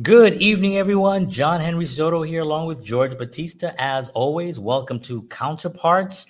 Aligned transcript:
Good 0.00 0.34
evening, 0.34 0.76
everyone. 0.76 1.28
John 1.28 1.60
Henry 1.60 1.84
Soto 1.84 2.22
here, 2.22 2.42
along 2.42 2.68
with 2.68 2.84
George 2.84 3.18
Batista. 3.18 3.72
As 3.78 4.10
always, 4.10 4.56
welcome 4.56 5.00
to 5.00 5.22
Counterparts. 5.22 6.26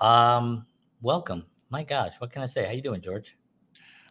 Um, 0.00 0.64
welcome. 1.02 1.44
My 1.68 1.82
gosh, 1.82 2.12
what 2.18 2.30
can 2.30 2.42
I 2.42 2.46
say? 2.46 2.64
How 2.64 2.70
you 2.70 2.80
doing, 2.80 3.00
George? 3.00 3.36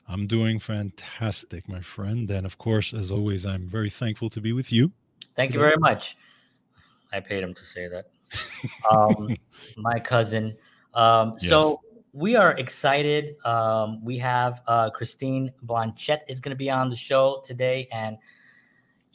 I'm 0.09 0.27
doing 0.27 0.59
fantastic, 0.59 1.69
my 1.69 1.79
friend. 1.79 2.29
And 2.29 2.45
of 2.45 2.57
course, 2.57 2.93
as 2.93 3.09
always, 3.09 3.45
I'm 3.45 3.65
very 3.65 3.89
thankful 3.89 4.29
to 4.29 4.41
be 4.41 4.51
with 4.51 4.73
you. 4.73 4.91
Thank 5.37 5.51
today. 5.51 5.63
you 5.63 5.69
very 5.69 5.77
much. 5.79 6.17
I 7.13 7.21
paid 7.21 7.41
him 7.41 7.53
to 7.53 7.65
say 7.65 7.87
that. 7.87 8.07
Um, 8.91 9.37
my 9.77 9.99
cousin. 9.99 10.57
Um, 10.93 11.35
yes. 11.39 11.47
So 11.47 11.79
we 12.11 12.35
are 12.35 12.57
excited. 12.57 13.37
Um, 13.45 14.03
we 14.03 14.17
have 14.17 14.59
uh, 14.67 14.89
Christine 14.89 15.53
Blanchette 15.63 16.23
is 16.27 16.41
going 16.41 16.49
to 16.49 16.57
be 16.57 16.69
on 16.69 16.89
the 16.89 16.95
show 16.97 17.41
today, 17.45 17.87
and 17.93 18.17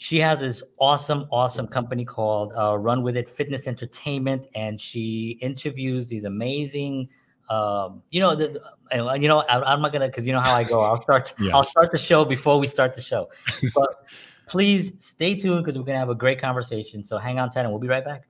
she 0.03 0.19
has 0.19 0.41
this 0.41 0.65
awesome, 0.79 1.29
awesome 1.31 1.69
company 1.69 2.05
called 2.05 2.53
uh, 2.59 2.77
Run 2.77 3.05
With 3.05 3.17
It 3.17 3.31
Fitness 3.31 3.69
Entertainment, 3.69 4.49
and 4.57 4.81
she 4.81 5.39
interviews 5.41 6.07
these 6.07 6.25
amazing. 6.25 7.09
Um, 7.49 8.03
you 8.11 8.19
know, 8.19 8.35
the, 8.35 8.49
the, 8.49 9.19
you 9.21 9.29
know, 9.29 9.43
I, 9.43 9.73
am 9.73 9.81
not 9.81 9.93
gonna 9.93 10.09
because 10.09 10.27
you 10.27 10.33
know 10.33 10.41
how 10.41 10.57
I 10.57 10.65
go. 10.65 10.81
I'll 10.81 11.01
start. 11.03 11.33
yes. 11.41 11.53
I'll 11.55 11.63
start 11.63 11.93
the 11.93 11.99
show 11.99 12.25
before 12.25 12.59
we 12.59 12.67
start 12.67 12.95
the 12.95 13.01
show. 13.01 13.29
But 13.77 14.05
please 14.49 14.93
stay 14.99 15.37
tuned 15.37 15.65
because 15.65 15.79
we're 15.79 15.85
gonna 15.85 16.01
have 16.01 16.11
a 16.11 16.17
great 16.17 16.41
conversation. 16.41 17.07
So 17.07 17.19
hang 17.19 17.39
on 17.39 17.51
tight, 17.51 17.61
and 17.61 17.71
we'll 17.71 17.79
be 17.79 17.87
right 17.87 18.05
back. 18.05 18.25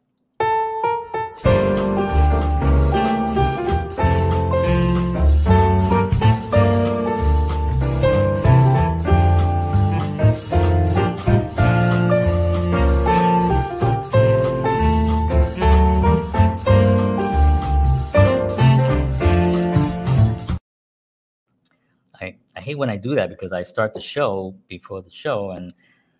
Hate 22.72 22.78
when 22.78 22.90
I 22.90 22.96
do 22.96 23.14
that 23.14 23.28
because 23.28 23.52
I 23.52 23.62
start 23.62 23.94
the 23.94 24.00
show 24.00 24.54
before 24.68 25.02
the 25.02 25.10
show 25.10 25.50
and 25.50 25.72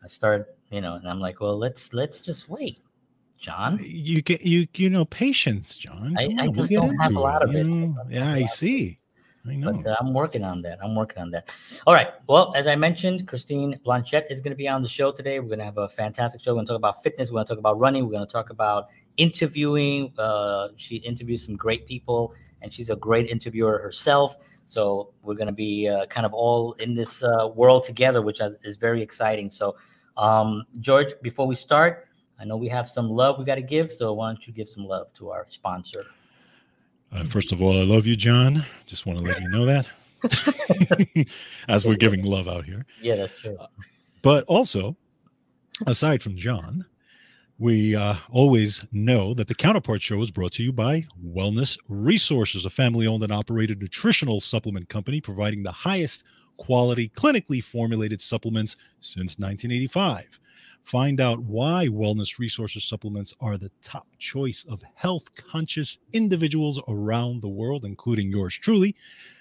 I 0.05 0.09
start, 0.09 0.55
you 0.71 0.81
know, 0.81 0.95
and 0.95 1.09
I'm 1.09 1.21
like, 1.21 1.41
well, 1.41 1.59
let's 1.59 1.93
let's 1.95 2.21
just 2.21 2.49
wait, 2.49 2.79
John. 3.39 3.79
You 3.83 4.23
get 4.23 4.43
you 4.43 4.67
you 4.75 4.91
know 4.91 5.05
patience, 5.05 5.77
John. 5.77 6.15
I, 6.19 6.29
I, 6.39 6.49
just 6.49 6.71
we'll 6.71 6.83
don't 6.83 6.97
have 6.97 7.15
a 7.15 7.21
lot 7.21 7.43
of 7.43 7.55
it. 7.55 7.67
yeah, 8.11 8.33
I 8.33 8.45
see. 8.45 8.99
I 9.45 9.57
know. 9.57 9.73
But 9.73 9.87
uh, 9.87 9.97
I'm 10.01 10.13
working 10.15 10.45
on 10.45 10.63
that. 10.63 10.79
I'm 10.83 10.95
working 10.95 11.21
on 11.21 11.31
that. 11.33 11.51
All 11.87 11.95
right. 11.95 12.09
Well, 12.29 12.53
as 12.55 12.69
I 12.69 12.77
mentioned, 12.77 13.27
Christine 13.27 13.79
Blanchette 13.85 14.31
is 14.31 14.41
going 14.41 14.53
to 14.53 14.57
be 14.57 14.69
on 14.69 14.83
the 14.83 14.89
show 14.89 15.11
today. 15.11 15.41
We're 15.41 15.49
going 15.49 15.59
to 15.59 15.65
have 15.65 15.79
a 15.79 15.89
fantastic 15.89 16.41
show. 16.41 16.53
We're 16.53 16.59
going 16.59 16.67
to 16.67 16.73
talk 16.73 16.79
about 16.79 17.03
fitness. 17.03 17.31
We're 17.31 17.37
going 17.37 17.47
to 17.47 17.53
talk 17.55 17.59
about 17.59 17.81
running. 17.81 18.05
We're 18.05 18.13
going 18.13 18.27
to 18.27 18.33
talk 18.33 18.51
about 18.51 18.89
interviewing. 19.17 20.13
Uh, 20.17 20.69
she 20.77 20.97
interviews 20.97 21.45
some 21.45 21.57
great 21.57 21.89
people, 21.89 22.35
and 22.61 22.73
she's 22.73 22.91
a 22.91 22.97
great 22.97 23.27
interviewer 23.29 23.79
herself. 23.79 24.37
So 24.73 25.11
we're 25.21 25.35
going 25.35 25.49
to 25.49 25.53
be 25.53 25.87
uh, 25.87 26.07
kind 26.07 26.25
of 26.25 26.33
all 26.33 26.73
in 26.85 26.95
this 26.95 27.23
uh, 27.23 27.49
world 27.55 27.85
together, 27.85 28.23
which 28.23 28.41
is 28.63 28.77
very 28.79 29.03
exciting. 29.03 29.51
So, 29.51 29.77
um, 30.17 30.65
George, 30.81 31.13
before 31.21 31.47
we 31.47 31.55
start, 31.55 32.09
I 32.41 32.47
know 32.47 32.57
we 32.57 32.69
have 32.69 32.89
some 32.89 33.11
love 33.11 33.39
we 33.39 33.45
got 33.45 33.57
to 33.57 33.63
give. 33.63 33.93
So 33.93 34.15
why 34.15 34.31
don't 34.31 34.47
you 34.47 34.53
give 34.55 34.71
some 34.71 34.87
love 34.87 35.13
to 35.19 35.29
our 35.29 35.45
sponsor? 35.47 36.07
Uh, 37.13 37.25
first 37.25 37.53
of 37.53 37.61
all, 37.61 37.79
I 37.79 37.83
love 37.83 38.07
you, 38.07 38.17
John. 38.17 38.65
Just 38.87 39.05
want 39.05 39.19
to 39.19 39.25
let 39.27 39.43
you 39.43 39.51
know 39.51 39.67
that. 39.67 41.29
As 41.69 41.85
we're 41.85 41.97
giving 41.97 42.23
love 42.23 42.49
out 42.49 42.65
here. 42.65 42.87
Yeah, 43.03 43.17
that's 43.17 43.39
true. 43.39 43.59
but 44.23 44.45
also, 44.45 44.97
aside 45.87 46.23
from 46.23 46.35
John, 46.35 46.87
we 47.63 47.95
uh, 47.95 48.17
always 48.29 48.85
know 48.91 49.33
that 49.35 49.47
the 49.47 49.55
Counterpart 49.55 50.03
Show 50.03 50.21
is 50.21 50.33
brought 50.33 50.51
to 50.55 50.65
you 50.65 50.73
by 50.73 51.05
Wellness 51.25 51.79
Resources, 51.89 52.67
a 52.67 52.71
family 52.71 53.07
owned 53.07 53.23
and 53.23 53.31
operated 53.31 53.81
nutritional 53.81 54.41
supplement 54.41 54.89
company 54.89 55.21
providing 55.21 55.63
the 55.63 55.71
highest 55.71 56.27
quality, 56.57 57.09
clinically 57.11 57.63
formulated 57.63 58.21
supplements 58.21 58.75
since 58.99 59.39
1985. 59.39 60.41
Find 60.83 61.21
out 61.21 61.39
why 61.39 61.87
Wellness 61.87 62.41
Resources 62.41 62.83
supplements 62.83 63.33
are 63.41 63.57
the 63.57 63.71
top 63.81 64.09
choice 64.19 64.67
of 64.69 64.83
health 64.97 65.33
conscious 65.37 66.01
individuals 66.13 66.81
around 66.89 67.43
the 67.43 67.49
world, 67.49 67.85
including 67.85 68.33
yours 68.33 68.59
truly. 68.59 68.97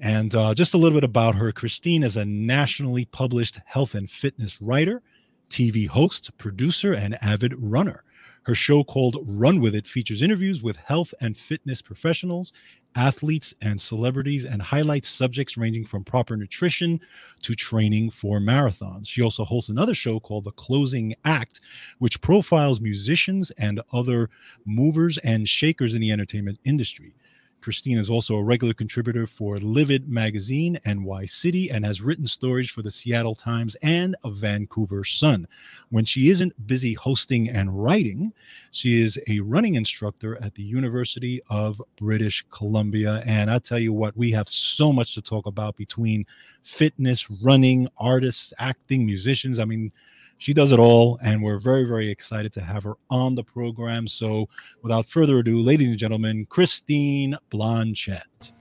And 0.00 0.34
uh, 0.34 0.52
just 0.52 0.74
a 0.74 0.78
little 0.78 0.96
bit 0.96 1.04
about 1.04 1.36
her. 1.36 1.52
Christine 1.52 2.02
is 2.02 2.16
a 2.16 2.24
nationally 2.24 3.04
published 3.04 3.60
health 3.66 3.94
and 3.94 4.10
fitness 4.10 4.60
writer, 4.60 5.00
TV 5.48 5.86
host, 5.86 6.36
producer, 6.38 6.92
and 6.92 7.16
avid 7.22 7.54
runner. 7.56 8.02
Her 8.46 8.54
show 8.56 8.82
called 8.82 9.18
Run 9.24 9.60
With 9.60 9.76
It 9.76 9.86
features 9.86 10.22
interviews 10.22 10.60
with 10.60 10.78
health 10.78 11.14
and 11.20 11.36
fitness 11.36 11.80
professionals 11.80 12.52
athletes, 12.94 13.54
and 13.60 13.80
celebrities, 13.80 14.44
and 14.44 14.62
highlights 14.62 15.08
subjects 15.08 15.56
ranging 15.56 15.84
from 15.84 16.04
proper 16.04 16.36
nutrition 16.36 17.00
to 17.42 17.54
training 17.54 18.10
for 18.10 18.38
marathons. 18.38 19.08
She 19.08 19.22
also 19.22 19.44
hosts 19.44 19.68
another 19.70 19.94
show 19.94 20.20
called 20.20 20.44
The 20.44 20.52
Closing 20.52 21.14
Act, 21.24 21.60
which 21.98 22.20
profiles 22.20 22.80
musicians 22.80 23.50
and 23.52 23.80
other 23.92 24.30
movers 24.64 25.18
and 25.18 25.48
shakers 25.48 25.94
in 25.94 26.00
the 26.00 26.12
entertainment 26.12 26.58
industry. 26.64 27.14
Christine 27.62 27.96
is 27.96 28.10
also 28.10 28.34
a 28.34 28.42
regular 28.42 28.74
contributor 28.74 29.26
for 29.26 29.58
Livid 29.58 30.08
Magazine, 30.08 30.78
NY 30.84 31.24
City, 31.26 31.70
and 31.70 31.84
has 31.86 32.02
written 32.02 32.26
stories 32.26 32.68
for 32.68 32.82
the 32.82 32.90
Seattle 32.90 33.34
Times 33.34 33.76
and 33.82 34.16
a 34.24 34.30
Vancouver 34.30 35.04
Sun. 35.04 35.46
When 35.90 36.04
she 36.04 36.28
isn't 36.28 36.66
busy 36.66 36.94
hosting 36.94 37.48
and 37.48 37.82
writing, 37.82 38.32
she 38.72 39.00
is 39.00 39.18
a 39.28 39.40
running 39.40 39.76
instructor 39.76 40.42
at 40.42 40.54
the 40.54 40.62
University 40.62 41.40
of 41.48 41.80
British 41.96 42.44
Columbia. 42.50 43.22
And 43.26 43.50
I 43.50 43.58
tell 43.58 43.78
you 43.78 43.92
what, 43.92 44.16
we 44.16 44.32
have 44.32 44.48
so 44.48 44.92
much 44.92 45.14
to 45.14 45.22
talk 45.22 45.46
about 45.46 45.76
between 45.76 46.26
fitness, 46.64 47.30
running, 47.42 47.88
artists, 47.96 48.52
acting, 48.58 49.06
musicians. 49.06 49.58
I 49.58 49.64
mean, 49.64 49.92
she 50.38 50.52
does 50.52 50.72
it 50.72 50.78
all, 50.78 51.18
and 51.22 51.42
we're 51.42 51.58
very, 51.58 51.84
very 51.84 52.10
excited 52.10 52.52
to 52.54 52.60
have 52.60 52.84
her 52.84 52.94
on 53.10 53.34
the 53.34 53.44
program. 53.44 54.08
So, 54.08 54.48
without 54.82 55.06
further 55.08 55.38
ado, 55.38 55.58
ladies 55.58 55.88
and 55.88 55.98
gentlemen, 55.98 56.46
Christine 56.46 57.36
Blanchette. 57.50 58.52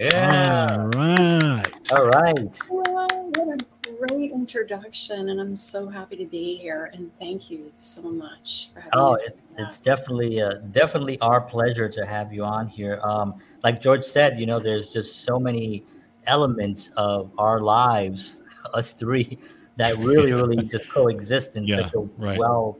Yeah. 0.00 0.76
All 0.78 0.86
right. 0.88 1.92
All 1.92 2.06
right. 2.06 2.58
Well, 2.70 3.08
what 3.34 3.60
a 3.60 4.06
great 4.08 4.32
introduction, 4.32 5.28
and 5.28 5.38
I'm 5.38 5.56
so 5.58 5.88
happy 5.88 6.16
to 6.16 6.24
be 6.24 6.56
here. 6.56 6.90
And 6.94 7.10
thank 7.18 7.50
you 7.50 7.70
so 7.76 8.10
much 8.10 8.70
for 8.72 8.80
having 8.80 8.92
oh, 8.94 9.14
me. 9.16 9.20
Oh, 9.28 9.64
it's 9.64 9.82
definitely, 9.82 10.40
uh, 10.40 10.54
definitely 10.72 11.20
our 11.20 11.42
pleasure 11.42 11.88
to 11.90 12.06
have 12.06 12.32
you 12.32 12.44
on 12.44 12.66
here. 12.66 12.98
Um, 13.04 13.34
like 13.62 13.82
George 13.82 14.04
said, 14.04 14.40
you 14.40 14.46
know, 14.46 14.58
there's 14.58 14.88
just 14.88 15.24
so 15.24 15.38
many 15.38 15.84
elements 16.26 16.88
of 16.96 17.30
our 17.36 17.60
lives, 17.60 18.42
us 18.72 18.94
three 18.94 19.38
that 19.80 19.96
really, 19.96 20.32
really 20.32 20.62
just 20.64 20.90
coexist 20.90 21.56
in 21.56 21.64
yeah, 21.66 21.76
such 21.78 21.94
a 21.94 21.98
right. 22.18 22.38
well, 22.38 22.78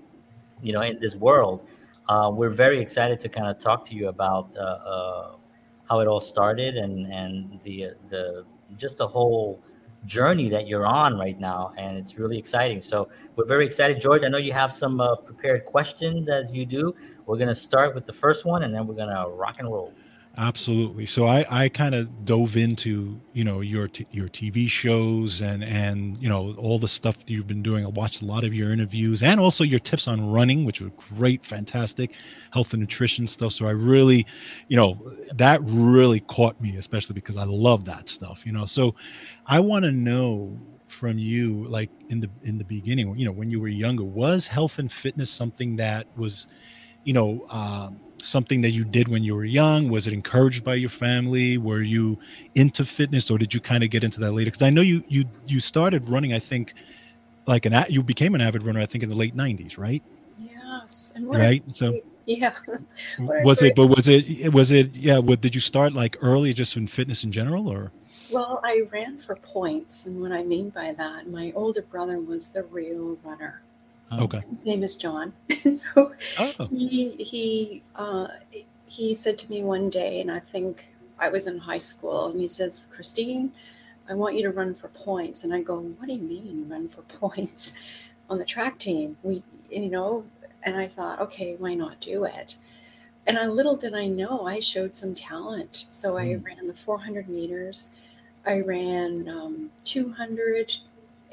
you 0.62 0.72
know, 0.72 0.82
in 0.82 1.00
this 1.00 1.14
world. 1.14 1.66
Uh, 2.08 2.30
we're 2.30 2.50
very 2.50 2.80
excited 2.80 3.18
to 3.20 3.28
kind 3.28 3.46
of 3.46 3.58
talk 3.58 3.84
to 3.86 3.94
you 3.94 4.08
about 4.08 4.54
uh, 4.56 4.60
uh, 4.60 5.32
how 5.88 6.00
it 6.00 6.06
all 6.06 6.20
started 6.20 6.76
and 6.76 7.06
and 7.12 7.58
the 7.64 7.90
the 8.10 8.44
just 8.76 8.98
the 8.98 9.06
whole 9.06 9.58
journey 10.04 10.48
that 10.50 10.66
you're 10.66 10.86
on 10.86 11.16
right 11.16 11.38
now, 11.40 11.72
and 11.78 11.96
it's 11.96 12.18
really 12.18 12.38
exciting. 12.38 12.82
So 12.82 13.08
we're 13.36 13.46
very 13.46 13.64
excited, 13.64 13.98
George. 14.00 14.22
I 14.24 14.28
know 14.28 14.38
you 14.38 14.52
have 14.52 14.72
some 14.72 15.00
uh, 15.00 15.16
prepared 15.16 15.64
questions 15.64 16.28
as 16.28 16.52
you 16.52 16.66
do. 16.66 16.94
We're 17.24 17.38
gonna 17.38 17.54
start 17.54 17.94
with 17.94 18.04
the 18.04 18.12
first 18.12 18.44
one, 18.44 18.64
and 18.64 18.74
then 18.74 18.86
we're 18.86 19.00
gonna 19.02 19.26
rock 19.26 19.56
and 19.58 19.72
roll. 19.72 19.94
Absolutely. 20.38 21.06
So 21.06 21.26
I, 21.26 21.44
I 21.50 21.68
kind 21.68 21.92
of 21.94 22.24
dove 22.24 22.56
into 22.56 23.20
you 23.32 23.42
know 23.44 23.60
your 23.60 23.88
t- 23.88 24.06
your 24.12 24.28
TV 24.28 24.68
shows 24.68 25.42
and 25.42 25.62
and 25.64 26.16
you 26.22 26.28
know 26.28 26.54
all 26.56 26.78
the 26.78 26.86
stuff 26.88 27.18
that 27.18 27.30
you've 27.30 27.48
been 27.48 27.64
doing. 27.64 27.84
I 27.84 27.88
watched 27.88 28.22
a 28.22 28.24
lot 28.24 28.44
of 28.44 28.54
your 28.54 28.72
interviews 28.72 29.22
and 29.24 29.40
also 29.40 29.64
your 29.64 29.80
tips 29.80 30.06
on 30.06 30.30
running, 30.30 30.64
which 30.64 30.80
were 30.80 30.90
great, 30.90 31.44
fantastic, 31.44 32.12
health 32.52 32.72
and 32.72 32.80
nutrition 32.80 33.26
stuff. 33.26 33.52
So 33.52 33.66
I 33.66 33.72
really, 33.72 34.24
you 34.68 34.76
know, 34.76 35.12
that 35.34 35.60
really 35.64 36.20
caught 36.20 36.60
me, 36.60 36.76
especially 36.76 37.14
because 37.14 37.36
I 37.36 37.44
love 37.44 37.84
that 37.86 38.08
stuff. 38.08 38.46
You 38.46 38.52
know, 38.52 38.64
so 38.66 38.94
I 39.46 39.58
want 39.60 39.84
to 39.84 39.90
know 39.90 40.56
from 40.86 41.18
you, 41.18 41.66
like 41.66 41.90
in 42.08 42.20
the 42.20 42.30
in 42.42 42.56
the 42.56 42.64
beginning, 42.64 43.14
you 43.18 43.24
know, 43.24 43.32
when 43.32 43.50
you 43.50 43.60
were 43.60 43.68
younger, 43.68 44.04
was 44.04 44.46
health 44.46 44.78
and 44.78 44.90
fitness 44.92 45.28
something 45.28 45.76
that 45.76 46.06
was, 46.16 46.46
you 47.04 47.12
know. 47.14 47.46
Um, 47.50 48.00
something 48.24 48.60
that 48.62 48.70
you 48.70 48.84
did 48.84 49.08
when 49.08 49.22
you 49.22 49.34
were 49.34 49.44
young? 49.44 49.88
Was 49.88 50.06
it 50.06 50.12
encouraged 50.12 50.64
by 50.64 50.74
your 50.74 50.90
family? 50.90 51.58
Were 51.58 51.82
you 51.82 52.18
into 52.54 52.84
fitness, 52.84 53.30
or 53.30 53.38
did 53.38 53.52
you 53.52 53.60
kind 53.60 53.82
of 53.84 53.90
get 53.90 54.04
into 54.04 54.20
that 54.20 54.32
later? 54.32 54.50
Because 54.50 54.62
I 54.62 54.70
know 54.70 54.82
you 54.82 55.02
you 55.08 55.24
you 55.46 55.60
started 55.60 56.08
running. 56.08 56.32
I 56.32 56.38
think 56.38 56.74
like 57.46 57.66
an 57.66 57.84
you 57.88 58.02
became 58.02 58.34
an 58.34 58.40
avid 58.40 58.62
runner. 58.62 58.80
I 58.80 58.86
think 58.86 59.02
in 59.02 59.10
the 59.10 59.16
late 59.16 59.36
'90s, 59.36 59.78
right? 59.78 60.02
Yes. 60.38 61.18
right. 61.22 61.62
so 61.74 61.96
yeah. 62.26 62.52
was 63.18 63.62
it? 63.62 63.74
But 63.74 63.88
was 63.88 64.08
it? 64.08 64.52
Was 64.52 64.72
it? 64.72 64.96
Yeah. 64.96 65.18
What 65.18 65.40
did 65.40 65.54
you 65.54 65.60
start 65.60 65.92
like 65.92 66.16
early, 66.20 66.52
just 66.52 66.76
in 66.76 66.86
fitness 66.86 67.24
in 67.24 67.32
general, 67.32 67.68
or? 67.68 67.92
Well, 68.32 68.60
I 68.62 68.82
ran 68.92 69.18
for 69.18 69.34
points, 69.36 70.06
and 70.06 70.20
what 70.20 70.30
I 70.30 70.44
mean 70.44 70.70
by 70.70 70.92
that, 70.92 71.28
my 71.28 71.52
older 71.56 71.82
brother 71.82 72.20
was 72.20 72.52
the 72.52 72.62
real 72.64 73.18
runner. 73.24 73.60
Um, 74.10 74.22
okay. 74.22 74.42
His 74.48 74.66
name 74.66 74.82
is 74.82 74.96
John. 74.96 75.32
so 75.72 76.12
oh. 76.38 76.66
he 76.68 77.10
he 77.12 77.82
uh, 77.94 78.28
he 78.86 79.14
said 79.14 79.38
to 79.38 79.50
me 79.50 79.62
one 79.62 79.90
day, 79.90 80.20
and 80.20 80.30
I 80.30 80.40
think 80.40 80.92
I 81.18 81.28
was 81.28 81.46
in 81.46 81.58
high 81.58 81.78
school, 81.78 82.26
and 82.26 82.40
he 82.40 82.48
says, 82.48 82.86
"Christine, 82.92 83.52
I 84.08 84.14
want 84.14 84.34
you 84.34 84.42
to 84.42 84.50
run 84.50 84.74
for 84.74 84.88
points." 84.88 85.44
And 85.44 85.54
I 85.54 85.60
go, 85.60 85.80
"What 85.80 86.06
do 86.06 86.14
you 86.14 86.22
mean 86.22 86.68
run 86.68 86.88
for 86.88 87.02
points 87.20 87.78
on 88.28 88.38
the 88.38 88.44
track 88.44 88.78
team?" 88.78 89.16
We, 89.22 89.42
you 89.70 89.88
know, 89.90 90.24
and 90.62 90.76
I 90.76 90.86
thought, 90.86 91.20
okay, 91.20 91.56
why 91.58 91.74
not 91.74 92.00
do 92.00 92.24
it? 92.24 92.56
And 93.26 93.38
I 93.38 93.46
little 93.46 93.76
did 93.76 93.94
I 93.94 94.06
know 94.06 94.46
I 94.46 94.60
showed 94.60 94.96
some 94.96 95.14
talent. 95.14 95.86
So 95.88 96.16
I 96.18 96.26
mm. 96.26 96.44
ran 96.44 96.66
the 96.66 96.74
400 96.74 97.28
meters. 97.28 97.94
I 98.46 98.60
ran 98.60 99.28
um, 99.28 99.70
200 99.84 100.74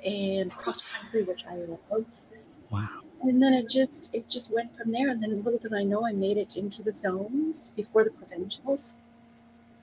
and 0.06 0.52
cross 0.52 0.94
country, 0.94 1.24
which 1.24 1.46
I 1.46 1.56
love. 1.56 2.06
Wow. 2.70 2.90
And 3.24 3.42
then 3.42 3.54
it 3.54 3.70
just 3.70 4.14
it 4.14 4.30
just 4.30 4.54
went 4.54 4.76
from 4.76 4.92
there. 4.92 5.10
And 5.10 5.22
then 5.22 5.44
little 5.44 5.60
did 5.60 5.74
I 5.74 5.84
know 5.84 6.06
I 6.06 6.14
made 6.14 6.38
it 6.38 6.58
into 6.58 6.84
the 6.84 6.94
zones 6.94 7.72
before 7.76 8.04
the 8.04 8.12
provincials. 8.12 8.98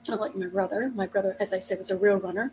I 0.07 0.15
Like 0.15 0.35
my 0.35 0.45
brother, 0.47 0.91
my 0.95 1.07
brother, 1.07 1.35
as 1.39 1.51
I 1.51 1.59
said, 1.59 1.79
was 1.79 1.91
a 1.91 1.97
real 1.97 2.19
runner. 2.19 2.51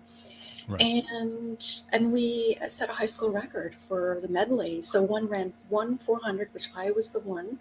Right. 0.69 0.81
And 0.81 1.83
and 1.93 2.13
we 2.13 2.57
set 2.67 2.89
a 2.89 2.93
high 2.93 3.07
school 3.07 3.33
record 3.33 3.75
for 3.75 4.19
the 4.23 4.29
medley. 4.29 4.81
So 4.83 5.03
one 5.03 5.27
ran 5.29 5.53
one 5.69 5.99
400, 5.99 6.49
which 6.53 6.69
I 6.77 6.91
was 6.93 7.13
the 7.13 7.21
one, 7.21 7.59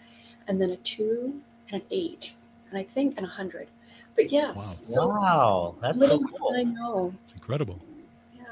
and 0.47 0.61
then 0.61 0.71
a 0.71 0.77
two 0.77 1.41
and 1.71 1.81
an 1.81 1.87
eight, 1.91 2.35
and 2.69 2.77
I 2.77 2.83
think 2.83 3.17
an 3.17 3.23
100. 3.23 3.67
But 4.15 4.31
yes, 4.31 4.81
wow, 4.97 5.01
so 5.01 5.07
wow. 5.07 5.75
that's 5.81 5.99
so 5.99 6.19
cool. 6.19 6.53
I 6.55 6.63
know. 6.63 7.13
It's 7.23 7.33
incredible. 7.33 7.79
Yeah, 8.35 8.43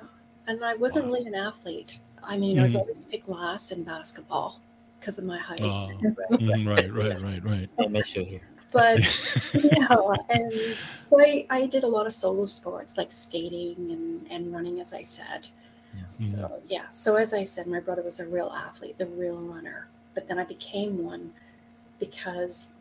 and 0.48 0.64
I 0.64 0.76
wasn't 0.76 1.08
wow. 1.08 1.14
really 1.14 1.28
an 1.28 1.36
athlete. 1.36 2.00
I 2.24 2.38
mean, 2.38 2.52
mm-hmm. 2.52 2.60
I 2.60 2.64
was 2.64 2.74
mm-hmm. 2.74 2.82
always 2.82 3.06
picked 3.06 3.30
last 3.30 3.72
in 3.72 3.84
basketball 3.84 4.62
because 5.00 5.18
of 5.18 5.26
my 5.26 5.38
height. 5.38 5.62
Oh, 5.62 5.90
mm, 6.32 6.68
right, 6.68 6.94
right, 6.94 7.22
right, 7.22 7.44
right. 7.44 7.70
I 7.80 7.88
miss 7.88 8.16
you 8.16 8.26
here. 8.26 8.42
But 8.72 9.00
yeah, 9.54 10.16
and 10.30 10.78
so 10.88 11.20
I, 11.20 11.46
I 11.50 11.66
did 11.66 11.84
a 11.84 11.88
lot 11.88 12.06
of 12.06 12.14
solo 12.14 12.46
sports 12.46 12.98
like 12.98 13.12
skating 13.12 13.76
and, 13.78 14.28
and 14.32 14.54
running, 14.54 14.80
as 14.80 14.94
I 14.94 15.02
said. 15.02 15.50
Yeah. 15.98 16.06
So 16.06 16.38
mm-hmm. 16.38 16.66
yeah, 16.68 16.90
so 16.92 17.16
as 17.16 17.34
I 17.34 17.44
said, 17.44 17.68
my 17.68 17.80
brother 17.80 18.04
was 18.04 18.20
a 18.20 18.28
real 18.28 18.50
athlete, 18.50 18.98
the 18.98 19.08
real 19.08 19.38
runner. 19.38 19.88
But 20.14 20.28
then 20.28 20.38
I 20.38 20.44
became 20.44 21.04
one 21.04 21.32
because 22.00 22.74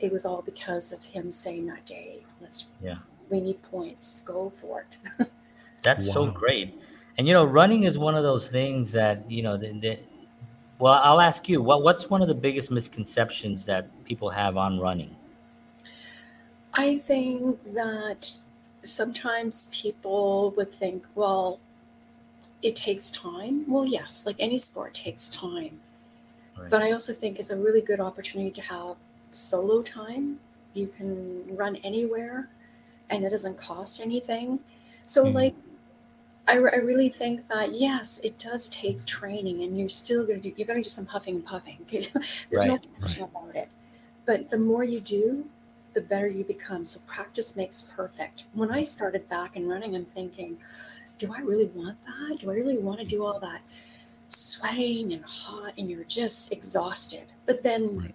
it 0.00 0.12
was 0.12 0.26
all 0.26 0.42
because 0.42 0.92
of 0.92 1.04
him 1.04 1.30
saying 1.30 1.66
that 1.66 1.84
day, 1.86 2.18
let's 2.40 2.72
yeah, 2.82 2.98
we 3.30 3.40
need 3.40 3.62
points, 3.62 4.20
go 4.24 4.50
for 4.50 4.84
it. 5.18 5.28
That's 5.82 6.08
wow. 6.08 6.14
so 6.14 6.26
great. 6.26 6.74
And 7.18 7.26
you 7.26 7.32
know, 7.32 7.44
running 7.44 7.84
is 7.84 7.98
one 7.98 8.14
of 8.14 8.22
those 8.22 8.48
things 8.48 8.92
that 8.92 9.30
you 9.30 9.42
know. 9.42 9.56
The, 9.56 9.72
the, 9.72 9.98
well, 10.78 11.00
I'll 11.02 11.20
ask 11.20 11.48
you. 11.48 11.62
What 11.62 11.82
what's 11.82 12.10
one 12.10 12.22
of 12.22 12.28
the 12.28 12.34
biggest 12.34 12.70
misconceptions 12.70 13.64
that 13.64 13.88
people 14.04 14.28
have 14.30 14.56
on 14.56 14.78
running? 14.78 15.14
I 16.74 16.98
think 16.98 17.62
that 17.72 18.38
sometimes 18.82 19.70
people 19.72 20.52
would 20.56 20.70
think, 20.70 21.06
well, 21.14 21.58
it 22.62 22.76
takes 22.76 23.10
time. 23.10 23.64
Well, 23.66 23.86
yes, 23.86 24.26
like 24.26 24.36
any 24.38 24.58
sport 24.58 24.94
takes 24.94 25.30
time. 25.30 25.80
Right. 26.58 26.70
But 26.70 26.82
I 26.82 26.92
also 26.92 27.12
think 27.12 27.38
it's 27.38 27.50
a 27.50 27.56
really 27.56 27.80
good 27.80 28.00
opportunity 28.00 28.50
to 28.50 28.62
have 28.62 28.96
solo 29.30 29.82
time. 29.82 30.38
You 30.74 30.86
can 30.86 31.56
run 31.56 31.76
anywhere 31.76 32.48
and 33.10 33.24
it 33.24 33.30
doesn't 33.30 33.56
cost 33.56 34.00
anything. 34.00 34.58
So, 35.04 35.24
mm. 35.24 35.34
like, 35.34 35.54
I, 36.48 36.54
I 36.58 36.76
really 36.76 37.08
think 37.08 37.48
that 37.48 37.72
yes, 37.72 38.20
it 38.20 38.38
does 38.38 38.68
take 38.68 39.04
training, 39.04 39.62
and 39.62 39.78
you're 39.78 39.88
still 39.88 40.24
going 40.24 40.40
to 40.40 40.50
do. 40.50 40.54
You're 40.56 40.66
going 40.66 40.80
to 40.80 40.86
do 40.86 40.90
some 40.90 41.06
huffing 41.06 41.36
and 41.36 41.44
puffing. 41.44 41.78
There's 41.90 42.14
right, 42.52 42.68
no 42.68 42.78
question 42.98 43.22
right. 43.22 43.30
about 43.30 43.54
it. 43.54 43.68
But 44.26 44.48
the 44.50 44.58
more 44.58 44.84
you 44.84 45.00
do, 45.00 45.44
the 45.92 46.00
better 46.02 46.26
you 46.26 46.44
become. 46.44 46.84
So 46.84 47.00
practice 47.06 47.56
makes 47.56 47.92
perfect. 47.96 48.44
When 48.54 48.70
I 48.70 48.82
started 48.82 49.28
back 49.28 49.56
in 49.56 49.68
running, 49.68 49.96
I'm 49.96 50.04
thinking, 50.04 50.58
do 51.18 51.32
I 51.34 51.40
really 51.40 51.66
want 51.74 51.96
that? 52.04 52.38
Do 52.40 52.50
I 52.50 52.54
really 52.54 52.78
want 52.78 53.00
to 53.00 53.06
do 53.06 53.24
all 53.24 53.40
that 53.40 53.62
sweating 54.28 55.12
and 55.14 55.24
hot, 55.24 55.72
and 55.78 55.90
you're 55.90 56.04
just 56.04 56.52
exhausted? 56.52 57.24
But 57.46 57.62
then, 57.62 57.98
right. 57.98 58.14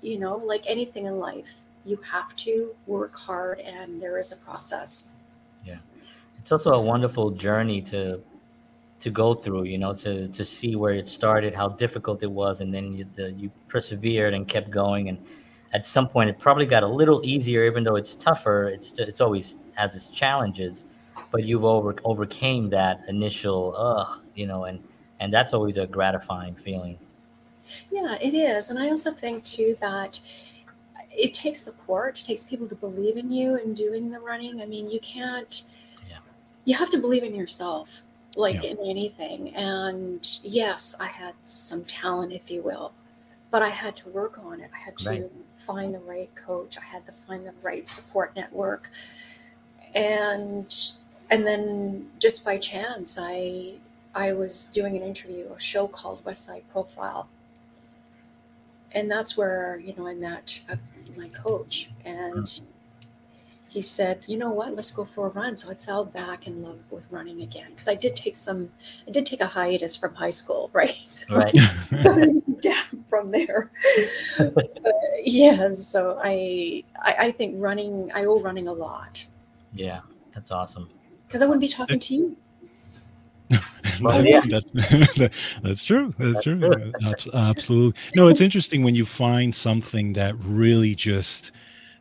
you 0.00 0.18
know, 0.18 0.36
like 0.36 0.64
anything 0.66 1.06
in 1.06 1.18
life, 1.18 1.58
you 1.84 1.96
have 1.98 2.34
to 2.36 2.74
work 2.86 3.14
hard, 3.14 3.60
and 3.60 4.02
there 4.02 4.18
is 4.18 4.32
a 4.32 4.44
process 4.44 5.22
it's 6.48 6.64
also 6.64 6.72
a 6.72 6.80
wonderful 6.80 7.30
journey 7.30 7.82
to 7.82 8.22
to 9.00 9.10
go 9.10 9.34
through 9.34 9.64
you 9.64 9.76
know 9.76 9.92
to 9.92 10.28
to 10.28 10.42
see 10.42 10.76
where 10.76 10.94
it 10.94 11.06
started 11.06 11.54
how 11.54 11.68
difficult 11.68 12.22
it 12.22 12.30
was 12.30 12.62
and 12.62 12.72
then 12.72 12.94
you, 12.94 13.04
the, 13.16 13.32
you 13.32 13.50
persevered 13.68 14.32
and 14.32 14.48
kept 14.48 14.70
going. 14.70 15.10
And 15.10 15.18
at 15.74 15.84
some 15.84 16.08
point 16.08 16.30
it 16.30 16.38
probably 16.38 16.64
got 16.64 16.82
a 16.82 16.86
little 16.86 17.20
easier 17.22 17.66
even 17.66 17.84
though 17.84 17.96
it's 17.96 18.14
tougher. 18.14 18.66
It's 18.68 18.98
it's 18.98 19.20
always 19.20 19.58
has 19.74 19.94
its 19.94 20.06
challenges 20.06 20.84
but 21.30 21.44
you've 21.44 21.66
over 21.66 21.94
overcame 22.04 22.70
that 22.70 23.02
initial 23.08 23.74
uh 23.76 24.16
you 24.34 24.46
know 24.46 24.64
and 24.64 24.82
and 25.20 25.30
that's 25.30 25.52
always 25.52 25.76
a 25.76 25.86
gratifying 25.86 26.54
feeling. 26.54 26.98
Yeah 27.90 28.16
it 28.22 28.32
is. 28.32 28.70
And 28.70 28.78
i 28.78 28.88
also 28.88 29.10
think 29.10 29.44
too 29.44 29.76
that 29.82 30.18
it 31.10 31.34
takes 31.34 31.60
support. 31.60 32.18
It 32.18 32.24
takes 32.24 32.44
people 32.44 32.68
to 32.68 32.74
believe 32.74 33.18
in 33.18 33.30
you 33.30 33.56
and 33.56 33.76
doing 33.76 34.10
the 34.10 34.18
running. 34.18 34.62
I 34.62 34.64
mean 34.64 34.90
you 34.90 35.00
can't 35.00 35.74
you 36.68 36.76
have 36.76 36.90
to 36.90 36.98
believe 36.98 37.22
in 37.22 37.34
yourself 37.34 38.02
like 38.36 38.62
yeah. 38.62 38.72
in 38.72 38.78
anything. 38.84 39.54
And 39.56 40.20
yes 40.42 40.94
i 41.00 41.06
had 41.06 41.34
some 41.42 41.82
talent 41.84 42.32
if 42.32 42.50
you 42.50 42.60
will 42.62 42.92
but 43.50 43.62
i 43.62 43.70
had 43.70 43.96
to 43.96 44.08
work 44.10 44.38
on 44.38 44.60
it. 44.60 44.70
I 44.74 44.78
had 44.78 44.96
to 44.98 45.10
right. 45.10 45.32
find 45.56 45.94
the 45.94 46.00
right 46.00 46.30
coach. 46.34 46.76
I 46.76 46.84
had 46.84 47.06
to 47.06 47.12
find 47.12 47.46
the 47.46 47.54
right 47.62 47.86
support 47.86 48.36
network. 48.36 48.90
And 49.94 50.70
and 51.30 51.46
then 51.46 52.10
just 52.18 52.44
by 52.44 52.58
chance 52.58 53.18
i 53.20 53.72
i 54.14 54.32
was 54.34 54.70
doing 54.78 54.94
an 54.96 55.02
interview 55.02 55.50
a 55.54 55.60
show 55.60 55.88
called 55.88 56.22
west 56.26 56.44
side 56.44 56.64
profile. 56.70 57.30
And 58.92 59.10
that's 59.10 59.38
where 59.38 59.80
you 59.82 59.94
know 59.96 60.06
i 60.06 60.14
met 60.14 60.62
uh, 60.70 60.76
my 61.16 61.28
coach. 61.28 61.90
And 62.04 62.44
mm 62.44 62.62
he 63.68 63.82
said, 63.82 64.22
"You 64.26 64.38
know 64.38 64.50
what? 64.50 64.74
Let's 64.74 64.90
go 64.90 65.04
for 65.04 65.26
a 65.26 65.30
run." 65.30 65.56
So 65.56 65.70
I 65.70 65.74
fell 65.74 66.04
back 66.04 66.46
in 66.46 66.62
love 66.62 66.80
with 66.90 67.04
running 67.10 67.42
again 67.42 67.66
because 67.70 67.88
I 67.88 67.94
did 67.94 68.16
take 68.16 68.34
some. 68.34 68.70
I 69.06 69.10
did 69.10 69.26
take 69.26 69.40
a 69.40 69.46
hiatus 69.46 69.96
from 69.96 70.14
high 70.14 70.30
school, 70.30 70.70
right? 70.74 71.26
Right. 71.30 71.56
so 72.00 72.14
there's 72.14 72.46
a 72.48 72.52
gap 72.62 72.86
from 73.08 73.30
there. 73.30 73.70
yeah. 75.22 75.72
So 75.72 76.18
I, 76.22 76.84
I, 77.02 77.14
I 77.18 77.30
think 77.30 77.54
running. 77.58 78.10
I 78.14 78.24
owe 78.24 78.40
running 78.40 78.68
a 78.68 78.72
lot. 78.72 79.26
Yeah, 79.74 80.00
that's 80.34 80.50
awesome. 80.50 80.88
Because 81.26 81.42
I 81.42 81.46
wouldn't 81.46 81.60
be 81.60 81.68
talking 81.68 81.98
to 81.98 82.14
you. 82.14 82.36
well, 84.02 84.18
oh, 84.18 84.20
yeah. 84.20 84.40
that, 84.40 85.30
that's 85.62 85.84
true. 85.84 86.14
That's, 86.18 86.34
that's 86.34 86.44
true. 86.44 86.60
true. 86.60 86.92
Absolutely. 87.34 88.00
No, 88.14 88.28
it's 88.28 88.40
interesting 88.40 88.82
when 88.82 88.94
you 88.94 89.04
find 89.06 89.54
something 89.54 90.14
that 90.14 90.34
really 90.38 90.94
just 90.94 91.52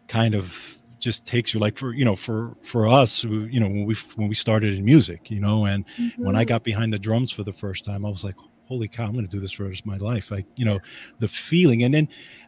kind 0.08 0.36
of 0.36 0.77
just 1.00 1.26
takes 1.26 1.54
you 1.54 1.60
like 1.60 1.78
for 1.78 1.94
you 1.94 2.06
know 2.06 2.16
for 2.16 2.56
for 2.62 2.88
us 2.88 3.24
you 3.24 3.60
know 3.60 3.68
when 3.68 3.86
we 3.86 3.96
when 4.16 4.28
we 4.28 4.36
started 4.36 4.74
in 4.74 4.84
music 4.84 5.30
you 5.30 5.40
know 5.40 5.66
and 5.66 5.86
mm-hmm. 5.98 6.24
when 6.24 6.36
i 6.36 6.42
mm-hmm. 6.42 6.50
got 6.50 6.64
behind 6.64 6.92
the 6.92 7.00
drums 7.00 7.32
for 7.32 7.44
the 7.44 7.54
first 7.54 7.84
time 7.84 8.06
i 8.06 8.10
was 8.10 8.24
like 8.24 8.36
holy 8.66 8.88
cow 8.88 9.06
i'm 9.06 9.14
going 9.14 9.26
to 9.26 9.32
do 9.32 9.40
this 9.40 9.52
for 9.52 9.64
the 9.64 9.70
rest 9.70 9.82
of 9.82 9.86
my 9.86 9.98
life 9.98 10.32
like 10.32 10.46
you 10.56 10.66
know 10.66 10.80
the 11.20 11.28
feeling 11.28 11.84
and 11.84 11.94
then 11.94 12.08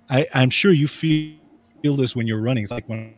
i 0.09 0.25
i'm 0.33 0.49
sure 0.49 0.71
you 0.71 0.87
feel 0.87 1.35
feel 1.81 1.95
this 1.95 2.15
when 2.15 2.27
you're 2.27 2.41
running 2.41 2.63
it's 2.63 2.71
like 2.71 2.87
when 2.89 3.13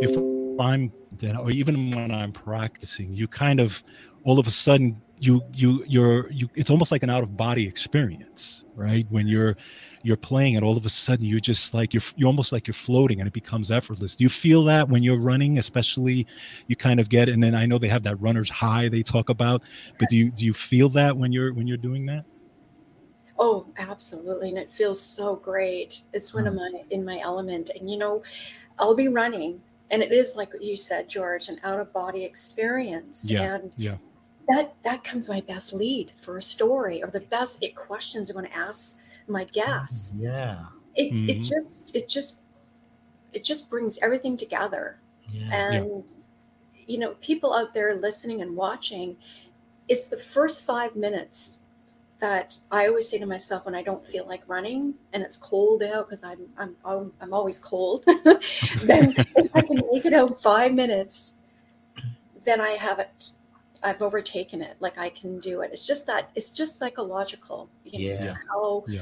if 0.00 0.16
i'm 0.60 0.92
or 1.38 1.50
even 1.50 1.90
when 1.92 2.10
i'm 2.10 2.32
practicing 2.32 3.12
you 3.14 3.26
kind 3.26 3.60
of 3.60 3.82
all 4.24 4.38
of 4.38 4.46
a 4.46 4.50
sudden 4.50 4.96
you 5.18 5.42
you 5.52 5.84
you're 5.86 6.30
you 6.30 6.48
it's 6.54 6.70
almost 6.70 6.92
like 6.92 7.02
an 7.02 7.10
out 7.10 7.22
of 7.22 7.36
body 7.36 7.66
experience 7.66 8.64
right 8.74 9.06
when 9.10 9.26
you're 9.26 9.52
you're 10.02 10.16
playing 10.16 10.54
it 10.54 10.62
all 10.62 10.76
of 10.76 10.84
a 10.84 10.88
sudden 10.88 11.24
you're 11.24 11.40
just 11.40 11.74
like 11.74 11.94
you're 11.94 12.02
you're 12.16 12.26
almost 12.26 12.52
like 12.52 12.66
you're 12.66 12.74
floating 12.74 13.20
and 13.20 13.26
it 13.26 13.32
becomes 13.32 13.70
effortless. 13.70 14.16
Do 14.16 14.24
you 14.24 14.30
feel 14.30 14.64
that 14.64 14.88
when 14.88 15.02
you're 15.02 15.20
running 15.20 15.58
especially 15.58 16.26
you 16.66 16.76
kind 16.76 17.00
of 17.00 17.08
get 17.08 17.28
and 17.28 17.42
then 17.42 17.54
i 17.54 17.66
know 17.66 17.78
they 17.78 17.88
have 17.88 18.02
that 18.02 18.16
runner's 18.20 18.50
high 18.50 18.88
they 18.88 19.02
talk 19.02 19.28
about 19.28 19.62
but 19.98 20.08
do 20.08 20.16
you 20.16 20.30
do 20.36 20.44
you 20.44 20.52
feel 20.52 20.88
that 20.90 21.16
when 21.16 21.32
you're 21.32 21.52
when 21.52 21.66
you're 21.66 21.76
doing 21.76 22.06
that? 22.06 22.24
Oh 23.38 23.66
absolutely 23.78 24.50
and 24.50 24.58
it 24.58 24.70
feels 24.70 25.00
so 25.00 25.36
great. 25.36 26.02
It's 26.12 26.34
when 26.34 26.46
i'm 26.46 26.56
mm. 26.56 26.84
in 26.90 27.04
my 27.04 27.18
element 27.20 27.70
and 27.78 27.90
you 27.90 27.98
know 27.98 28.22
i'll 28.78 28.96
be 28.96 29.08
running 29.08 29.60
and 29.90 30.02
it 30.02 30.10
is 30.12 30.34
like 30.36 30.50
you 30.60 30.76
said 30.76 31.08
george 31.08 31.48
an 31.48 31.60
out 31.62 31.78
of 31.78 31.92
body 31.92 32.24
experience 32.24 33.30
yeah 33.30 33.56
and 33.56 33.72
yeah. 33.76 33.96
that 34.48 34.74
that 34.82 35.04
comes 35.04 35.28
my 35.28 35.40
best 35.42 35.72
lead 35.72 36.10
for 36.16 36.38
a 36.38 36.42
story 36.42 37.02
or 37.02 37.10
the 37.10 37.20
best 37.20 37.64
questions 37.76 38.30
i'm 38.30 38.34
going 38.34 38.46
to 38.46 38.56
ask 38.56 39.01
my 39.32 39.44
gas. 39.44 40.16
yeah 40.20 40.66
it, 40.94 41.14
mm-hmm. 41.14 41.30
it 41.30 41.36
just 41.40 41.96
it 41.96 42.08
just 42.08 42.42
it 43.32 43.44
just 43.44 43.70
brings 43.70 43.98
everything 44.02 44.36
together 44.36 44.98
yeah. 45.30 45.70
and 45.70 46.04
yeah. 46.06 46.82
you 46.86 46.98
know 46.98 47.14
people 47.20 47.54
out 47.54 47.72
there 47.74 47.94
listening 47.94 48.42
and 48.42 48.54
watching 48.54 49.16
it's 49.88 50.08
the 50.08 50.16
first 50.16 50.66
five 50.66 50.94
minutes 50.96 51.58
that 52.22 52.56
I 52.70 52.86
always 52.86 53.10
say 53.10 53.18
to 53.18 53.26
myself 53.26 53.66
when 53.66 53.74
I 53.74 53.82
don't 53.82 54.06
feel 54.06 54.26
like 54.28 54.42
running 54.46 54.94
and 55.12 55.24
it's 55.24 55.36
cold 55.36 55.82
out 55.82 56.06
because 56.06 56.22
I'm, 56.22 56.46
I'm 56.84 57.12
I'm 57.20 57.34
always 57.34 57.58
cold. 57.58 58.04
then 58.06 59.12
if 59.36 59.48
I 59.52 59.60
can 59.60 59.82
make 59.92 60.06
it 60.06 60.12
out 60.12 60.40
five 60.40 60.72
minutes, 60.72 61.38
then 62.44 62.60
I 62.60 62.70
have 62.70 63.00
it 63.00 63.32
I've 63.82 64.00
overtaken 64.02 64.62
it. 64.62 64.76
Like 64.78 64.98
I 64.98 65.08
can 65.08 65.40
do 65.40 65.62
it. 65.62 65.70
It's 65.72 65.84
just 65.84 66.06
that 66.06 66.30
it's 66.36 66.52
just 66.52 66.78
psychological. 66.78 67.68
You 67.84 68.14
know, 68.14 68.24
yeah. 68.24 68.34
How 68.48 68.84
yeah. 68.86 69.00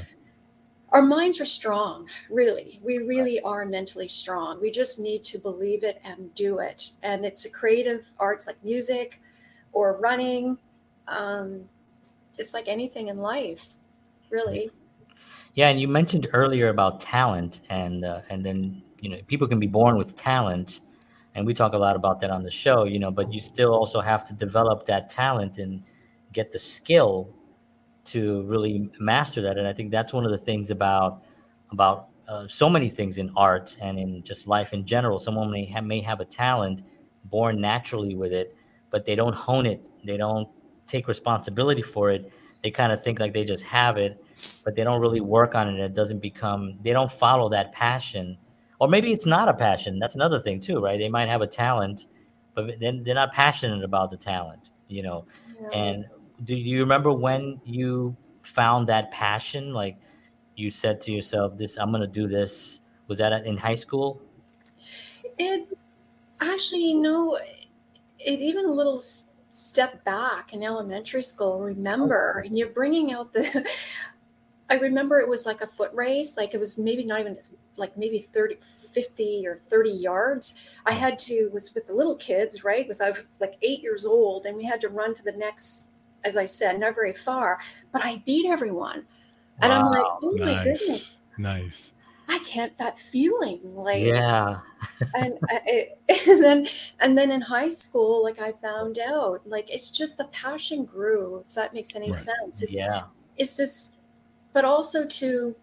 Our 0.91 1.01
minds 1.01 1.39
are 1.39 1.45
strong. 1.45 2.09
Really, 2.29 2.79
we 2.83 2.97
really 2.97 3.39
are 3.41 3.65
mentally 3.65 4.07
strong. 4.07 4.59
We 4.61 4.71
just 4.71 4.99
need 4.99 5.23
to 5.25 5.37
believe 5.37 5.83
it 5.83 6.01
and 6.03 6.33
do 6.35 6.59
it. 6.59 6.91
And 7.03 7.25
it's 7.25 7.45
a 7.45 7.51
creative 7.51 8.09
arts 8.19 8.47
like 8.47 8.61
music 8.63 9.21
or 9.71 9.97
running. 9.99 10.57
Um, 11.07 11.63
it's 12.37 12.53
like 12.53 12.67
anything 12.67 13.07
in 13.07 13.17
life, 13.17 13.73
really. 14.29 14.69
Yeah, 15.53 15.69
and 15.69 15.79
you 15.79 15.87
mentioned 15.87 16.27
earlier 16.33 16.69
about 16.69 17.01
talent, 17.01 17.61
and 17.69 18.05
uh, 18.05 18.21
and 18.29 18.45
then 18.45 18.81
you 18.99 19.09
know 19.09 19.17
people 19.27 19.47
can 19.47 19.59
be 19.59 19.67
born 19.67 19.97
with 19.97 20.15
talent 20.15 20.81
and 21.35 21.45
we 21.45 21.53
talk 21.53 21.73
a 21.73 21.77
lot 21.77 21.95
about 21.95 22.21
that 22.21 22.29
on 22.29 22.43
the 22.43 22.51
show 22.51 22.83
you 22.83 22.99
know 22.99 23.11
but 23.11 23.33
you 23.33 23.41
still 23.41 23.73
also 23.73 23.99
have 23.99 24.25
to 24.25 24.33
develop 24.33 24.85
that 24.85 25.09
talent 25.09 25.57
and 25.57 25.83
get 26.33 26.51
the 26.51 26.59
skill 26.59 27.33
to 28.03 28.43
really 28.43 28.89
master 28.99 29.41
that 29.41 29.57
and 29.57 29.67
i 29.67 29.73
think 29.73 29.91
that's 29.91 30.13
one 30.13 30.25
of 30.25 30.31
the 30.31 30.37
things 30.37 30.71
about 30.71 31.23
about 31.71 32.07
uh, 32.27 32.47
so 32.47 32.69
many 32.69 32.89
things 32.89 33.17
in 33.17 33.31
art 33.35 33.75
and 33.81 33.99
in 33.99 34.23
just 34.23 34.47
life 34.47 34.73
in 34.73 34.85
general 34.85 35.19
someone 35.19 35.51
may 35.51 35.65
have, 35.65 35.83
may 35.83 35.99
have 36.01 36.19
a 36.19 36.25
talent 36.25 36.81
born 37.25 37.59
naturally 37.59 38.15
with 38.15 38.31
it 38.31 38.55
but 38.89 39.05
they 39.05 39.15
don't 39.15 39.35
hone 39.35 39.65
it 39.65 39.81
they 40.03 40.17
don't 40.17 40.47
take 40.87 41.07
responsibility 41.07 41.81
for 41.81 42.09
it 42.09 42.31
they 42.63 42.71
kind 42.71 42.91
of 42.91 43.03
think 43.03 43.19
like 43.19 43.33
they 43.33 43.43
just 43.43 43.63
have 43.63 43.97
it 43.97 44.23
but 44.63 44.75
they 44.75 44.83
don't 44.83 45.01
really 45.01 45.21
work 45.21 45.55
on 45.55 45.67
it 45.69 45.79
it 45.79 45.93
doesn't 45.93 46.19
become 46.19 46.77
they 46.81 46.91
don't 46.91 47.11
follow 47.11 47.49
that 47.49 47.71
passion 47.73 48.37
or 48.81 48.87
maybe 48.87 49.13
it's 49.13 49.27
not 49.27 49.47
a 49.47 49.53
passion. 49.53 49.99
That's 49.99 50.15
another 50.15 50.39
thing 50.39 50.59
too, 50.59 50.79
right? 50.79 50.97
They 50.97 51.07
might 51.07 51.29
have 51.29 51.41
a 51.43 51.47
talent, 51.47 52.07
but 52.55 52.79
then 52.79 53.03
they're 53.03 53.13
not 53.13 53.31
passionate 53.31 53.83
about 53.83 54.09
the 54.09 54.17
talent, 54.17 54.71
you 54.87 55.03
know. 55.03 55.25
Yes. 55.71 55.97
And 56.09 56.20
do 56.43 56.55
you 56.55 56.79
remember 56.79 57.11
when 57.11 57.61
you 57.65 58.15
found 58.41 58.87
that 58.87 59.11
passion? 59.11 59.73
Like 59.73 59.97
you 60.55 60.71
said 60.71 61.01
to 61.01 61.11
yourself, 61.11 61.57
"This, 61.57 61.77
I'm 61.77 61.91
going 61.91 62.01
to 62.01 62.07
do 62.07 62.27
this." 62.27 62.79
Was 63.07 63.17
that 63.19 63.45
in 63.45 63.57
high 63.57 63.75
school? 63.75 64.21
It 65.37 65.67
actually, 66.39 66.91
you 66.91 67.01
know, 67.01 67.37
it 68.19 68.39
even 68.39 68.65
a 68.65 68.71
little 68.71 68.99
step 69.49 70.03
back 70.05 70.53
in 70.53 70.63
elementary 70.63 71.23
school. 71.23 71.59
Remember, 71.59 72.43
and 72.45 72.57
you're 72.57 72.69
bringing 72.69 73.11
out 73.11 73.31
the. 73.31 73.69
I 74.69 74.75
remember 74.75 75.19
it 75.19 75.27
was 75.27 75.45
like 75.45 75.61
a 75.61 75.67
foot 75.67 75.91
race, 75.93 76.37
like 76.37 76.53
it 76.53 76.59
was 76.59 76.79
maybe 76.79 77.03
not 77.03 77.19
even 77.19 77.37
like 77.77 77.97
maybe 77.97 78.19
30 78.19 78.57
50 78.93 79.47
or 79.47 79.55
30 79.55 79.89
yards 79.89 80.77
i 80.85 80.91
had 80.91 81.17
to 81.17 81.49
was 81.53 81.73
with 81.73 81.87
the 81.87 81.93
little 81.93 82.17
kids 82.17 82.65
right 82.65 82.87
was 82.87 82.99
i 82.99 83.09
was 83.09 83.25
like 83.39 83.55
eight 83.61 83.81
years 83.81 84.05
old 84.05 84.45
and 84.45 84.57
we 84.57 84.63
had 84.63 84.81
to 84.81 84.89
run 84.89 85.13
to 85.13 85.23
the 85.23 85.31
next 85.31 85.90
as 86.23 86.37
i 86.37 86.45
said 86.45 86.79
not 86.79 86.95
very 86.95 87.13
far 87.13 87.59
but 87.91 88.03
i 88.03 88.21
beat 88.25 88.45
everyone 88.45 89.05
and 89.61 89.71
i'm 89.71 89.85
like 89.85 90.05
oh 90.21 90.31
nice. 90.35 90.55
my 90.55 90.63
goodness 90.63 91.17
nice 91.37 91.93
i 92.29 92.39
can't 92.39 92.77
that 92.77 92.97
feeling 92.97 93.59
like 93.63 94.03
yeah 94.03 94.59
and, 95.15 95.37
I, 95.49 95.87
and 96.27 96.43
then 96.43 96.67
and 96.99 97.17
then 97.17 97.31
in 97.31 97.41
high 97.41 97.67
school 97.67 98.23
like 98.23 98.39
i 98.39 98.51
found 98.51 98.99
out 98.99 99.45
like 99.45 99.69
it's 99.69 99.91
just 99.91 100.17
the 100.17 100.25
passion 100.25 100.85
grew 100.85 101.43
if 101.47 101.53
that 101.53 101.73
makes 101.73 101.95
any 101.95 102.07
right. 102.07 102.13
sense 102.13 102.63
it's, 102.63 102.75
yeah 102.75 103.01
it's 103.37 103.57
just 103.57 103.97
but 104.53 104.65
also 104.65 105.05
to 105.05 105.55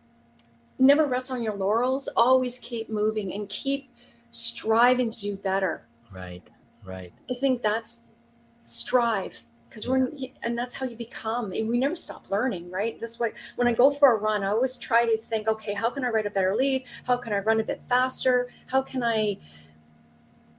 never 0.78 1.06
rest 1.06 1.30
on 1.30 1.42
your 1.42 1.54
laurels. 1.54 2.08
Always 2.16 2.58
keep 2.58 2.88
moving 2.88 3.32
and 3.34 3.48
keep 3.48 3.90
striving 4.30 5.10
to 5.10 5.20
do 5.20 5.36
better. 5.36 5.86
Right, 6.10 6.42
right. 6.84 7.12
I 7.30 7.34
think 7.34 7.62
that's 7.62 8.08
strive 8.62 9.42
because 9.68 9.88
we're 9.88 10.10
and 10.42 10.56
that's 10.56 10.74
how 10.74 10.86
you 10.86 10.96
become 10.96 11.50
we 11.50 11.78
never 11.78 11.94
stop 11.94 12.30
learning 12.30 12.70
right 12.70 12.98
this 12.98 13.18
way 13.18 13.32
when 13.56 13.68
i 13.68 13.72
go 13.72 13.90
for 13.90 14.14
a 14.14 14.18
run 14.18 14.42
i 14.42 14.48
always 14.48 14.76
try 14.76 15.04
to 15.04 15.16
think 15.16 15.48
okay 15.48 15.74
how 15.74 15.90
can 15.90 16.04
i 16.04 16.08
write 16.08 16.26
a 16.26 16.30
better 16.30 16.54
lead 16.54 16.84
how 17.06 17.16
can 17.16 17.32
i 17.32 17.38
run 17.40 17.60
a 17.60 17.64
bit 17.64 17.82
faster 17.82 18.48
how 18.70 18.82
can 18.82 19.02
i 19.02 19.36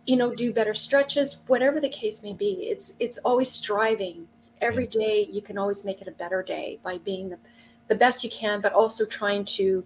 you 0.06 0.16
know 0.16 0.34
do 0.34 0.54
better 0.54 0.74
stretches 0.74 1.44
whatever 1.48 1.80
the 1.80 1.90
case 1.90 2.24
may 2.24 2.34
be 2.34 2.68
it's 2.70 2.96
it's 3.00 3.18
always 3.20 3.50
striving 3.50 4.28
every 4.62 4.88
day 4.88 5.28
you 5.32 5.42
can 5.42 5.58
always 5.58 5.86
make 5.86 6.02
it 6.02 6.08
a 6.08 6.12
better 6.12 6.44
day 6.44 6.80
by 6.84 6.98
being 7.00 7.30
the, 7.30 7.38
the 7.88 7.96
best 7.96 8.24
you 8.24 8.30
can 8.30 8.62
but 8.62 8.74
also 8.74 9.06
trying 9.06 9.44
to 9.46 9.84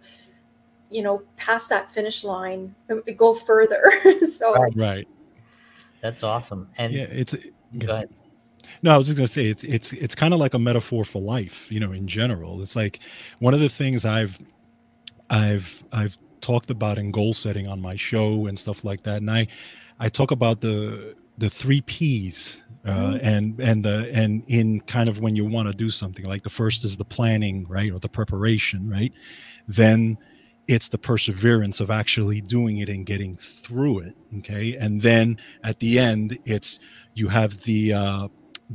you 0.93 1.01
know, 1.01 1.23
pass 1.37 1.67
that 1.67 1.87
finish 1.87 2.23
line, 2.23 2.75
uh, 2.89 2.95
go 3.17 3.33
further. 3.33 3.83
so 4.19 4.53
right. 4.53 4.73
right. 4.75 5.07
That's 6.01 6.23
awesome. 6.23 6.69
And 6.77 6.93
yeah, 6.93 7.03
it's 7.03 7.35
go 7.77 7.93
ahead. 7.93 8.09
No, 8.83 8.93
I 8.93 8.97
was 8.97 9.07
just 9.07 9.17
gonna 9.17 9.27
say 9.27 9.45
it's 9.45 9.63
it's 9.63 9.93
it's 9.93 10.13
kind 10.13 10.33
of 10.33 10.39
like 10.39 10.53
a 10.53 10.59
metaphor 10.59 11.05
for 11.05 11.21
life, 11.21 11.71
you 11.71 11.79
know, 11.79 11.93
in 11.93 12.05
general. 12.05 12.61
It's 12.61 12.75
like 12.75 12.99
one 13.39 13.53
of 13.53 13.61
the 13.61 13.69
things 13.69 14.05
I've 14.05 14.37
I've 15.29 15.83
I've 15.91 16.17
talked 16.41 16.69
about 16.69 16.97
in 16.97 17.09
goal 17.09 17.33
setting 17.33 17.67
on 17.67 17.81
my 17.81 17.95
show 17.95 18.45
and 18.47 18.59
stuff 18.59 18.83
like 18.83 19.03
that. 19.03 19.17
And 19.17 19.31
I 19.31 19.47
I 19.99 20.09
talk 20.09 20.31
about 20.31 20.59
the 20.59 21.15
the 21.37 21.49
three 21.49 21.81
P's 21.81 22.63
uh, 22.85 22.91
mm-hmm. 22.91 23.25
and 23.25 23.59
and 23.59 23.85
the 23.85 24.09
and 24.13 24.43
in 24.47 24.81
kind 24.81 25.07
of 25.07 25.21
when 25.21 25.35
you 25.35 25.45
want 25.45 25.67
to 25.69 25.73
do 25.73 25.89
something 25.89 26.25
like 26.25 26.43
the 26.43 26.49
first 26.49 26.83
is 26.83 26.97
the 26.97 27.05
planning 27.05 27.65
right 27.69 27.91
or 27.91 27.99
the 27.99 28.09
preparation 28.09 28.89
right 28.89 29.13
then 29.67 30.17
it's 30.67 30.89
the 30.89 30.97
perseverance 30.97 31.79
of 31.79 31.89
actually 31.89 32.41
doing 32.41 32.79
it 32.79 32.89
and 32.89 33.05
getting 33.05 33.35
through 33.35 33.99
it 33.99 34.17
okay 34.37 34.75
and 34.75 35.01
then 35.01 35.37
at 35.63 35.79
the 35.79 35.97
end 35.97 36.37
it's 36.43 36.79
you 37.13 37.29
have 37.29 37.61
the 37.63 37.93
uh 37.93 38.27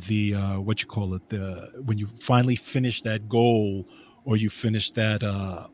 the 0.07 0.35
uh 0.35 0.61
what 0.61 0.83
you 0.83 0.89
call 0.89 1.15
it 1.15 1.29
the 1.29 1.71
when 1.85 1.99
you 1.99 2.07
finally 2.21 2.57
finish 2.57 3.03
that 3.03 3.29
goal 3.29 3.87
or 4.25 4.37
you 4.37 4.51
finish 4.51 4.91
that 4.93 5.23
uh 5.23 5.67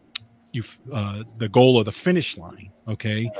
you 0.52 0.62
uh 0.93 1.25
the 1.38 1.49
goal 1.49 1.76
or 1.76 1.85
the 1.85 1.93
finish 1.93 2.37
line 2.37 2.71
okay? 2.87 3.31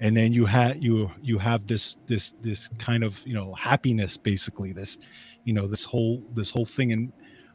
And 0.00 0.16
then 0.16 0.32
you 0.32 0.46
have 0.46 0.82
you 0.82 1.10
you 1.20 1.38
have 1.38 1.66
this 1.66 1.96
this 2.06 2.34
this 2.40 2.68
kind 2.78 3.04
of 3.04 3.24
you 3.26 3.34
know 3.34 3.54
happiness 3.54 4.16
basically 4.16 4.72
this 4.72 4.98
you 5.44 5.52
know 5.52 5.66
this 5.66 5.84
whole 5.84 6.22
this 6.34 6.50
whole 6.50 6.64
thing. 6.64 6.92
And 6.92 7.12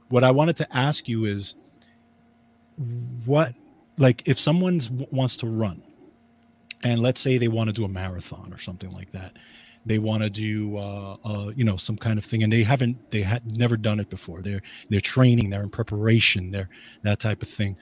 what 0.10 0.24
i 0.24 0.32
wanted 0.32 0.56
to 0.58 0.78
ask 0.78 1.08
you 1.08 1.26
is 1.26 1.56
what 3.26 3.54
like 3.98 4.22
if 4.28 4.40
someone 4.40 4.80
wants 5.12 5.36
to 5.38 5.48
run 5.48 5.82
and 6.84 7.02
let's 7.02 7.20
say 7.20 7.38
they 7.38 7.48
want 7.48 7.68
to 7.68 7.74
do 7.74 7.84
a 7.84 7.88
marathon 7.88 8.54
or 8.54 8.60
something 8.60 8.92
like 8.92 9.12
that 9.12 9.34
they 9.88 10.00
want 10.00 10.24
to 10.24 10.30
do 10.30 10.78
uh, 10.78 11.18
uh, 11.24 11.52
you 11.56 11.64
know 11.64 11.78
some 11.78 11.98
kind 11.98 12.20
of 12.20 12.26
thing 12.26 12.44
and 12.44 12.52
they 12.52 12.64
haven't 12.64 13.12
they 13.12 13.22
had 13.22 13.58
never 13.58 13.78
done 13.78 14.00
it 14.00 14.10
before. 14.10 14.42
They're 14.42 14.62
they're 14.90 15.00
training 15.00 15.50
they're 15.50 15.64
in 15.64 15.70
preparation 15.70 16.52
they're 16.52 16.70
that 17.04 17.20
type 17.20 17.42
of 17.42 17.48
thing. 17.48 17.78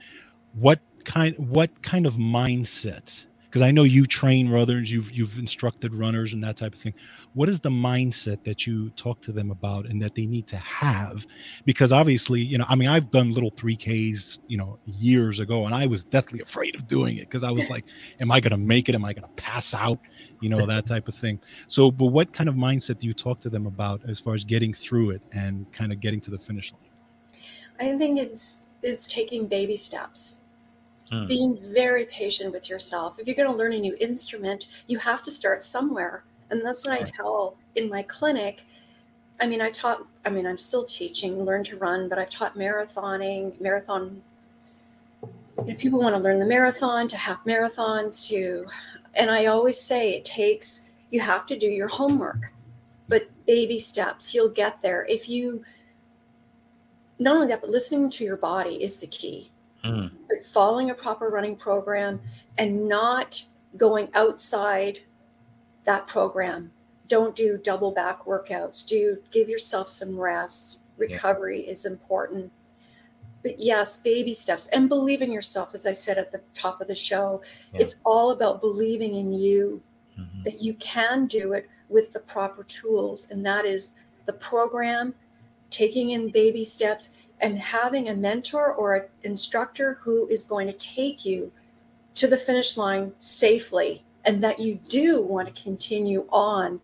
What 0.54 0.80
kind 1.04 1.36
what 1.38 1.82
kind 1.82 2.06
of 2.06 2.14
mindset 2.14 3.26
because 3.56 3.66
I 3.66 3.70
know 3.70 3.84
you 3.84 4.04
train 4.04 4.50
runners, 4.50 4.92
you've 4.92 5.10
you've 5.12 5.38
instructed 5.38 5.94
runners 5.94 6.34
and 6.34 6.44
that 6.44 6.58
type 6.58 6.74
of 6.74 6.78
thing. 6.78 6.92
What 7.32 7.48
is 7.48 7.58
the 7.58 7.70
mindset 7.70 8.44
that 8.44 8.66
you 8.66 8.90
talk 8.90 9.22
to 9.22 9.32
them 9.32 9.50
about 9.50 9.86
and 9.86 10.02
that 10.02 10.14
they 10.14 10.26
need 10.26 10.46
to 10.48 10.58
have? 10.58 11.26
Because 11.64 11.90
obviously, 11.90 12.42
you 12.42 12.58
know, 12.58 12.66
I 12.68 12.74
mean, 12.74 12.90
I've 12.90 13.10
done 13.10 13.32
little 13.32 13.50
3Ks, 13.50 14.40
you 14.46 14.58
know, 14.58 14.78
years 14.84 15.40
ago, 15.40 15.64
and 15.64 15.74
I 15.74 15.86
was 15.86 16.04
deathly 16.04 16.40
afraid 16.40 16.74
of 16.74 16.86
doing 16.86 17.16
it 17.16 17.30
because 17.30 17.44
I 17.44 17.50
was 17.50 17.70
like, 17.70 17.86
am 18.20 18.30
I 18.30 18.40
gonna 18.40 18.58
make 18.58 18.90
it? 18.90 18.94
Am 18.94 19.06
I 19.06 19.14
gonna 19.14 19.32
pass 19.36 19.72
out? 19.72 20.00
You 20.42 20.50
know, 20.50 20.66
that 20.74 20.84
type 20.84 21.08
of 21.08 21.14
thing. 21.14 21.40
So, 21.66 21.90
but 21.90 22.08
what 22.08 22.34
kind 22.34 22.50
of 22.50 22.56
mindset 22.56 22.98
do 22.98 23.06
you 23.06 23.14
talk 23.14 23.40
to 23.40 23.48
them 23.48 23.66
about 23.66 24.02
as 24.06 24.20
far 24.20 24.34
as 24.34 24.44
getting 24.44 24.74
through 24.74 25.12
it 25.12 25.22
and 25.32 25.72
kind 25.72 25.92
of 25.92 26.00
getting 26.00 26.20
to 26.20 26.30
the 26.30 26.38
finish 26.38 26.74
line? 26.74 26.82
I 27.80 27.96
think 27.96 28.18
it's 28.18 28.68
it's 28.82 29.06
taking 29.06 29.46
baby 29.46 29.76
steps 29.76 30.45
Mm. 31.12 31.28
Being 31.28 31.58
very 31.72 32.04
patient 32.06 32.52
with 32.52 32.68
yourself. 32.68 33.18
If 33.18 33.26
you're 33.26 33.36
going 33.36 33.50
to 33.50 33.56
learn 33.56 33.72
a 33.72 33.78
new 33.78 33.96
instrument, 34.00 34.82
you 34.88 34.98
have 34.98 35.22
to 35.22 35.30
start 35.30 35.62
somewhere. 35.62 36.24
And 36.50 36.64
that's 36.64 36.84
what 36.84 37.00
I 37.00 37.04
tell 37.04 37.56
in 37.76 37.88
my 37.88 38.02
clinic. 38.02 38.62
I 39.40 39.46
mean, 39.46 39.60
I 39.60 39.70
taught, 39.70 40.04
I 40.24 40.30
mean, 40.30 40.46
I'm 40.46 40.58
still 40.58 40.84
teaching 40.84 41.44
Learn 41.44 41.62
to 41.64 41.76
Run, 41.76 42.08
but 42.08 42.18
I've 42.18 42.30
taught 42.30 42.56
marathoning, 42.56 43.60
marathon. 43.60 44.22
If 45.66 45.78
people 45.78 46.00
want 46.00 46.16
to 46.16 46.20
learn 46.20 46.40
the 46.40 46.46
marathon, 46.46 47.06
to 47.08 47.16
half 47.16 47.44
marathons, 47.44 48.28
to, 48.28 48.66
and 49.14 49.30
I 49.30 49.46
always 49.46 49.80
say 49.80 50.12
it 50.12 50.24
takes, 50.24 50.92
you 51.10 51.20
have 51.20 51.46
to 51.46 51.58
do 51.58 51.68
your 51.68 51.88
homework, 51.88 52.52
but 53.08 53.28
baby 53.46 53.78
steps, 53.78 54.34
you'll 54.34 54.50
get 54.50 54.80
there. 54.80 55.06
If 55.08 55.28
you, 55.28 55.64
not 57.18 57.36
only 57.36 57.48
that, 57.48 57.60
but 57.60 57.70
listening 57.70 58.10
to 58.10 58.24
your 58.24 58.36
body 58.36 58.82
is 58.82 58.98
the 58.98 59.06
key 59.06 59.50
mm. 59.86 60.10
but 60.28 60.44
following 60.44 60.90
a 60.90 60.94
proper 60.94 61.28
running 61.28 61.56
program 61.56 62.20
and 62.58 62.88
not 62.88 63.42
going 63.76 64.08
outside 64.14 64.98
that 65.84 66.06
program. 66.06 66.70
Don't 67.08 67.34
do 67.34 67.58
double 67.58 67.92
back 67.92 68.24
workouts. 68.24 68.86
Do 68.86 69.18
give 69.30 69.48
yourself 69.48 69.88
some 69.88 70.18
rest. 70.18 70.80
Recovery 70.96 71.64
yeah. 71.64 71.70
is 71.70 71.86
important. 71.86 72.50
But 73.42 73.60
yes, 73.60 74.02
baby 74.02 74.34
steps 74.34 74.66
and 74.68 74.88
believe 74.88 75.22
in 75.22 75.30
yourself, 75.30 75.72
as 75.74 75.86
I 75.86 75.92
said 75.92 76.18
at 76.18 76.32
the 76.32 76.42
top 76.52 76.80
of 76.80 76.88
the 76.88 76.96
show. 76.96 77.42
Yeah. 77.72 77.82
It's 77.82 78.00
all 78.04 78.32
about 78.32 78.60
believing 78.60 79.14
in 79.14 79.32
you 79.32 79.80
mm-hmm. 80.18 80.42
that 80.42 80.60
you 80.60 80.74
can 80.74 81.26
do 81.26 81.52
it 81.52 81.68
with 81.88 82.12
the 82.12 82.20
proper 82.20 82.64
tools. 82.64 83.30
And 83.30 83.46
that 83.46 83.64
is 83.64 84.04
the 84.24 84.32
program, 84.32 85.14
taking 85.70 86.10
in 86.10 86.30
baby 86.30 86.64
steps, 86.64 87.18
and 87.40 87.58
having 87.58 88.08
a 88.08 88.14
mentor 88.14 88.72
or 88.72 88.94
an 88.94 89.04
instructor 89.22 89.94
who 90.02 90.26
is 90.28 90.42
going 90.42 90.66
to 90.66 90.72
take 90.74 91.24
you 91.24 91.52
to 92.14 92.26
the 92.26 92.36
finish 92.36 92.76
line 92.76 93.12
safely 93.18 94.02
and 94.24 94.42
that 94.42 94.58
you 94.58 94.76
do 94.88 95.22
want 95.22 95.54
to 95.54 95.62
continue 95.62 96.26
on 96.30 96.80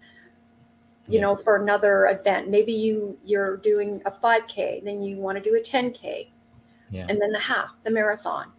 you 1.09 1.21
know 1.21 1.35
for 1.35 1.57
another 1.57 2.07
event. 2.07 2.49
Maybe 2.49 2.73
you 2.73 3.19
you're 3.25 3.57
doing 3.57 4.01
a 4.07 4.11
5k 4.11 4.85
then 4.85 5.03
you 5.03 5.17
want 5.17 5.43
to 5.43 5.43
do 5.43 5.57
a 5.57 5.61
10k 5.61 6.29
yeah. 6.91 7.07
and 7.09 7.21
then 7.21 7.31
the 7.31 7.39
half 7.39 7.75
the 7.83 7.91
marathon. 7.91 8.53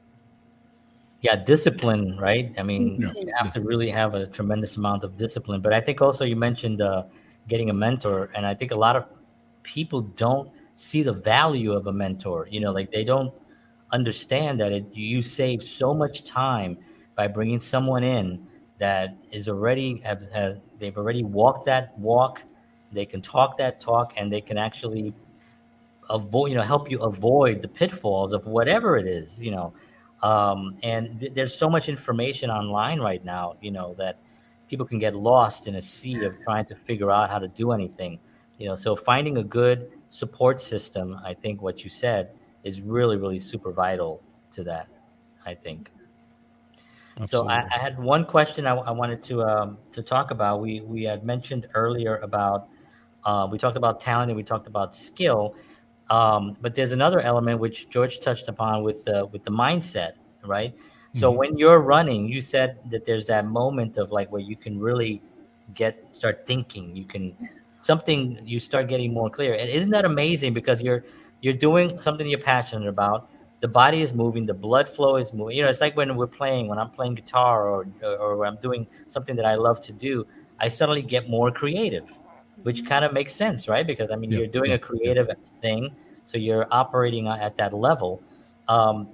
Yeah 1.21 1.35
discipline 1.35 2.17
right? 2.17 2.53
I 2.57 2.63
mean 2.63 2.99
yeah. 2.99 3.11
you 3.15 3.31
have 3.37 3.53
to 3.53 3.61
really 3.61 3.89
have 3.89 4.13
a 4.13 4.27
tremendous 4.27 4.77
amount 4.77 5.03
of 5.03 5.17
discipline. 5.17 5.61
But 5.61 5.73
i 5.73 5.79
think 5.79 6.01
also 6.01 6.25
you 6.25 6.35
mentioned 6.35 6.81
uh, 6.81 7.03
getting 7.47 7.69
a 7.69 7.73
mentor 7.73 8.29
and 8.35 8.45
i 8.45 8.53
think 8.53 8.71
a 8.71 8.75
lot 8.75 8.95
of 8.95 9.05
people 9.63 10.01
don't 10.01 10.49
see 10.75 11.03
the 11.03 11.13
value 11.13 11.73
of 11.73 11.87
a 11.87 11.93
mentor. 11.93 12.47
You 12.49 12.59
know, 12.59 12.71
like 12.71 12.91
they 12.91 13.03
don't 13.03 13.33
understand 13.91 14.59
that 14.59 14.71
it, 14.71 14.85
you 14.93 15.21
save 15.21 15.61
so 15.63 15.93
much 15.93 16.23
time 16.23 16.77
by 17.15 17.27
bringing 17.27 17.59
someone 17.59 18.03
in 18.03 18.47
that 18.79 19.15
is 19.31 19.47
already 19.47 19.99
have, 19.99 20.29
have 20.31 20.59
they've 20.79 20.97
already 20.97 21.23
walked 21.23 21.65
that 21.65 21.97
walk, 21.97 22.41
they 22.91 23.05
can 23.05 23.21
talk 23.21 23.57
that 23.57 23.79
talk, 23.79 24.13
and 24.17 24.31
they 24.31 24.41
can 24.41 24.57
actually 24.57 25.13
avoid 26.09 26.51
you 26.51 26.55
know 26.57 26.63
help 26.63 26.89
you 26.89 26.99
avoid 26.99 27.61
the 27.61 27.67
pitfalls 27.67 28.33
of 28.33 28.45
whatever 28.45 28.97
it 28.97 29.07
is 29.07 29.41
you 29.41 29.51
know 29.51 29.73
um, 30.21 30.77
and 30.83 31.19
th- 31.19 31.33
there's 31.33 31.55
so 31.55 31.69
much 31.69 31.89
information 31.89 32.49
online 32.49 32.99
right 32.99 33.23
now 33.23 33.55
you 33.61 33.71
know 33.71 33.95
that 33.97 34.17
people 34.67 34.85
can 34.85 34.99
get 34.99 35.15
lost 35.15 35.67
in 35.67 35.75
a 35.75 35.81
sea 35.81 36.17
yes. 36.21 36.25
of 36.25 36.45
trying 36.45 36.65
to 36.65 36.75
figure 36.75 37.11
out 37.11 37.29
how 37.29 37.39
to 37.39 37.47
do 37.47 37.71
anything 37.71 38.19
you 38.57 38.67
know 38.67 38.75
so 38.75 38.95
finding 38.95 39.37
a 39.37 39.43
good 39.43 39.91
support 40.13 40.61
system, 40.61 41.19
I 41.25 41.33
think 41.33 41.63
what 41.63 41.83
you 41.83 41.89
said 41.89 42.29
is 42.63 42.81
really, 42.81 43.17
really 43.17 43.39
super 43.39 43.71
vital 43.71 44.21
to 44.51 44.63
that. 44.65 44.87
I 45.45 45.55
think. 45.55 45.89
Absolutely. 47.19 47.27
So 47.27 47.47
I, 47.49 47.67
I, 47.73 47.77
had 47.77 47.99
one 47.99 48.25
question 48.25 48.65
I, 48.65 48.75
I 48.75 48.91
wanted 48.91 49.21
to 49.23 49.43
um, 49.43 49.77
to 49.91 50.01
talk 50.01 50.31
about. 50.31 50.61
We 50.61 50.81
we 50.81 51.03
had 51.03 51.23
mentioned 51.23 51.67
earlier 51.73 52.17
about 52.17 52.69
uh, 53.25 53.47
we 53.51 53.57
talked 53.57 53.77
about 53.77 53.99
talent 53.99 54.29
and 54.29 54.37
we 54.37 54.43
talked 54.43 54.67
about 54.67 54.95
skill, 54.95 55.55
um, 56.09 56.55
but 56.61 56.75
there's 56.75 56.91
another 56.91 57.19
element 57.19 57.59
which 57.59 57.89
George 57.89 58.19
touched 58.19 58.47
upon 58.47 58.83
with 58.83 59.03
the 59.05 59.25
with 59.27 59.43
the 59.43 59.51
mindset, 59.51 60.13
right? 60.45 60.73
So 61.13 61.29
mm-hmm. 61.29 61.39
when 61.39 61.57
you're 61.57 61.79
running, 61.79 62.27
you 62.27 62.41
said 62.41 62.79
that 62.89 63.05
there's 63.05 63.27
that 63.27 63.45
moment 63.45 63.97
of 63.97 64.11
like 64.11 64.31
where 64.31 64.41
you 64.41 64.55
can 64.55 64.79
really 64.79 65.21
get 65.73 66.03
start 66.13 66.45
thinking. 66.47 66.95
You 66.95 67.05
can 67.05 67.29
something 67.83 68.39
you 68.45 68.59
start 68.59 68.87
getting 68.87 69.13
more 69.13 69.29
clear. 69.29 69.53
And 69.53 69.69
isn't 69.69 69.91
that 69.91 70.05
amazing? 70.05 70.53
Because 70.53 70.81
you're 70.81 71.03
you're 71.41 71.53
doing 71.53 71.89
something 71.99 72.25
you're 72.25 72.39
passionate 72.39 72.87
about. 72.87 73.29
The 73.59 73.67
body 73.67 74.01
is 74.01 74.13
moving, 74.13 74.45
the 74.45 74.53
blood 74.53 74.89
flow 74.89 75.17
is 75.17 75.33
moving. 75.33 75.57
You 75.57 75.63
know, 75.63 75.69
it's 75.69 75.81
like 75.81 75.95
when 75.95 76.15
we're 76.15 76.27
playing, 76.27 76.67
when 76.67 76.79
I'm 76.79 76.89
playing 76.89 77.15
guitar 77.15 77.67
or 77.67 77.85
or 78.03 78.45
I'm 78.45 78.57
doing 78.57 78.87
something 79.07 79.35
that 79.35 79.45
I 79.45 79.55
love 79.55 79.81
to 79.81 79.91
do, 79.91 80.25
I 80.59 80.69
suddenly 80.69 81.01
get 81.01 81.29
more 81.29 81.51
creative, 81.51 82.07
which 82.63 82.85
kind 82.85 83.03
of 83.03 83.11
makes 83.13 83.35
sense, 83.35 83.67
right? 83.67 83.85
Because 83.85 84.11
I 84.11 84.15
mean, 84.15 84.31
yeah. 84.31 84.39
you're 84.39 84.53
doing 84.59 84.71
a 84.71 84.79
creative 84.79 85.27
thing, 85.61 85.91
so 86.25 86.37
you're 86.37 86.67
operating 86.71 87.27
at 87.27 87.57
that 87.57 87.73
level. 87.73 88.21
Um, 88.67 89.09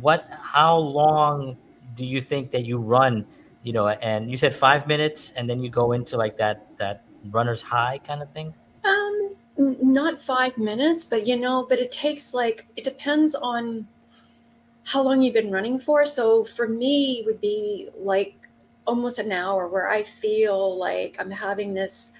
what? 0.00 0.28
How 0.30 0.76
long 0.78 1.56
do 1.94 2.04
you 2.06 2.20
think 2.22 2.50
that 2.52 2.64
you 2.64 2.78
run? 2.78 3.26
You 3.62 3.72
know, 3.74 3.88
and 3.88 4.30
you 4.30 4.36
said 4.36 4.56
five 4.56 4.86
minutes, 4.86 5.32
and 5.36 5.48
then 5.48 5.62
you 5.62 5.70
go 5.70 5.92
into 5.92 6.16
like 6.16 6.36
that 6.38 6.66
that 6.78 7.04
runner's 7.30 7.62
high 7.62 7.98
kind 8.06 8.22
of 8.22 8.30
thing? 8.32 8.54
Um, 8.84 9.30
not 9.56 10.20
five 10.20 10.56
minutes, 10.58 11.04
but 11.04 11.26
you 11.26 11.36
know, 11.36 11.66
but 11.68 11.78
it 11.78 11.92
takes 11.92 12.34
like 12.34 12.66
it 12.76 12.84
depends 12.84 13.34
on 13.34 13.86
how 14.84 15.02
long 15.02 15.22
you've 15.22 15.34
been 15.34 15.52
running 15.52 15.78
for. 15.78 16.04
So 16.04 16.44
for 16.44 16.68
me, 16.68 17.20
it 17.20 17.26
would 17.26 17.40
be 17.40 17.88
like 17.96 18.34
almost 18.86 19.18
an 19.18 19.30
hour 19.30 19.68
where 19.68 19.88
I 19.88 20.02
feel 20.02 20.76
like 20.76 21.16
I'm 21.20 21.30
having 21.30 21.74
this 21.74 22.18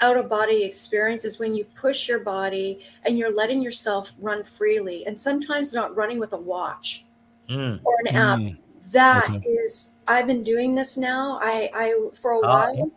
out 0.00 0.16
of 0.16 0.28
body 0.28 0.64
experience 0.64 1.24
is 1.24 1.38
when 1.38 1.54
you 1.54 1.64
push 1.78 2.08
your 2.08 2.20
body 2.20 2.80
and 3.04 3.18
you're 3.18 3.32
letting 3.32 3.60
yourself 3.60 4.12
run 4.20 4.42
freely 4.42 5.06
and 5.06 5.18
sometimes 5.18 5.74
not 5.74 5.94
running 5.94 6.18
with 6.18 6.32
a 6.32 6.38
watch 6.38 7.04
mm. 7.48 7.78
or 7.84 7.94
an 8.06 8.16
app. 8.16 8.38
Mm. 8.38 8.58
That 8.92 9.28
okay. 9.28 9.46
is, 9.46 10.00
I've 10.08 10.26
been 10.26 10.42
doing 10.42 10.74
this 10.74 10.96
now. 10.96 11.38
I, 11.42 11.70
I 11.74 12.08
for 12.14 12.32
a 12.32 12.38
oh, 12.38 12.40
while. 12.40 12.92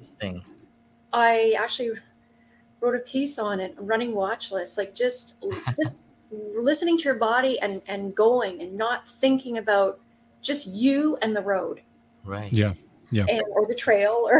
I 1.13 1.55
actually 1.57 1.91
wrote 2.81 2.95
a 2.95 2.99
piece 2.99 3.39
on 3.39 3.59
it, 3.59 3.75
running 3.77 4.13
watch 4.13 4.51
list, 4.51 4.77
like 4.77 4.93
just 4.93 5.43
just 5.75 6.09
listening 6.31 6.97
to 6.97 7.03
your 7.03 7.15
body 7.15 7.59
and 7.59 7.81
and 7.87 8.15
going 8.15 8.61
and 8.61 8.75
not 8.77 9.07
thinking 9.07 9.57
about 9.57 9.99
just 10.41 10.67
you 10.67 11.17
and 11.21 11.35
the 11.35 11.41
road. 11.41 11.81
Right. 12.23 12.51
Yeah. 12.51 12.73
Yeah. 13.11 13.25
And, 13.29 13.43
or 13.51 13.67
the 13.67 13.75
trail 13.75 14.27
or 14.29 14.39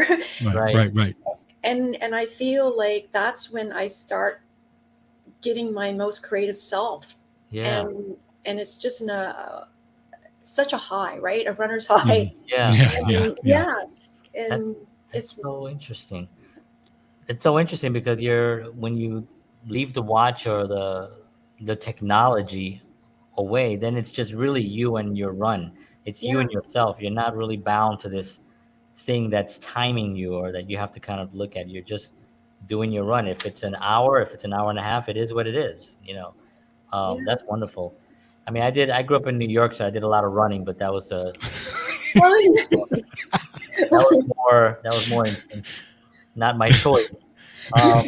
right, 0.52 0.74
right, 0.74 0.94
right. 0.94 1.16
And 1.62 1.96
and 2.02 2.14
I 2.14 2.26
feel 2.26 2.76
like 2.76 3.08
that's 3.12 3.52
when 3.52 3.72
I 3.72 3.86
start 3.86 4.40
getting 5.40 5.72
my 5.72 5.92
most 5.92 6.26
creative 6.26 6.56
self. 6.56 7.14
Yeah. 7.50 7.82
And 7.82 8.16
and 8.44 8.58
it's 8.58 8.76
just 8.76 9.00
in 9.00 9.10
a 9.10 9.68
such 10.42 10.72
a 10.74 10.76
high, 10.76 11.18
right? 11.18 11.46
A 11.46 11.52
runner's 11.52 11.86
high. 11.86 11.98
Mm. 11.98 12.36
Yeah. 12.46 12.72
Yeah. 12.72 12.92
yeah, 12.92 13.08
yeah. 13.08 13.34
Yes. 13.44 14.18
And 14.34 14.74
that, 14.74 14.86
it's 15.12 15.40
so 15.40 15.68
interesting 15.68 16.28
it's 17.28 17.42
so 17.42 17.58
interesting 17.58 17.92
because 17.92 18.20
you're 18.20 18.72
when 18.72 18.96
you 18.96 19.26
leave 19.66 19.92
the 19.94 20.02
watch 20.02 20.46
or 20.46 20.66
the 20.66 21.18
the 21.60 21.76
technology 21.76 22.82
away, 23.38 23.76
then 23.76 23.96
it's 23.96 24.10
just 24.10 24.32
really 24.32 24.62
you 24.62 24.96
and 24.96 25.16
your 25.16 25.32
run. 25.32 25.72
It's 26.04 26.22
yes. 26.22 26.32
you 26.32 26.40
and 26.40 26.50
yourself. 26.50 27.00
You're 27.00 27.10
not 27.10 27.36
really 27.36 27.56
bound 27.56 27.98
to 28.00 28.08
this 28.08 28.40
thing 28.94 29.30
that's 29.30 29.58
timing 29.58 30.14
you 30.14 30.34
or 30.34 30.52
that 30.52 30.68
you 30.68 30.76
have 30.76 30.92
to 30.92 31.00
kind 31.00 31.20
of 31.20 31.34
look 31.34 31.56
at. 31.56 31.68
You're 31.68 31.82
just 31.82 32.14
doing 32.68 32.92
your 32.92 33.04
run. 33.04 33.26
If 33.26 33.46
it's 33.46 33.62
an 33.62 33.76
hour, 33.80 34.20
if 34.20 34.32
it's 34.32 34.44
an 34.44 34.52
hour 34.52 34.70
and 34.70 34.78
a 34.78 34.82
half, 34.82 35.08
it 35.08 35.16
is 35.16 35.32
what 35.34 35.46
it 35.46 35.54
is. 35.54 35.96
You 36.04 36.14
know, 36.14 36.34
um, 36.92 37.18
yes. 37.18 37.26
that's 37.26 37.50
wonderful. 37.50 37.94
I 38.46 38.50
mean, 38.50 38.62
I 38.62 38.70
did. 38.70 38.90
I 38.90 39.02
grew 39.02 39.16
up 39.16 39.26
in 39.26 39.38
New 39.38 39.48
York, 39.48 39.74
so 39.74 39.86
I 39.86 39.90
did 39.90 40.02
a 40.02 40.08
lot 40.08 40.24
of 40.24 40.32
running, 40.32 40.64
but 40.64 40.78
that 40.78 40.92
was 40.92 41.10
a 41.10 41.32
that 42.14 43.04
was 43.90 44.24
more. 44.36 44.80
That 44.82 44.92
was 44.92 45.10
more. 45.10 45.26
In, 45.26 45.36
in, 45.50 45.64
not 46.34 46.58
my 46.58 46.70
choice. 46.70 47.22
Um, 47.72 48.02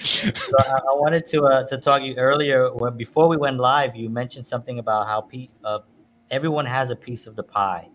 so 0.00 0.56
I, 0.58 0.72
I, 0.90 0.94
wanted 0.94 1.24
to 1.26 1.44
uh, 1.44 1.62
to 1.64 1.78
talk 1.78 2.00
to 2.00 2.06
you 2.06 2.14
earlier 2.16 2.72
when, 2.74 2.96
before 2.96 3.28
we 3.28 3.36
went 3.36 3.58
live. 3.58 3.96
You 3.96 4.10
mentioned 4.10 4.46
something 4.46 4.78
about 4.78 5.06
how 5.06 5.22
pe- 5.22 5.48
uh, 5.64 5.80
everyone 6.30 6.66
has 6.66 6.90
a 6.90 6.96
piece 6.96 7.26
of 7.26 7.36
the 7.36 7.42
pie. 7.42 7.88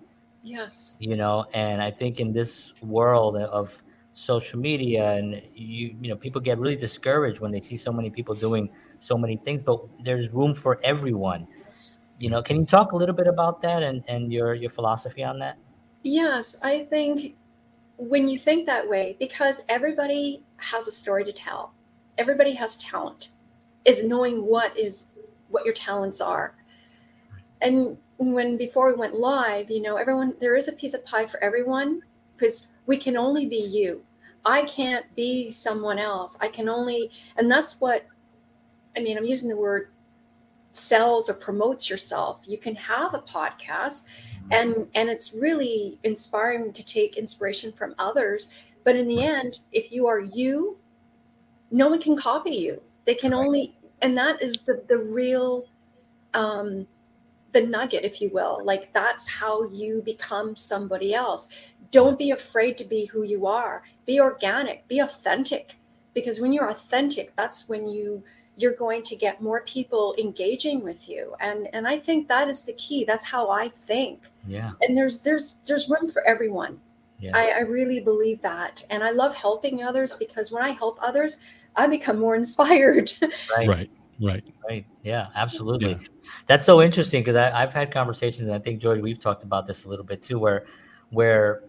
Yes. 0.44 0.98
You 1.00 1.16
know, 1.18 1.46
and 1.54 1.82
I 1.82 1.92
think 1.92 2.20
in 2.20 2.34
this 2.34 2.74
world 2.82 3.38
of 3.38 3.78
social 4.14 4.60
media 4.60 5.12
and 5.12 5.42
you 5.54 5.94
you 6.02 6.10
know 6.10 6.16
people 6.16 6.40
get 6.40 6.58
really 6.58 6.78
discouraged 6.78 7.42
when 7.42 7.52
they 7.52 7.60
see 7.60 7.76
so 7.76 7.92
many 7.92 8.10
people 8.10 8.34
doing 8.34 8.70
so 9.00 9.18
many 9.18 9.36
things 9.36 9.62
but 9.62 9.78
there's 10.06 10.30
room 10.30 10.56
for 10.56 10.80
everyone 10.86 11.46
Yes. 11.66 12.06
you 12.18 12.30
know 12.30 12.42
can 12.42 12.56
you 12.56 12.66
talk 12.66 12.94
a 12.94 12.96
little 12.96 13.14
bit 13.14 13.28
about 13.28 13.62
that 13.64 13.84
and 13.84 14.06
and 14.08 14.32
your 14.32 14.54
your 14.54 14.72
philosophy 14.72 15.22
on 15.22 15.38
that 15.40 15.58
Yes, 16.06 16.62
I 16.62 16.84
think 16.84 17.36
when 17.98 18.28
you 18.28 18.38
think 18.38 18.66
that 18.66 18.88
way, 18.88 19.16
because 19.20 19.66
everybody 19.70 20.44
has 20.58 20.88
a 20.88 20.92
story 20.92 21.24
to 21.24 21.34
tell, 21.34 21.74
everybody 22.18 22.54
has 22.54 22.78
talent, 22.78 23.30
is 23.86 24.04
knowing 24.04 24.46
what 24.46 24.78
is 24.78 25.12
what 25.50 25.66
your 25.66 25.74
talents 25.74 26.22
are. 26.22 26.56
And 27.62 27.98
when 28.18 28.58
before 28.58 28.92
we 28.92 28.98
went 28.98 29.16
live, 29.16 29.70
you 29.70 29.82
know, 29.82 29.96
everyone 29.96 30.34
there 30.40 30.56
is 30.56 30.68
a 30.68 30.74
piece 30.74 30.94
of 30.94 31.06
pie 31.06 31.26
for 31.26 31.42
everyone 31.44 32.02
because 32.36 32.74
we 32.86 32.98
can 32.98 33.18
only 33.18 33.46
be 33.48 33.58
you. 33.58 34.04
I 34.46 34.64
can't 34.64 35.06
be 35.16 35.50
someone 35.50 35.98
else. 35.98 36.38
I 36.42 36.50
can 36.50 36.70
only, 36.70 37.10
and 37.38 37.50
that's 37.50 37.82
what 37.82 38.06
I 38.96 39.00
mean. 39.00 39.18
I'm 39.18 39.26
using 39.26 39.50
the 39.50 39.58
word 39.58 39.90
sells 40.76 41.30
or 41.30 41.34
promotes 41.34 41.90
yourself. 41.90 42.46
You 42.48 42.58
can 42.58 42.76
have 42.76 43.14
a 43.14 43.20
podcast. 43.20 44.36
And 44.52 44.88
and 44.94 45.10
it's 45.10 45.36
really 45.40 46.00
inspiring 46.04 46.72
to 46.74 46.86
take 46.86 47.18
inspiration 47.18 47.72
from 47.72 47.96
others. 47.98 48.72
But 48.84 48.96
in 48.96 49.08
the 49.08 49.24
end 49.24 49.60
if 49.72 49.92
you 49.92 50.08
are 50.08 50.20
you 50.20 50.78
no 51.72 51.90
one 51.90 52.02
can 52.02 52.16
copy 52.16 52.52
you. 52.52 52.82
They 53.06 53.16
can 53.16 53.34
only 53.34 53.76
and 54.02 54.18
that 54.18 54.42
is 54.42 54.64
the 54.64 54.84
the 54.88 54.98
real 54.98 55.66
um 56.34 56.88
the 57.54 57.62
nugget 57.62 58.04
if 58.04 58.22
you 58.22 58.30
will. 58.30 58.62
Like 58.64 58.94
that's 58.94 59.30
how 59.30 59.70
you 59.70 60.02
become 60.04 60.56
somebody 60.56 61.14
else. 61.14 61.74
Don't 61.92 62.20
be 62.20 62.32
afraid 62.32 62.78
to 62.78 62.84
be 62.84 63.06
who 63.06 63.24
you 63.24 63.48
are. 63.48 63.84
Be 64.06 64.20
organic. 64.20 64.88
Be 64.88 65.00
authentic. 65.00 65.76
Because 66.14 66.40
when 66.40 66.54
you're 66.54 66.70
authentic 66.70 67.36
that's 67.36 67.68
when 67.68 67.88
you 67.88 68.24
you're 68.58 68.76
going 68.76 69.04
to 69.04 69.16
get 69.16 69.42
more 69.42 69.62
people 69.62 70.16
engaging 70.18 70.84
with 70.84 71.10
you. 71.10 71.36
And 71.40 71.68
and 71.74 71.88
i 71.88 71.98
think 71.98 72.28
that 72.28 72.48
is 72.48 72.66
the 72.66 72.74
key. 72.74 73.04
That's 73.04 73.26
how 73.26 73.50
i 73.50 73.68
think. 73.68 74.28
Yeah. 74.48 74.72
And 74.82 74.98
there's 74.98 75.24
there's 75.24 75.60
there's 75.68 75.90
room 75.90 76.10
for 76.10 76.26
everyone. 76.28 76.80
Yeah. 77.20 77.32
I, 77.34 77.52
I 77.52 77.60
really 77.62 78.00
believe 78.00 78.42
that. 78.42 78.86
And 78.90 79.04
i 79.04 79.12
love 79.12 79.36
helping 79.36 79.84
others 79.84 80.16
because 80.16 80.52
when 80.52 80.64
i 80.64 80.70
help 80.70 81.00
others 81.02 81.38
i 81.76 81.88
become 81.88 82.20
more 82.20 82.36
inspired. 82.44 83.12
Right. 83.58 83.68
Right. 83.68 83.90
Right. 84.20 84.50
right. 84.70 84.86
Yeah 85.04 85.28
absolutely. 85.36 85.92
Yeah. 85.92 86.08
that's 86.48 86.66
so 86.66 86.82
interesting 86.82 87.22
because 87.22 87.36
i've 87.36 87.74
had 87.74 87.92
conversations 87.92 88.48
and 88.48 88.54
i 88.54 88.60
think 88.60 88.82
george 88.82 89.00
we've 89.02 89.20
talked 89.20 89.44
about 89.44 89.68
this 89.68 89.86
a 89.86 89.90
little 89.90 90.06
bit 90.06 90.24
too 90.24 90.40
where 90.40 90.66
where 91.10 91.62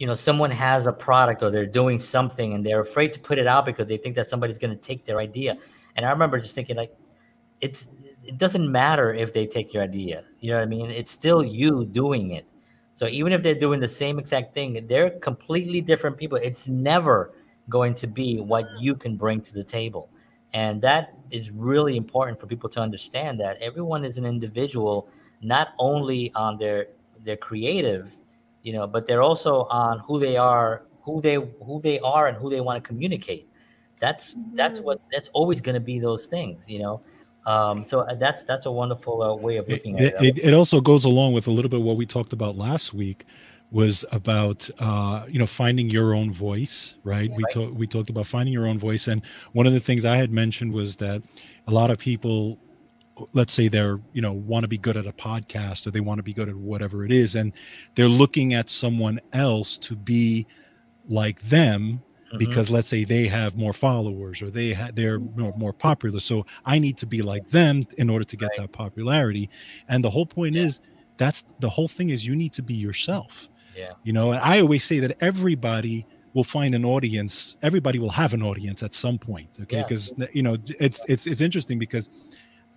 you 0.00 0.06
know 0.06 0.14
someone 0.14 0.50
has 0.50 0.86
a 0.86 0.92
product 0.92 1.42
or 1.42 1.50
they're 1.50 1.66
doing 1.66 2.00
something 2.00 2.54
and 2.54 2.64
they're 2.64 2.80
afraid 2.80 3.12
to 3.12 3.20
put 3.20 3.38
it 3.38 3.46
out 3.46 3.66
because 3.66 3.86
they 3.86 3.98
think 3.98 4.16
that 4.16 4.28
somebody's 4.28 4.58
going 4.58 4.74
to 4.74 4.80
take 4.80 5.04
their 5.04 5.18
idea 5.18 5.56
and 5.96 6.06
i 6.06 6.10
remember 6.10 6.38
just 6.38 6.54
thinking 6.54 6.76
like 6.76 6.94
it's 7.60 7.88
it 8.24 8.38
doesn't 8.38 8.70
matter 8.70 9.14
if 9.14 9.32
they 9.32 9.46
take 9.46 9.72
your 9.72 9.82
idea. 9.82 10.24
You 10.40 10.50
know 10.50 10.58
what 10.58 10.62
i 10.62 10.66
mean? 10.66 10.90
It's 10.90 11.10
still 11.10 11.42
you 11.44 11.84
doing 11.86 12.32
it. 12.32 12.46
So 12.92 13.06
even 13.06 13.32
if 13.32 13.42
they're 13.42 13.54
doing 13.54 13.80
the 13.80 13.88
same 13.88 14.18
exact 14.18 14.54
thing 14.54 14.86
they're 14.86 15.10
completely 15.10 15.80
different 15.80 16.16
people. 16.16 16.38
It's 16.42 16.68
never 16.68 17.32
going 17.68 17.94
to 17.94 18.06
be 18.06 18.40
what 18.40 18.66
you 18.78 18.94
can 18.94 19.16
bring 19.16 19.40
to 19.42 19.54
the 19.54 19.64
table. 19.64 20.10
And 20.52 20.82
that 20.82 21.14
is 21.30 21.50
really 21.50 21.96
important 21.96 22.40
for 22.40 22.46
people 22.46 22.68
to 22.70 22.80
understand 22.80 23.38
that 23.40 23.56
everyone 23.62 24.04
is 24.04 24.18
an 24.18 24.26
individual 24.26 25.08
not 25.40 25.68
only 25.78 26.32
on 26.34 26.58
their 26.58 26.88
their 27.24 27.36
creative 27.36 28.16
you 28.62 28.72
know 28.72 28.86
but 28.86 29.06
they're 29.06 29.22
also 29.22 29.64
on 29.64 29.98
who 30.00 30.18
they 30.18 30.36
are 30.36 30.82
who 31.02 31.20
they 31.20 31.34
who 31.34 31.80
they 31.82 31.98
are 32.00 32.28
and 32.28 32.36
who 32.36 32.50
they 32.50 32.60
want 32.60 32.82
to 32.82 32.86
communicate 32.86 33.48
that's 34.00 34.36
that's 34.54 34.80
what 34.80 35.00
that's 35.12 35.28
always 35.32 35.60
going 35.60 35.74
to 35.74 35.80
be 35.80 35.98
those 35.98 36.26
things 36.26 36.64
you 36.68 36.78
know? 36.78 37.00
Um 37.46 37.84
so 37.84 38.00
uh, 38.00 38.14
that's 38.14 38.44
that's 38.44 38.66
a 38.66 38.70
wonderful 38.70 39.22
uh, 39.22 39.34
way 39.34 39.56
of 39.56 39.68
It, 39.68 39.72
looking 39.72 39.98
at 39.98 40.14
it, 40.22 40.38
it, 40.38 40.44
it 40.48 40.54
also 40.54 40.80
goes 40.80 41.04
along 41.04 41.32
with 41.32 41.46
a 41.46 41.50
little 41.50 41.68
bit 41.68 41.80
what 41.80 41.96
we 41.96 42.06
talked 42.06 42.32
about 42.32 42.56
last 42.56 42.92
week 42.92 43.24
was 43.70 44.04
about 44.10 44.68
uh, 44.78 45.24
you 45.28 45.38
know 45.38 45.46
finding 45.46 45.88
your 45.88 46.14
own 46.14 46.32
voice 46.32 46.96
right? 47.04 47.30
We 47.36 47.44
talked 47.52 47.78
we 47.78 47.86
talked 47.86 48.10
about 48.10 48.26
finding 48.26 48.52
your 48.52 48.66
own 48.66 48.78
voice 48.78 49.08
and 49.08 49.22
one 49.52 49.66
of 49.66 49.72
the 49.72 49.80
things 49.80 50.04
i 50.04 50.16
had 50.16 50.32
mentioned 50.32 50.72
was 50.72 50.96
that 50.96 51.22
a 51.66 51.70
lot 51.70 51.90
of 51.90 51.98
people 51.98 52.58
let's 53.32 53.52
say 53.52 53.68
they're 53.68 54.00
you 54.12 54.22
know 54.22 54.32
want 54.32 54.64
to 54.64 54.68
be 54.68 54.78
good 54.78 54.96
at 54.96 55.06
a 55.06 55.12
podcast 55.12 55.86
or 55.86 55.90
they 55.90 56.00
want 56.00 56.18
to 56.18 56.22
be 56.22 56.32
good 56.32 56.48
at 56.48 56.54
whatever 56.54 57.04
it 57.04 57.12
is 57.12 57.34
and 57.34 57.52
they're 57.94 58.08
looking 58.08 58.54
at 58.54 58.68
someone 58.68 59.20
else 59.32 59.76
to 59.78 59.96
be 59.96 60.46
like 61.08 61.40
them 61.42 62.02
Mhm. 62.32 62.38
because 62.38 62.70
let's 62.70 62.88
say 62.88 63.04
they 63.04 63.26
have 63.26 63.56
more 63.56 63.72
followers 63.72 64.40
or 64.42 64.50
they 64.50 64.72
ha- 64.72 64.90
they're 64.94 65.18
more, 65.18 65.52
more 65.56 65.72
popular 65.72 66.20
so 66.20 66.46
i 66.64 66.78
need 66.78 66.96
to 66.96 67.06
be 67.06 67.22
like 67.22 67.48
them 67.50 67.82
in 67.98 68.08
order 68.10 68.24
to 68.24 68.36
get 68.36 68.50
Right. 68.50 68.58
that 68.68 68.72
popularity 68.72 69.48
and 69.88 70.04
the 70.04 70.10
whole 70.10 70.26
point 70.26 70.54
Yeah. 70.54 70.64
is 70.64 70.80
that's 71.16 71.44
the 71.60 71.68
whole 71.68 71.88
thing 71.88 72.10
is 72.10 72.24
you 72.26 72.34
need 72.36 72.52
to 72.54 72.62
be 72.62 72.74
yourself 72.74 73.48
yeah 73.76 73.92
you 74.04 74.12
know 74.12 74.32
and 74.32 74.40
i 74.42 74.60
always 74.60 74.84
say 74.84 75.00
that 75.00 75.16
everybody 75.20 76.06
will 76.34 76.44
find 76.44 76.74
an 76.74 76.84
audience 76.84 77.56
everybody 77.62 77.98
will 77.98 78.10
have 78.22 78.32
an 78.34 78.42
audience 78.42 78.82
at 78.82 78.94
some 78.94 79.18
point 79.18 79.48
okay 79.62 79.78
Yeah. 79.78 79.82
because 79.84 80.12
you 80.32 80.42
know 80.42 80.56
it's 80.78 81.02
it's 81.08 81.26
it's 81.26 81.40
interesting 81.40 81.78
because 81.78 82.08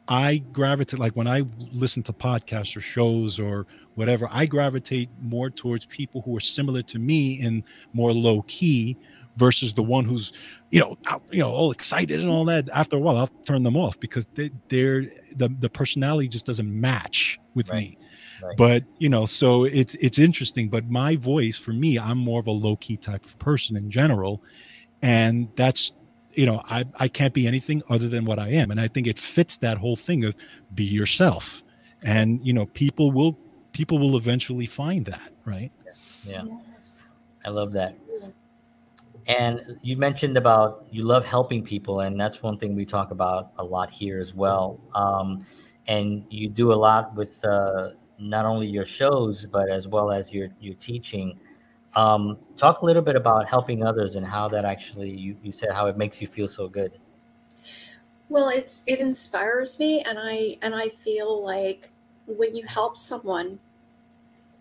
i 0.07 0.39
gravitate 0.51 0.99
like 0.99 1.13
when 1.15 1.27
i 1.27 1.43
listen 1.71 2.03
to 2.03 2.11
podcasts 2.13 2.75
or 2.75 2.81
shows 2.81 3.39
or 3.39 3.65
whatever 3.95 4.27
i 4.31 4.45
gravitate 4.45 5.09
more 5.21 5.49
towards 5.49 5.85
people 5.85 6.21
who 6.21 6.35
are 6.35 6.41
similar 6.41 6.81
to 6.81 6.99
me 6.99 7.39
in 7.39 7.63
more 7.93 8.11
low 8.11 8.41
key 8.43 8.97
versus 9.37 9.73
the 9.73 9.83
one 9.83 10.05
who's 10.05 10.31
you 10.71 10.79
know 10.79 10.97
out, 11.07 11.21
you 11.31 11.39
know 11.39 11.51
all 11.51 11.71
excited 11.71 12.19
and 12.19 12.29
all 12.29 12.45
that 12.45 12.67
after 12.73 12.95
a 12.95 12.99
while 12.99 13.17
i'll 13.17 13.27
turn 13.45 13.63
them 13.63 13.75
off 13.77 13.99
because 13.99 14.25
they, 14.35 14.49
they're 14.69 15.03
the 15.35 15.49
the 15.59 15.69
personality 15.69 16.27
just 16.27 16.45
doesn't 16.45 16.69
match 16.81 17.39
with 17.55 17.69
Right. 17.69 17.91
me. 17.91 17.97
Right. 18.43 18.57
but 18.57 18.83
you 18.97 19.07
know 19.09 19.25
so 19.25 19.63
it's 19.63 19.95
it's 19.95 20.19
interesting 20.19 20.67
but 20.69 20.89
my 20.89 21.15
voice 21.15 21.57
for 21.57 21.71
me 21.71 21.97
i'm 21.97 22.17
more 22.17 22.39
of 22.39 22.47
a 22.47 22.51
low-key 22.51 22.97
type 22.97 23.23
of 23.25 23.39
person 23.39 23.77
in 23.77 23.89
general 23.89 24.43
and 25.01 25.47
that's 25.55 25.93
you 26.33 26.45
know 26.45 26.61
i 26.69 26.83
i 26.99 27.07
can't 27.07 27.33
be 27.33 27.47
anything 27.47 27.81
other 27.89 28.09
than 28.09 28.25
what 28.25 28.39
i 28.39 28.49
am 28.49 28.69
and 28.69 28.81
i 28.81 28.87
think 28.87 29.07
it 29.07 29.17
fits 29.17 29.57
that 29.57 29.77
whole 29.77 29.95
thing 29.95 30.25
of 30.25 30.35
be 30.75 30.83
yourself. 30.83 31.63
And 32.05 32.45
you 32.45 32.51
know 32.51 32.65
people 32.65 33.11
will 33.13 33.37
people 33.71 33.97
will 33.97 34.17
eventually 34.17 34.65
find 34.65 35.05
that 35.05 35.31
right? 35.45 35.71
Yeah. 36.25 36.43
Yes 36.75 37.17
i 37.45 37.49
love 37.49 37.71
that 37.73 37.91
And 39.27 39.79
you 39.81 39.95
mentioned 39.97 40.37
about 40.37 40.85
you 40.91 41.03
love 41.03 41.25
helping 41.25 41.63
people, 41.63 42.01
and 42.01 42.19
that's 42.19 42.41
one 42.41 42.57
thing 42.57 42.75
we 42.75 42.85
talk 42.85 43.11
about 43.11 43.51
a 43.57 43.63
lot 43.63 43.91
here 43.91 44.19
as 44.19 44.33
well. 44.33 44.79
Um, 44.95 45.45
and 45.87 46.25
you 46.29 46.49
do 46.49 46.73
a 46.73 46.75
lot 46.75 47.15
with 47.15 47.43
uh, 47.45 47.91
not 48.19 48.45
only 48.45 48.67
your 48.67 48.85
shows, 48.85 49.45
but 49.45 49.69
as 49.69 49.87
well 49.87 50.11
as 50.11 50.33
your 50.33 50.49
your 50.59 50.75
teaching. 50.75 51.39
Um, 51.95 52.39
talk 52.57 52.81
a 52.81 52.85
little 52.85 53.03
bit 53.03 53.15
about 53.15 53.47
helping 53.47 53.83
others 53.83 54.15
and 54.15 54.25
how 54.25 54.49
that 54.49 54.65
actually 54.65 55.11
you, 55.11 55.37
you 55.43 55.51
said 55.51 55.71
how 55.71 55.87
it 55.87 55.95
makes 55.97 56.21
you 56.21 56.27
feel 56.27 56.47
so 56.47 56.67
good. 56.67 56.99
well 58.29 58.49
it's 58.49 58.83
it 58.87 58.99
inspires 58.99 59.79
me 59.79 60.01
and 60.01 60.17
i 60.19 60.57
and 60.61 60.73
i 60.73 60.89
feel 60.89 61.43
like 61.43 61.89
when 62.25 62.55
you 62.55 62.63
help 62.65 62.97
someone 62.97 63.59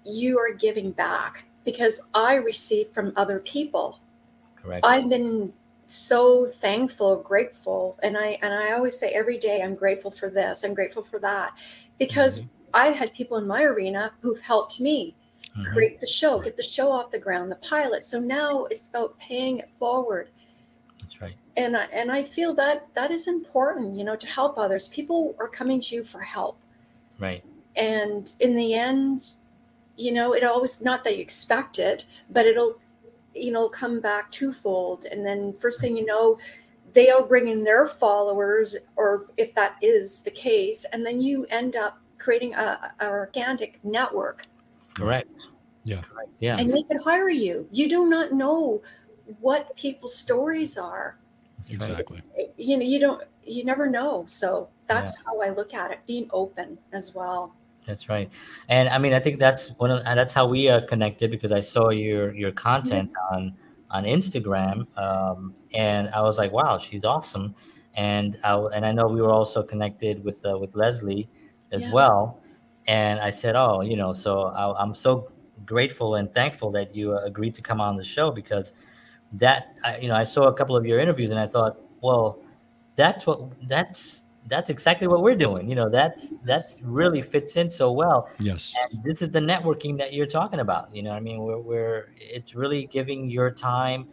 you 0.05 0.39
are 0.39 0.53
giving 0.53 0.91
back 0.93 1.45
because 1.65 2.09
i 2.15 2.35
receive 2.35 2.89
from 2.89 3.13
other 3.17 3.39
people 3.41 4.01
Correct. 4.63 4.87
I've 4.87 5.09
been 5.09 5.53
so 5.87 6.47
thankful, 6.47 7.17
grateful, 7.17 7.99
and 8.03 8.17
I 8.17 8.39
and 8.43 8.55
I 8.55 8.73
always 8.73 8.99
say 8.99 9.11
every 9.11 9.37
day 9.37 9.61
I'm 9.63 9.75
grateful 9.75 10.11
for 10.11 10.31
this, 10.31 10.65
I'm 10.65 10.75
grateful 10.75 11.03
for 11.03 11.19
that, 11.19 11.53
because 11.99 12.47
I've 12.73 12.97
had 12.97 13.13
people 13.13 13.37
in 13.37 13.47
my 13.47 13.63
arena 13.65 14.13
who've 14.21 14.41
helped 14.41 14.81
me 14.81 15.15
Mhm. 15.59 15.73
create 15.73 16.01
the 16.01 16.07
show, 16.07 16.39
get 16.41 16.57
the 16.57 16.63
show 16.63 16.91
off 16.91 17.11
the 17.11 17.19
ground, 17.19 17.51
the 17.51 17.57
pilot. 17.57 18.05
So 18.05 18.19
now 18.19 18.65
it's 18.67 18.87
about 18.89 19.19
paying 19.19 19.59
it 19.59 19.69
forward, 19.79 20.31
That's 21.01 21.21
right. 21.21 21.39
and 21.57 21.77
I, 21.77 21.85
and 21.93 22.11
I 22.11 22.23
feel 22.23 22.55
that 22.55 22.87
that 22.95 23.11
is 23.11 23.29
important, 23.29 23.99
you 23.99 24.05
know, 24.05 24.17
to 24.17 24.27
help 24.27 24.57
others. 24.57 24.89
People 24.89 25.35
are 25.39 25.49
coming 25.49 25.81
to 25.81 25.97
you 25.97 26.05
for 26.05 26.21
help, 26.21 26.57
Right. 27.19 27.45
and 27.77 28.33
in 28.41 28.57
the 28.57 28.73
end, 28.75 29.35
you 29.97 30.13
know, 30.13 30.33
it 30.33 30.43
always 30.43 30.81
not 30.83 31.05
that 31.05 31.17
you 31.17 31.23
expect 31.23 31.79
it, 31.79 32.07
but 32.31 32.47
it'll 32.47 32.79
you 33.35 33.53
know 33.53 33.69
come 33.69 34.01
back 34.01 34.31
twofold 34.31 35.07
and 35.11 35.25
then 35.25 35.53
first 35.53 35.81
thing 35.81 35.97
you 35.97 36.05
know 36.05 36.39
they'll 36.93 37.27
bring 37.27 37.49
in 37.49 37.65
their 37.65 37.87
followers 37.87 38.89
or 38.97 39.25
if 39.37 39.55
that 39.55 39.77
is 39.83 40.23
the 40.23 40.31
case 40.31 40.85
and 40.93 41.05
then 41.05 41.21
you 41.21 41.47
end 41.51 41.77
up 41.77 41.99
creating 42.19 42.55
a, 42.55 42.93
a 43.01 43.09
organic 43.09 43.83
network 43.85 44.45
Correct. 44.95 45.47
Yeah. 45.85 46.03
Correct. 46.03 46.29
Yeah. 46.39 46.57
and 46.59 46.73
they 46.73 46.83
can 46.83 46.99
hire 46.99 47.31
you 47.31 47.67
you 47.73 47.89
do 47.89 48.09
not 48.09 48.33
know 48.33 48.83
what 49.41 49.75
people's 49.77 50.17
stories 50.17 50.77
are 50.77 51.19
exactly 51.71 52.23
you 52.57 52.77
know 52.77 52.85
you 52.85 52.99
don't 52.99 53.23
you 53.45 53.65
never 53.65 53.89
know 53.89 54.25
so 54.27 54.69
that's 54.87 55.17
how 55.25 55.41
i 55.41 55.51
look 55.51 55.75
at 55.75 55.91
it 55.91 56.01
being 56.07 56.29
open 56.33 56.79
as 56.93 57.15
well 57.15 57.55
That's 57.87 58.09
right, 58.09 58.31
and 58.69 58.89
I 58.89 58.99
mean, 58.99 59.13
I 59.13 59.19
think 59.19 59.41
that's 59.41 59.71
one 59.79 59.91
of 59.91 60.05
that's 60.05 60.35
how 60.35 60.47
we 60.47 60.69
uh, 60.69 60.87
connected 60.87 61.31
because 61.31 61.51
I 61.51 61.61
saw 61.61 61.91
your 61.91 62.33
your 62.33 62.53
content 62.53 63.11
yes. 63.11 63.29
on 63.33 63.55
on 63.91 64.05
Instagram, 64.05 64.87
um, 64.97 65.55
and 65.75 66.09
I 66.11 66.23
was 66.23 66.39
like, 66.39 66.53
wow, 66.53 66.79
she's 66.79 67.05
awesome, 67.05 67.55
and 67.95 68.39
I 68.45 68.55
and 68.75 68.87
I 68.87 68.93
know 68.93 69.09
we 69.09 69.21
were 69.21 69.33
also 69.33 69.63
connected 69.63 70.23
with 70.25 70.45
uh, 70.47 70.57
with 70.57 70.75
Leslie 70.77 71.29
as 71.73 71.83
yes. 71.83 71.93
well, 71.93 72.41
and 72.87 73.19
I 73.19 73.31
said, 73.31 73.57
oh, 73.57 73.81
you 73.81 73.97
know, 73.97 74.13
so 74.13 74.45
I, 74.45 74.81
I'm 74.81 74.95
so 74.95 75.33
grateful 75.67 76.17
and 76.17 76.33
thankful 76.33 76.71
that 76.73 76.95
you 76.95 77.15
uh, 77.15 77.23
agreed 77.25 77.55
to 77.57 77.63
come 77.63 77.81
on 77.81 77.97
the 77.97 78.05
show 78.05 78.31
because 78.31 78.73
that 79.33 79.75
I, 79.85 79.99
you 79.99 80.09
know 80.09 80.15
I 80.15 80.25
saw 80.25 80.45
a 80.45 80.55
couple 80.55 80.77
of 80.77 80.87
your 80.87 81.01
interviews 81.01 81.31
and 81.31 81.39
I 81.39 81.47
thought, 81.47 81.81
well, 82.01 82.39
that's 82.97 83.27
what 83.27 83.41
that's 83.69 84.25
that's 84.49 84.71
exactly 84.71 85.07
what 85.07 85.23
we're 85.23 85.37
doing. 85.37 85.69
You 85.69 85.77
know, 85.77 85.89
that's 85.89 86.35
that's 86.45 86.81
really 86.83 87.23
fits 87.23 87.57
in 87.57 87.71
so 87.71 87.93
well. 87.93 88.29
Yes. 88.41 88.75
And 88.91 89.03
this 89.05 89.23
is 89.23 89.31
the 89.31 89.41
networking 89.41 89.97
that 89.99 90.13
you're 90.13 90.27
talking 90.27 90.61
about. 90.61 90.95
You 90.95 91.03
know, 91.03 91.13
I 91.13 91.21
mean, 91.21 91.41
we're, 91.41 91.59
we're 91.59 92.09
it's 92.17 92.55
really 92.55 92.87
giving 92.87 93.31
your 93.31 93.51
time 93.51 94.09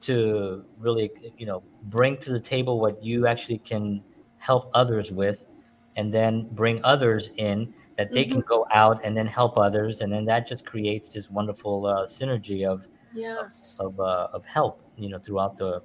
to 0.00 0.64
really 0.78 1.10
you 1.36 1.46
know 1.46 1.62
bring 1.84 2.16
to 2.18 2.32
the 2.32 2.40
table 2.40 2.80
what 2.80 3.02
you 3.02 3.26
actually 3.26 3.58
can 3.58 4.02
help 4.38 4.70
others 4.74 5.12
with, 5.12 5.48
and 5.96 6.12
then 6.12 6.48
bring 6.52 6.80
others 6.84 7.30
in 7.36 7.72
that 7.96 8.10
they 8.10 8.24
mm-hmm. 8.24 8.32
can 8.32 8.40
go 8.42 8.66
out 8.72 9.04
and 9.04 9.16
then 9.16 9.26
help 9.26 9.56
others, 9.56 10.00
and 10.00 10.12
then 10.12 10.24
that 10.24 10.48
just 10.48 10.66
creates 10.66 11.10
this 11.10 11.30
wonderful 11.30 11.86
uh, 11.86 12.06
synergy 12.06 12.66
of 12.66 12.86
yes 13.14 13.80
of 13.82 13.98
uh, 14.00 14.28
of 14.32 14.44
help. 14.44 14.82
You 14.96 15.10
know, 15.10 15.18
throughout 15.18 15.56
the 15.56 15.82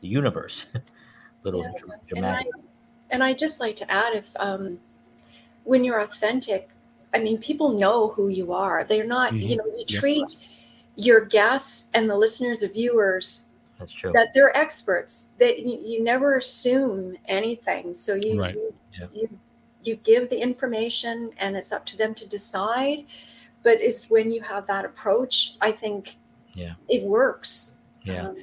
the 0.00 0.08
universe. 0.08 0.66
Little 1.42 1.62
yeah. 1.62 1.96
dramatic. 2.06 2.52
And 3.10 3.22
I, 3.22 3.34
just 3.34 3.60
like 3.60 3.76
to 3.76 3.90
add, 3.90 4.14
if 4.14 4.32
um, 4.38 4.78
when 5.64 5.84
you're 5.84 6.00
authentic, 6.00 6.68
I 7.12 7.18
mean, 7.18 7.38
people 7.38 7.72
know 7.72 8.08
who 8.08 8.28
you 8.28 8.52
are. 8.52 8.84
They're 8.84 9.06
not, 9.06 9.32
mm-hmm. 9.32 9.48
you 9.48 9.56
know, 9.56 9.66
you 9.76 9.84
treat 9.84 10.36
yeah. 10.38 10.46
your 10.96 11.24
guests 11.24 11.90
and 11.94 12.08
the 12.08 12.16
listeners, 12.16 12.60
the 12.60 12.68
viewers, 12.68 13.48
that's 13.80 13.92
true. 13.94 14.12
That 14.12 14.34
they're 14.34 14.54
experts. 14.56 15.32
That 15.38 15.60
you, 15.60 15.80
you 15.82 16.04
never 16.04 16.36
assume 16.36 17.16
anything. 17.26 17.94
So 17.94 18.14
you, 18.14 18.38
right. 18.38 18.54
you, 18.54 18.74
yeah. 18.92 19.06
you 19.12 19.28
you 19.82 19.96
give 19.96 20.28
the 20.28 20.38
information, 20.38 21.30
and 21.38 21.56
it's 21.56 21.72
up 21.72 21.86
to 21.86 21.96
them 21.96 22.14
to 22.16 22.28
decide. 22.28 23.06
But 23.62 23.80
it's 23.80 24.10
when 24.10 24.30
you 24.30 24.42
have 24.42 24.66
that 24.66 24.84
approach, 24.84 25.54
I 25.62 25.72
think, 25.72 26.16
yeah, 26.52 26.74
it 26.90 27.02
works. 27.04 27.78
Yeah. 28.02 28.28
Um, 28.28 28.36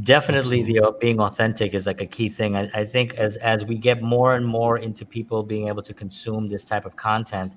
definitely 0.00 0.62
the 0.62 0.80
uh, 0.80 0.90
being 0.92 1.20
authentic 1.20 1.74
is 1.74 1.86
like 1.86 2.00
a 2.00 2.06
key 2.06 2.28
thing 2.28 2.56
I, 2.56 2.70
I, 2.72 2.84
think 2.84 3.14
as 3.14 3.36
as 3.38 3.64
we 3.64 3.76
get 3.76 4.02
more 4.02 4.36
and 4.36 4.46
more 4.46 4.78
into 4.78 5.04
people 5.04 5.42
being 5.42 5.68
able 5.68 5.82
to 5.82 5.92
consume 5.92 6.48
this 6.48 6.64
type 6.64 6.86
of 6.86 6.96
content 6.96 7.56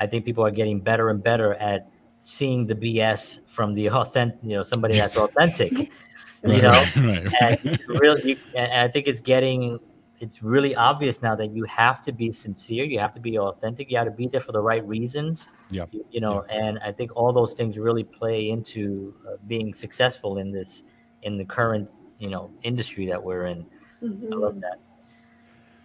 i 0.00 0.06
think 0.06 0.24
people 0.24 0.44
are 0.44 0.50
getting 0.50 0.80
better 0.80 1.10
and 1.10 1.22
better 1.22 1.54
at 1.54 1.90
seeing 2.22 2.66
the 2.66 2.74
bs 2.74 3.40
from 3.46 3.74
the 3.74 3.90
authentic 4.00 4.38
you 4.42 4.56
know 4.56 4.62
somebody 4.62 4.94
that's 4.94 5.16
authentic 5.18 5.72
you 6.44 6.62
know 6.62 6.84
right, 6.96 7.32
right. 7.40 7.64
and 7.64 7.78
really 7.88 8.38
and 8.54 8.72
i 8.72 8.88
think 8.88 9.06
it's 9.06 9.20
getting 9.20 9.78
it's 10.20 10.42
really 10.42 10.74
obvious 10.74 11.20
now 11.20 11.34
that 11.34 11.50
you 11.50 11.64
have 11.64 12.02
to 12.02 12.12
be 12.12 12.32
sincere 12.32 12.84
you 12.84 12.98
have 12.98 13.12
to 13.12 13.20
be 13.20 13.38
authentic 13.38 13.90
you 13.90 13.98
have 13.98 14.06
to 14.06 14.10
be 14.10 14.26
there 14.26 14.40
for 14.40 14.52
the 14.52 14.60
right 14.60 14.86
reasons 14.88 15.50
yeah 15.70 15.84
you, 15.90 16.02
you 16.10 16.20
know 16.20 16.46
yeah. 16.48 16.64
and 16.64 16.78
i 16.78 16.90
think 16.90 17.14
all 17.14 17.30
those 17.30 17.52
things 17.52 17.76
really 17.76 18.04
play 18.04 18.48
into 18.48 19.14
uh, 19.28 19.36
being 19.46 19.74
successful 19.74 20.38
in 20.38 20.50
this 20.50 20.84
in 21.24 21.36
the 21.36 21.44
current 21.44 21.88
you 22.18 22.30
know 22.30 22.50
industry 22.62 23.06
that 23.06 23.22
we're 23.22 23.46
in. 23.46 23.66
Mm-hmm. 24.02 24.32
I 24.32 24.36
love 24.36 24.52
mm-hmm. 24.52 24.60
that. 24.60 24.78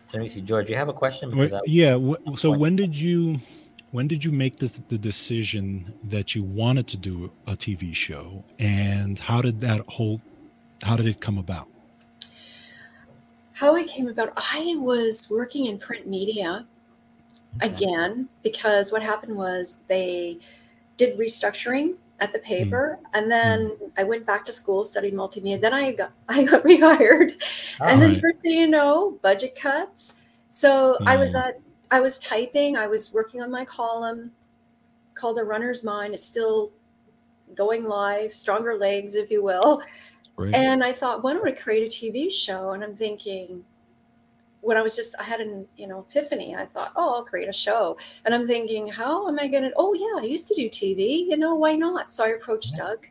So 0.07 0.19
let 0.19 0.31
see, 0.31 0.41
George. 0.41 0.69
You 0.69 0.75
have 0.75 0.89
a 0.89 0.93
question? 0.93 1.35
Wait, 1.35 1.53
yeah. 1.65 1.91
W- 1.91 2.17
so 2.35 2.51
when 2.51 2.75
did 2.75 2.99
you 2.99 3.37
when 3.91 4.07
did 4.07 4.23
you 4.23 4.31
make 4.31 4.57
the, 4.57 4.81
the 4.87 4.97
decision 4.97 5.93
that 6.03 6.35
you 6.35 6.43
wanted 6.43 6.87
to 6.87 6.97
do 6.97 7.31
a 7.47 7.53
TV 7.53 7.93
show, 7.93 8.43
and 8.57 9.19
how 9.19 9.41
did 9.41 9.61
that 9.61 9.81
whole 9.87 10.21
how 10.83 10.95
did 10.95 11.07
it 11.07 11.19
come 11.19 11.37
about? 11.37 11.67
How 13.53 13.75
it 13.75 13.87
came 13.87 14.07
about, 14.07 14.31
I 14.37 14.75
was 14.77 15.29
working 15.29 15.65
in 15.65 15.77
print 15.77 16.07
media 16.07 16.65
okay. 17.57 17.73
again 17.73 18.29
because 18.41 18.91
what 18.91 19.03
happened 19.03 19.35
was 19.35 19.83
they 19.87 20.39
did 20.95 21.17
restructuring 21.19 21.95
at 22.21 22.31
the 22.31 22.39
hmm. 22.39 22.45
paper 22.45 22.99
and 23.13 23.31
then 23.31 23.69
mm. 23.69 23.91
i 23.97 24.03
went 24.03 24.25
back 24.25 24.43
to 24.45 24.51
school 24.51 24.83
studied 24.83 25.13
multimedia 25.13 25.59
then 25.59 25.73
i 25.73 25.91
got 25.93 26.11
i 26.29 26.43
got 26.43 26.63
rehired 26.63 27.31
All 27.79 27.87
and 27.87 28.01
then 28.01 28.11
right. 28.11 28.21
first 28.21 28.41
thing 28.41 28.57
you 28.57 28.67
know 28.67 29.17
budget 29.21 29.57
cuts 29.59 30.21
so 30.47 30.97
mm. 31.01 31.07
i 31.07 31.17
was 31.17 31.33
hmm. 31.33 31.39
at 31.39 31.59
i 31.91 31.99
was 31.99 32.19
typing 32.19 32.77
i 32.77 32.87
was 32.87 33.13
working 33.13 33.41
on 33.41 33.51
my 33.51 33.65
column 33.65 34.31
called 35.13 35.39
a 35.39 35.43
runner's 35.43 35.83
mind 35.83 36.13
it's 36.13 36.23
still 36.23 36.71
going 37.55 37.83
live 37.83 38.33
stronger 38.33 38.75
legs 38.75 39.15
if 39.15 39.31
you 39.31 39.43
will 39.43 39.81
right. 40.37 40.53
and 40.53 40.83
i 40.83 40.91
thought 40.91 41.23
why 41.23 41.33
don't 41.33 41.47
i 41.47 41.51
create 41.51 41.83
a 41.83 41.89
tv 41.89 42.31
show 42.31 42.71
and 42.73 42.83
i'm 42.83 42.95
thinking 42.95 43.63
when 44.61 44.77
I 44.77 44.81
was 44.81 44.95
just, 44.95 45.15
I 45.19 45.23
had 45.23 45.39
an, 45.39 45.67
you 45.77 45.87
know, 45.87 46.05
epiphany. 46.09 46.55
I 46.55 46.65
thought, 46.65 46.91
oh, 46.95 47.15
I'll 47.15 47.23
create 47.23 47.47
a 47.47 47.53
show. 47.53 47.97
And 48.25 48.35
I'm 48.35 48.45
thinking, 48.45 48.87
how 48.87 49.27
am 49.27 49.39
I 49.39 49.47
going 49.47 49.63
to, 49.63 49.73
oh, 49.77 49.93
yeah, 49.93 50.23
I 50.23 50.25
used 50.25 50.47
to 50.49 50.55
do 50.55 50.69
TV, 50.69 51.27
you 51.29 51.37
know, 51.37 51.55
why 51.55 51.75
not? 51.75 52.09
So 52.09 52.25
I 52.25 52.29
approached 52.29 52.73
yeah. 52.75 52.83
Doug. 52.83 53.07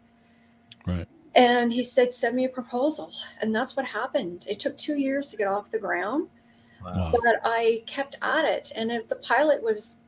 Right. 0.87 1.09
And 1.35 1.73
he 1.73 1.83
said, 1.83 2.13
send 2.13 2.37
me 2.37 2.45
a 2.45 2.49
proposal. 2.49 3.11
And 3.41 3.53
that's 3.53 3.77
what 3.77 3.87
happened. 3.87 4.45
It 4.49 4.59
took 4.61 4.77
two 4.77 4.99
years 4.99 5.31
to 5.31 5.37
get 5.37 5.47
off 5.47 5.71
the 5.71 5.79
ground. 5.79 6.29
Wow. 6.85 7.13
But 7.13 7.41
I 7.45 7.83
kept 7.87 8.17
at 8.23 8.45
it. 8.45 8.73
And 8.77 8.91
if 8.91 9.09
the 9.09 9.17
pilot 9.17 9.63
was, 9.63 10.01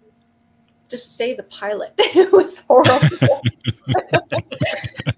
just 0.90 1.16
say 1.16 1.34
the 1.34 1.44
pilot, 1.44 1.94
it 1.98 2.32
was 2.32 2.64
horrible. 2.66 3.08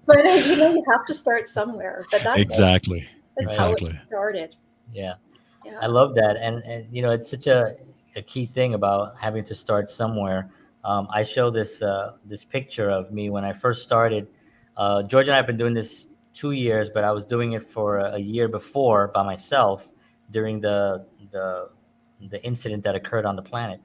but, 0.05 0.45
you 0.45 0.55
know, 0.55 0.69
you 0.69 0.83
have 0.91 1.05
to 1.05 1.13
start 1.13 1.47
somewhere. 1.47 2.05
But 2.11 2.23
that's 2.23 2.41
exactly. 2.41 2.99
It. 2.99 3.07
That's 3.37 3.51
exactly. 3.51 3.89
how 3.89 3.95
it 3.95 4.07
started. 4.07 4.55
Yeah. 4.91 5.15
Yeah. 5.65 5.79
I 5.81 5.87
love 5.87 6.15
that, 6.15 6.37
and 6.37 6.63
and 6.63 6.85
you 6.91 7.01
know 7.01 7.11
it's 7.11 7.29
such 7.29 7.47
a, 7.47 7.75
a 8.15 8.21
key 8.21 8.45
thing 8.45 8.73
about 8.73 9.17
having 9.17 9.43
to 9.45 9.55
start 9.55 9.89
somewhere. 9.89 10.51
Um, 10.83 11.07
I 11.09 11.23
show 11.23 11.49
this 11.49 11.81
uh, 11.81 12.13
this 12.25 12.43
picture 12.43 12.89
of 12.89 13.11
me 13.11 13.29
when 13.29 13.45
I 13.45 13.53
first 13.53 13.83
started. 13.83 14.27
Uh, 14.75 15.03
George 15.03 15.27
and 15.27 15.33
I 15.33 15.37
have 15.37 15.47
been 15.47 15.57
doing 15.57 15.73
this 15.73 16.07
two 16.33 16.51
years, 16.51 16.89
but 16.89 17.03
I 17.03 17.11
was 17.11 17.25
doing 17.25 17.53
it 17.53 17.69
for 17.69 17.97
a, 17.97 18.15
a 18.15 18.19
year 18.19 18.47
before 18.47 19.09
by 19.09 19.23
myself 19.23 19.87
during 20.31 20.59
the 20.59 21.05
the 21.31 21.69
the 22.29 22.43
incident 22.43 22.83
that 22.83 22.95
occurred 22.95 23.25
on 23.25 23.35
the 23.35 23.41
planet. 23.41 23.79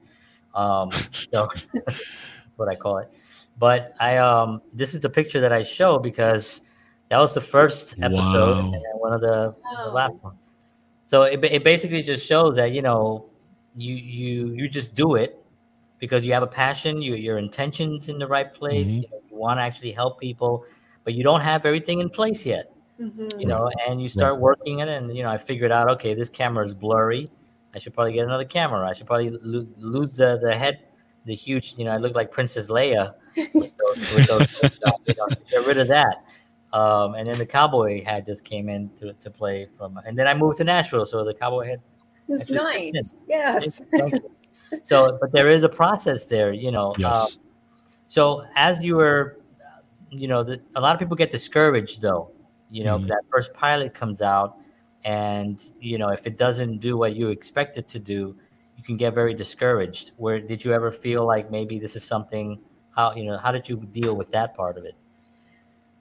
Um, 0.54 0.90
so 1.30 1.48
that's 1.74 2.02
what 2.56 2.68
I 2.68 2.74
call 2.74 2.98
it. 2.98 3.10
But 3.58 3.94
I 4.00 4.16
um, 4.18 4.62
this 4.72 4.94
is 4.94 5.00
the 5.00 5.10
picture 5.10 5.40
that 5.40 5.52
I 5.52 5.62
show 5.62 5.98
because 5.98 6.62
that 7.10 7.18
was 7.18 7.34
the 7.34 7.40
first 7.40 7.94
episode 8.00 8.64
wow. 8.64 8.72
and 8.72 9.00
one 9.00 9.12
of 9.12 9.20
the, 9.20 9.54
the 9.84 9.90
last 9.90 10.14
one. 10.20 10.36
So 11.08 11.22
it, 11.22 11.42
it 11.42 11.64
basically 11.64 12.02
just 12.02 12.26
shows 12.26 12.56
that 12.56 12.72
you 12.72 12.82
know 12.82 13.24
you 13.74 13.94
you 13.94 14.52
you 14.52 14.68
just 14.68 14.94
do 14.94 15.14
it 15.14 15.42
because 15.98 16.26
you 16.26 16.34
have 16.34 16.42
a 16.42 16.46
passion, 16.46 17.00
you 17.00 17.14
your 17.14 17.38
intentions 17.38 18.10
in 18.10 18.18
the 18.18 18.26
right 18.26 18.52
place. 18.52 18.88
Mm-hmm. 18.88 19.02
You, 19.04 19.08
know, 19.10 19.22
you 19.30 19.36
want 19.36 19.58
to 19.58 19.62
actually 19.62 19.92
help 19.92 20.20
people, 20.20 20.66
but 21.04 21.14
you 21.14 21.24
don't 21.24 21.40
have 21.40 21.64
everything 21.64 22.00
in 22.00 22.10
place 22.10 22.44
yet. 22.44 22.70
Mm-hmm. 23.00 23.40
You 23.40 23.46
know, 23.46 23.70
and 23.88 24.02
you 24.02 24.08
start 24.08 24.38
working 24.38 24.80
it, 24.80 24.88
and 24.88 25.16
you 25.16 25.22
know, 25.22 25.30
I 25.30 25.38
figured 25.38 25.72
out, 25.72 25.88
okay, 25.92 26.12
this 26.12 26.28
camera 26.28 26.66
is 26.66 26.74
blurry. 26.74 27.26
I 27.74 27.78
should 27.78 27.94
probably 27.94 28.12
get 28.12 28.26
another 28.26 28.44
camera. 28.44 28.86
I 28.86 28.92
should 28.92 29.06
probably 29.06 29.30
lo- 29.30 29.66
lose 29.78 30.14
the 30.14 30.38
the 30.42 30.54
head, 30.54 30.80
the 31.24 31.34
huge. 31.34 31.74
You 31.78 31.86
know, 31.86 31.92
I 31.92 31.96
look 31.96 32.14
like 32.14 32.30
Princess 32.30 32.66
Leia. 32.66 33.14
with 33.34 33.54
those, 33.54 34.14
with 34.14 34.26
those, 34.26 34.46
you 35.06 35.14
know, 35.16 35.26
get 35.48 35.66
rid 35.66 35.78
of 35.78 35.88
that. 35.88 36.22
Um, 36.72 37.14
and 37.14 37.26
then 37.26 37.38
the 37.38 37.46
cowboy 37.46 38.04
hat 38.04 38.26
just 38.26 38.44
came 38.44 38.68
in 38.68 38.90
to, 39.00 39.14
to 39.14 39.30
play 39.30 39.68
from, 39.78 39.98
and 40.06 40.18
then 40.18 40.26
I 40.26 40.34
moved 40.34 40.58
to 40.58 40.64
Nashville, 40.64 41.06
so 41.06 41.24
the 41.24 41.32
cowboy 41.32 41.66
hat. 41.66 41.80
It's 42.28 42.50
nice. 42.50 43.14
Yes. 43.26 43.80
so, 44.82 45.16
but 45.18 45.32
there 45.32 45.48
is 45.48 45.62
a 45.62 45.68
process 45.68 46.26
there, 46.26 46.52
you 46.52 46.70
know. 46.70 46.94
Yes. 46.98 47.36
Um, 47.36 47.42
so 48.06 48.44
as 48.54 48.82
you 48.82 48.96
were, 48.96 49.38
you 50.10 50.28
know, 50.28 50.42
the, 50.42 50.60
a 50.74 50.80
lot 50.80 50.94
of 50.94 50.98
people 50.98 51.16
get 51.16 51.30
discouraged 51.30 52.02
though. 52.02 52.32
You 52.70 52.84
know, 52.84 52.98
mm-hmm. 52.98 53.08
that 53.08 53.22
first 53.30 53.54
pilot 53.54 53.94
comes 53.94 54.20
out, 54.20 54.58
and 55.04 55.62
you 55.80 55.96
know, 55.96 56.08
if 56.08 56.26
it 56.26 56.36
doesn't 56.36 56.78
do 56.78 56.98
what 56.98 57.16
you 57.16 57.28
expect 57.28 57.78
it 57.78 57.88
to 57.88 57.98
do, 57.98 58.36
you 58.76 58.82
can 58.82 58.98
get 58.98 59.14
very 59.14 59.32
discouraged. 59.32 60.10
Where 60.18 60.38
did 60.38 60.62
you 60.62 60.74
ever 60.74 60.92
feel 60.92 61.26
like 61.26 61.50
maybe 61.50 61.78
this 61.78 61.96
is 61.96 62.04
something? 62.04 62.60
How 62.94 63.14
you 63.14 63.24
know? 63.24 63.38
How 63.38 63.52
did 63.52 63.68
you 63.70 63.76
deal 63.90 64.14
with 64.14 64.30
that 64.32 64.54
part 64.54 64.76
of 64.76 64.84
it? 64.84 64.94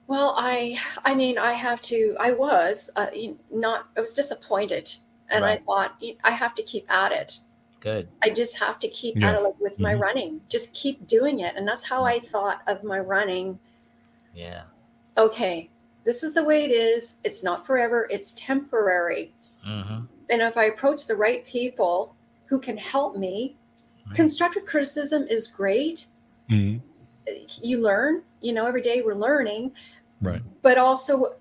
Well, 0.08 0.34
I, 0.38 0.76
I 1.04 1.14
mean, 1.14 1.38
I 1.38 1.52
have 1.52 1.80
to. 1.82 2.16
I 2.18 2.32
was 2.32 2.90
uh, 2.96 3.08
not. 3.52 3.88
I 3.96 4.00
was 4.00 4.14
disappointed, 4.14 4.92
and 5.30 5.44
right. 5.44 5.52
I 5.52 5.56
thought 5.58 6.02
I 6.24 6.30
have 6.30 6.54
to 6.56 6.62
keep 6.62 6.90
at 6.90 7.12
it. 7.12 7.38
Good. 7.80 8.08
I 8.22 8.30
just 8.30 8.58
have 8.58 8.78
to 8.80 8.88
keep 8.88 9.16
yeah. 9.16 9.28
at 9.28 9.34
it, 9.36 9.42
like 9.42 9.60
with 9.60 9.74
mm-hmm. 9.74 9.82
my 9.84 9.94
running. 9.94 10.40
Just 10.48 10.74
keep 10.74 11.06
doing 11.06 11.40
it, 11.40 11.54
and 11.56 11.68
that's 11.68 11.86
how 11.86 12.04
I 12.04 12.18
thought 12.18 12.62
of 12.66 12.82
my 12.82 12.98
running. 12.98 13.58
Yeah. 14.34 14.62
Okay, 15.18 15.68
this 16.04 16.22
is 16.22 16.32
the 16.32 16.42
way 16.42 16.64
it 16.64 16.70
is. 16.70 17.16
It's 17.22 17.44
not 17.44 17.66
forever. 17.66 18.08
It's 18.10 18.32
temporary. 18.32 19.34
Mm-hmm. 19.66 20.04
And 20.30 20.42
if 20.42 20.56
I 20.56 20.64
approach 20.64 21.06
the 21.06 21.16
right 21.16 21.44
people 21.44 22.16
who 22.46 22.58
can 22.58 22.78
help 22.78 23.16
me, 23.16 23.56
right. 24.06 24.16
constructive 24.16 24.64
criticism 24.64 25.26
is 25.28 25.48
great. 25.48 26.06
Mm-hmm. 26.50 26.78
You 27.62 27.82
learn, 27.82 28.22
you 28.40 28.54
know, 28.54 28.66
every 28.66 28.80
day 28.80 29.02
we're 29.02 29.14
learning. 29.14 29.72
Right. 30.20 30.42
But 30.62 30.78
also 30.78 31.36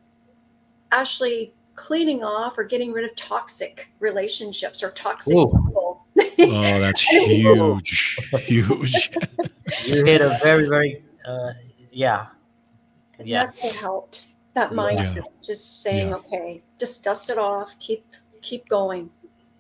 actually 0.92 1.54
cleaning 1.76 2.24
off 2.24 2.58
or 2.58 2.64
getting 2.64 2.92
rid 2.92 3.06
of 3.06 3.16
toxic 3.16 3.92
relationships 4.00 4.84
or 4.84 4.92
toxic 4.92 5.36
Ooh. 5.36 5.48
people. 5.48 6.06
oh, 6.40 6.80
that's 6.80 7.02
huge. 7.10 8.18
huge. 8.40 9.12
you 9.86 10.06
hit 10.06 10.22
a 10.22 10.40
very, 10.42 10.68
very, 10.68 11.04
uh, 11.26 11.54
yeah. 11.92 12.28
Yeah. 13.24 13.42
That's 13.42 13.62
what 13.64 13.76
helped. 13.76 14.28
That 14.54 14.72
mindset, 14.72 15.18
yeah. 15.18 15.32
just 15.44 15.82
saying, 15.84 16.10
yeah. 16.10 16.16
okay, 16.16 16.64
just 16.80 17.04
dust 17.04 17.30
it 17.30 17.38
off, 17.38 17.78
keep 17.80 18.04
keep 18.42 18.68
going. 18.70 19.10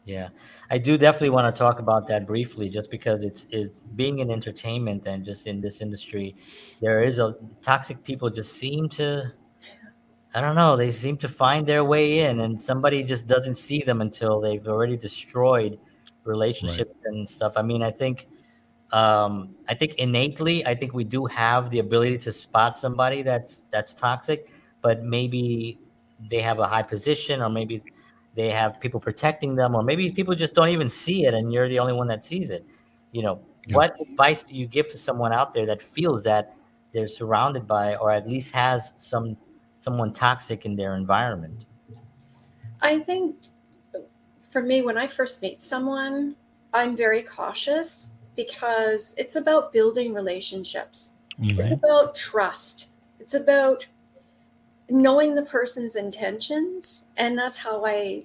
Yeah, 0.07 0.29
I 0.71 0.77
do 0.77 0.97
definitely 0.97 1.31
want 1.31 1.53
to 1.53 1.59
talk 1.59 1.79
about 1.79 2.07
that 2.07 2.25
briefly, 2.25 2.69
just 2.69 2.89
because 2.89 3.25
it's 3.25 3.45
it's 3.49 3.83
being 3.83 4.19
in 4.19 4.31
entertainment 4.31 5.05
and 5.05 5.25
just 5.25 5.47
in 5.47 5.59
this 5.59 5.81
industry, 5.81 6.37
there 6.79 7.03
is 7.03 7.19
a 7.19 7.35
toxic 7.61 8.05
people 8.05 8.29
just 8.29 8.53
seem 8.53 8.87
to, 8.91 9.33
I 10.33 10.39
don't 10.39 10.55
know, 10.55 10.77
they 10.77 10.91
seem 10.91 11.17
to 11.17 11.27
find 11.27 11.67
their 11.67 11.83
way 11.83 12.19
in, 12.19 12.39
and 12.39 12.59
somebody 12.59 13.03
just 13.03 13.27
doesn't 13.27 13.55
see 13.55 13.81
them 13.83 13.99
until 13.99 14.39
they've 14.39 14.65
already 14.65 14.95
destroyed 14.95 15.77
relationships 16.23 16.95
right. 17.03 17.13
and 17.13 17.29
stuff. 17.29 17.53
I 17.57 17.61
mean, 17.61 17.83
I 17.83 17.91
think, 17.91 18.29
um, 18.93 19.55
I 19.67 19.73
think 19.75 19.95
innately, 19.95 20.65
I 20.65 20.73
think 20.73 20.93
we 20.93 21.03
do 21.03 21.25
have 21.25 21.69
the 21.69 21.79
ability 21.79 22.19
to 22.19 22.31
spot 22.31 22.77
somebody 22.77 23.23
that's 23.23 23.63
that's 23.71 23.93
toxic, 23.93 24.53
but 24.81 25.03
maybe 25.03 25.81
they 26.31 26.41
have 26.41 26.59
a 26.59 26.65
high 26.65 26.83
position, 26.83 27.41
or 27.41 27.49
maybe 27.49 27.83
they 28.37 28.51
have 28.51 28.79
people 28.79 28.99
protecting 28.99 29.55
them, 29.55 29.75
or 29.75 29.81
maybe 29.81 30.11
people 30.11 30.35
just 30.35 30.53
don't 30.53 30.69
even 30.69 30.89
see 30.89 31.25
it, 31.25 31.33
and 31.33 31.51
you're 31.51 31.67
the 31.67 31.79
only 31.79 31.93
one 31.93 32.07
that 32.07 32.23
sees 32.23 32.51
it. 32.51 32.63
You 33.11 33.23
know, 33.23 33.43
yeah. 33.65 33.75
what 33.75 33.99
advice 33.99 34.43
do 34.43 34.53
you 34.53 34.67
give 34.67 34.87
to 34.89 34.97
someone 34.97 35.33
out 35.33 35.55
there 35.55 35.65
that 35.65 35.81
feels 35.81 36.21
that 36.23 36.55
they're 36.93 37.07
surrounded 37.07 37.67
by, 37.67 37.95
or 37.95 38.11
at 38.11 38.27
least 38.27 38.53
has 38.53 38.93
some 38.99 39.35
someone 39.79 40.13
toxic 40.13 40.65
in 40.65 40.75
their 40.75 40.95
environment? 40.95 41.65
I 42.79 42.99
think 42.99 43.37
for 44.51 44.61
me, 44.61 44.83
when 44.83 44.99
I 44.99 45.07
first 45.07 45.41
meet 45.41 45.59
someone, 45.59 46.35
I'm 46.75 46.95
very 46.95 47.23
cautious 47.23 48.11
because 48.35 49.15
it's 49.17 49.35
about 49.35 49.73
building 49.73 50.13
relationships. 50.13 51.25
Mm-hmm. 51.41 51.59
It's 51.59 51.71
about 51.71 52.13
trust. 52.13 52.91
It's 53.19 53.33
about 53.33 53.87
knowing 54.89 55.35
the 55.35 55.43
person's 55.43 55.95
intentions 55.95 57.11
and 57.17 57.37
that's 57.37 57.61
how 57.61 57.85
i 57.85 58.23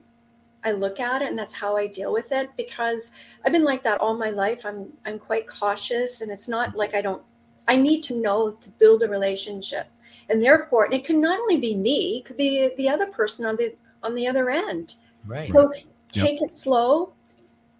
i 0.64 0.70
look 0.70 1.00
at 1.00 1.22
it 1.22 1.28
and 1.28 1.38
that's 1.38 1.54
how 1.54 1.76
i 1.76 1.86
deal 1.86 2.12
with 2.12 2.30
it 2.30 2.50
because 2.56 3.36
i've 3.44 3.52
been 3.52 3.64
like 3.64 3.82
that 3.82 4.00
all 4.00 4.14
my 4.14 4.30
life. 4.30 4.64
I'm 4.64 4.92
i'm 5.04 5.18
quite 5.18 5.46
cautious 5.46 6.20
and 6.20 6.30
it's 6.30 6.48
not 6.48 6.76
like 6.76 6.94
i 6.94 7.00
don't 7.02 7.22
i 7.66 7.76
need 7.76 8.02
to 8.04 8.20
know 8.20 8.52
to 8.52 8.70
build 8.70 9.02
a 9.02 9.08
relationship. 9.08 9.86
And 10.28 10.42
therefore 10.42 10.84
and 10.84 10.94
it 10.94 11.04
can 11.04 11.20
not 11.20 11.40
only 11.40 11.58
be 11.58 11.74
me 11.74 12.18
it 12.18 12.24
could 12.24 12.36
be 12.36 12.70
the 12.76 12.88
other 12.88 13.06
person 13.06 13.44
on 13.44 13.56
the 13.56 13.74
on 14.02 14.14
the 14.14 14.26
other 14.26 14.50
end. 14.50 14.96
Right. 15.26 15.46
So 15.46 15.68
take 16.10 16.40
yep. 16.40 16.42
it 16.42 16.52
slow 16.52 17.12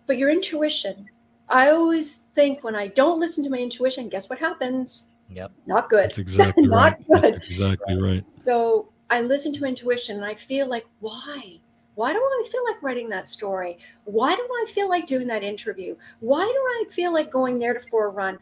but 0.07 0.18
your 0.18 0.31
intuition. 0.31 1.09
I 1.49 1.71
always 1.71 2.25
think 2.35 2.64
when 2.64 2.75
i 2.75 2.88
don't 2.88 3.21
listen 3.21 3.45
to 3.45 3.51
my 3.51 3.59
intuition 3.59 4.09
guess 4.09 4.31
what 4.31 4.38
happens 4.38 5.16
Yep. 5.35 5.53
Not 5.66 5.88
good. 5.88 6.05
That's 6.05 6.18
exactly 6.18 6.66
Not 6.66 6.77
right. 6.77 7.07
good. 7.23 7.35
That's 7.35 7.47
exactly 7.49 8.01
right. 8.01 8.23
So 8.23 8.88
I 9.11 9.21
listen 9.21 9.53
to 9.55 9.64
intuition 9.64 10.16
and 10.16 10.25
I 10.25 10.35
feel 10.35 10.66
like, 10.66 10.87
why? 11.01 11.59
Why 11.95 12.12
do 12.12 12.18
I 12.18 12.45
feel 12.51 12.64
like 12.64 12.83
writing 12.83 13.09
that 13.11 13.27
story? 13.27 13.77
Why 14.05 14.35
do 14.35 14.42
I 14.42 14.64
feel 14.68 14.88
like 14.88 15.07
doing 15.07 15.27
that 15.29 15.42
interview? 15.42 15.97
Why 16.21 16.45
do 16.45 16.49
I 16.49 16.85
feel 16.90 17.12
like 17.12 17.31
going 17.31 17.59
there 17.59 17.75
to 17.75 17.81
for 17.81 18.07
a 18.07 18.11
run? 18.11 18.38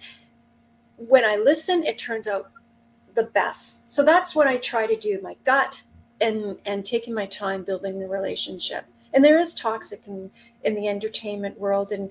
When 0.97 1.25
I 1.25 1.37
listen, 1.37 1.85
it 1.85 1.99
turns 1.99 2.29
out 2.29 2.51
the 3.15 3.25
best. 3.25 3.91
So 3.91 4.05
that's 4.05 4.37
what 4.37 4.47
I 4.47 4.59
try 4.59 4.87
to 4.87 4.97
do, 4.97 5.21
my 5.23 5.37
gut 5.45 5.83
and 6.21 6.59
and 6.67 6.85
taking 6.85 7.15
my 7.15 7.27
time 7.27 7.65
building 7.65 7.99
the 7.99 8.07
relationship. 8.07 8.85
And 9.13 9.25
there 9.25 9.39
is 9.39 9.55
toxic 9.55 10.07
in, 10.07 10.31
in 10.63 10.75
the 10.75 10.87
entertainment 10.87 11.59
world 11.59 11.91
and 11.91 12.11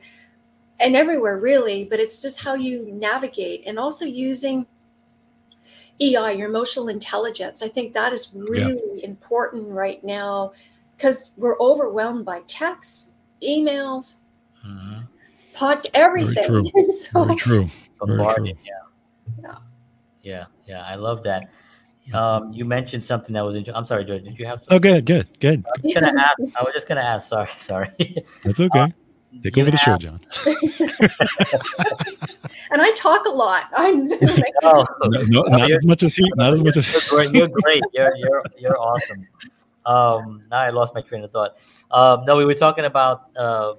and 0.79 0.95
everywhere 0.95 1.39
really, 1.39 1.85
but 1.85 1.99
it's 1.99 2.21
just 2.21 2.43
how 2.43 2.53
you 2.53 2.89
navigate 2.91 3.63
and 3.65 3.77
also 3.77 4.05
using 4.05 4.65
EI, 6.01 6.33
your 6.37 6.47
emotional 6.47 6.87
intelligence. 6.87 7.61
I 7.61 7.67
think 7.67 7.93
that 7.93 8.13
is 8.13 8.33
really 8.35 8.79
yeah. 8.95 9.05
important 9.05 9.69
right 9.69 10.03
now 10.03 10.53
because 10.95 11.33
we're 11.37 11.59
overwhelmed 11.59 12.25
by 12.25 12.41
texts, 12.47 13.17
emails, 13.43 14.23
mm-hmm. 14.65 15.01
pod, 15.53 15.87
everything. 15.93 16.35
Very 16.47 16.63
true. 16.63 16.83
so, 16.83 17.23
Very 17.25 17.37
true. 17.37 17.69
Very 18.05 18.33
true. 18.35 18.45
Yeah. 18.45 18.53
yeah. 19.39 19.55
Yeah. 20.21 20.45
Yeah. 20.65 20.83
I 20.83 20.95
love 20.95 21.23
that. 21.23 21.49
Um, 22.13 22.51
you 22.51 22.65
mentioned 22.65 23.03
something 23.03 23.33
that 23.33 23.45
was 23.45 23.55
interesting. 23.55 23.77
I'm 23.77 23.85
sorry, 23.85 24.03
George. 24.03 24.23
Did 24.23 24.39
you 24.39 24.45
have? 24.45 24.63
Something? 24.63 24.75
Oh, 24.75 24.79
good, 24.79 25.05
good, 25.05 25.39
good. 25.39 25.63
I 25.67 25.81
was, 25.83 25.93
gonna 25.93 26.21
ask, 26.21 26.39
I 26.55 26.63
was 26.63 26.73
just 26.73 26.87
gonna 26.87 27.01
ask. 27.01 27.29
Sorry, 27.29 27.49
sorry. 27.59 27.89
That's 28.43 28.59
okay. 28.59 28.79
Um, 28.79 28.93
Take 29.43 29.57
over 29.57 29.69
the 29.69 29.77
show, 29.77 29.95
John. 29.97 30.19
and 32.71 32.81
I 32.81 32.91
talk 32.91 33.25
a 33.25 33.31
lot. 33.31 33.63
I'm 33.75 34.03
no, 34.63 34.85
no, 35.03 35.21
no 35.27 35.41
not 35.43 35.71
as 35.71 35.85
much 35.85 36.03
as 36.03 36.15
he. 36.15 36.29
Not 36.35 36.53
as 36.53 36.61
much 36.61 36.77
as 36.77 36.91
you're 36.91 37.01
great. 37.09 37.31
You're 37.33 37.47
great. 37.47 37.83
You're 37.93 38.15
you're 38.17 38.43
you're 38.57 38.77
awesome. 38.79 39.27
Um, 39.85 40.43
now 40.49 40.57
I 40.59 40.69
lost 40.71 40.93
my 40.95 41.01
train 41.01 41.23
of 41.23 41.31
thought. 41.31 41.57
Um, 41.91 42.25
no, 42.25 42.37
we 42.37 42.45
were 42.45 42.55
talking 42.55 42.85
about 42.85 43.29
uh, 43.37 43.73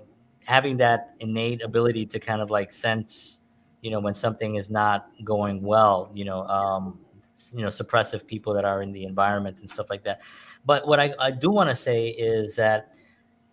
having 0.45 0.77
that 0.79 1.15
innate 1.21 1.63
ability 1.63 2.07
to 2.07 2.21
kind 2.21 2.41
of 2.41 2.51
like 2.51 2.73
sense, 2.73 3.41
you 3.83 3.91
know, 3.91 4.01
when 4.01 4.15
something 4.15 4.55
is 4.55 4.71
not 4.71 5.09
going 5.25 5.63
well. 5.63 6.11
You 6.15 6.27
know, 6.27 6.47
um, 6.47 7.05
you 7.53 7.63
know, 7.63 7.69
suppressive 7.69 8.25
people 8.25 8.55
that 8.55 8.65
are 8.65 8.83
in 8.83 8.93
the 8.93 9.05
environment 9.05 9.59
and 9.61 9.69
stuff 9.69 9.91
like 9.91 10.05
that. 10.05 10.21
But 10.65 10.87
what 10.87 11.01
I, 11.01 11.13
I 11.19 11.33
do 11.33 11.51
want 11.51 11.71
to 11.71 11.77
say 11.77 12.09
is 12.09 12.55
that 12.57 12.95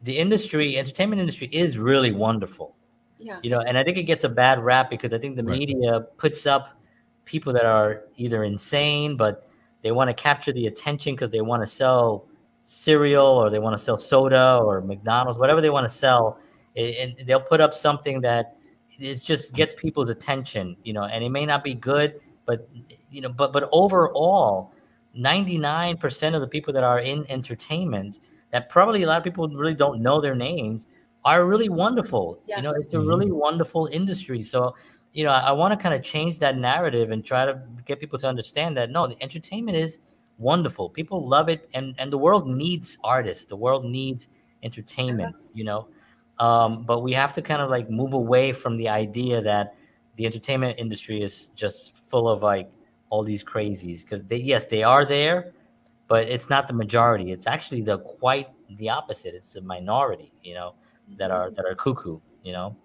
the 0.03 0.17
industry, 0.17 0.77
entertainment 0.77 1.19
industry, 1.19 1.47
is 1.51 1.77
really 1.77 2.11
wonderful. 2.11 2.75
Yes. 3.19 3.39
You 3.43 3.51
know, 3.51 3.63
and 3.67 3.77
I 3.77 3.83
think 3.83 3.97
it 3.97 4.03
gets 4.03 4.23
a 4.23 4.29
bad 4.29 4.63
rap 4.63 4.89
because 4.89 5.13
I 5.13 5.17
think 5.17 5.35
the 5.35 5.43
right. 5.43 5.57
media 5.57 6.01
puts 6.17 6.45
up 6.45 6.79
people 7.25 7.51
that 7.53 7.65
are 7.65 8.03
either 8.15 8.43
insane, 8.43 9.17
but 9.17 9.49
they 9.81 9.91
want 9.91 10.09
to 10.09 10.13
capture 10.13 10.51
the 10.51 10.67
attention 10.67 11.15
because 11.15 11.31
they 11.31 11.41
want 11.41 11.63
to 11.63 11.67
sell 11.67 12.25
cereal 12.63 13.25
or 13.25 13.49
they 13.49 13.59
want 13.59 13.77
to 13.77 13.83
sell 13.83 13.97
soda 13.97 14.59
or 14.63 14.81
McDonald's, 14.81 15.39
whatever 15.39 15.61
they 15.61 15.69
want 15.69 15.89
to 15.89 15.93
sell, 15.93 16.39
and 16.75 17.15
they'll 17.25 17.39
put 17.39 17.61
up 17.61 17.73
something 17.73 18.21
that 18.21 18.57
it 18.99 19.23
just 19.23 19.53
gets 19.53 19.73
people's 19.75 20.09
attention. 20.09 20.75
You 20.83 20.93
know, 20.93 21.03
and 21.03 21.23
it 21.23 21.29
may 21.29 21.45
not 21.45 21.63
be 21.63 21.73
good, 21.73 22.19
but 22.45 22.69
you 23.09 23.21
know, 23.21 23.29
but 23.29 23.51
but 23.53 23.69
overall, 23.71 24.73
ninety 25.13 25.57
nine 25.57 25.97
percent 25.97 26.35
of 26.35 26.41
the 26.41 26.47
people 26.47 26.73
that 26.73 26.83
are 26.83 26.99
in 26.99 27.25
entertainment 27.29 28.19
that 28.51 28.69
probably 28.69 29.03
a 29.03 29.07
lot 29.07 29.17
of 29.17 29.23
people 29.23 29.47
really 29.49 29.73
don't 29.73 30.01
know 30.01 30.21
their 30.21 30.35
names 30.35 30.87
are 31.25 31.45
really 31.45 31.69
wonderful. 31.69 32.39
Yes. 32.47 32.57
You 32.57 32.63
know, 32.63 32.69
it's 32.69 32.93
a 32.93 33.01
really 33.01 33.31
wonderful 33.31 33.89
industry. 33.91 34.43
So, 34.43 34.75
you 35.13 35.23
know, 35.23 35.31
I, 35.31 35.49
I 35.49 35.51
want 35.51 35.77
to 35.77 35.77
kind 35.81 35.93
of 35.93 36.01
change 36.01 36.39
that 36.39 36.57
narrative 36.57 37.11
and 37.11 37.23
try 37.25 37.45
to 37.45 37.59
get 37.85 37.99
people 37.99 38.19
to 38.19 38.27
understand 38.27 38.77
that 38.77 38.91
no, 38.91 39.07
the 39.07 39.21
entertainment 39.21 39.77
is 39.77 39.99
wonderful. 40.37 40.89
People 40.89 41.27
love 41.27 41.49
it, 41.49 41.69
and 41.73 41.95
and 41.97 42.11
the 42.11 42.17
world 42.17 42.47
needs 42.47 42.97
artists. 43.03 43.45
The 43.45 43.55
world 43.55 43.83
needs 43.83 44.29
entertainment. 44.63 45.35
Yes. 45.37 45.53
You 45.55 45.65
know, 45.65 45.87
um, 46.39 46.83
but 46.83 47.01
we 47.01 47.13
have 47.13 47.33
to 47.33 47.41
kind 47.41 47.61
of 47.61 47.69
like 47.69 47.89
move 47.89 48.13
away 48.13 48.53
from 48.53 48.77
the 48.77 48.89
idea 48.89 49.41
that 49.41 49.75
the 50.15 50.25
entertainment 50.25 50.79
industry 50.79 51.21
is 51.21 51.47
just 51.55 51.95
full 52.07 52.27
of 52.29 52.41
like 52.41 52.69
all 53.09 53.23
these 53.23 53.43
crazies 53.43 54.01
because 54.01 54.23
they 54.23 54.37
yes 54.37 54.65
they 54.65 54.83
are 54.83 55.05
there 55.05 55.53
but 56.07 56.27
it's 56.27 56.49
not 56.49 56.67
the 56.67 56.73
majority. 56.73 57.31
It's 57.31 57.47
actually 57.47 57.81
the 57.81 57.99
quite 57.99 58.49
the 58.69 58.89
opposite. 58.89 59.35
It's 59.35 59.53
the 59.53 59.61
minority, 59.61 60.33
you 60.43 60.53
know, 60.53 60.75
that 61.17 61.31
are 61.31 61.51
that 61.51 61.65
are 61.65 61.75
cuckoo. 61.75 62.19
You 62.43 62.53
know, 62.53 62.75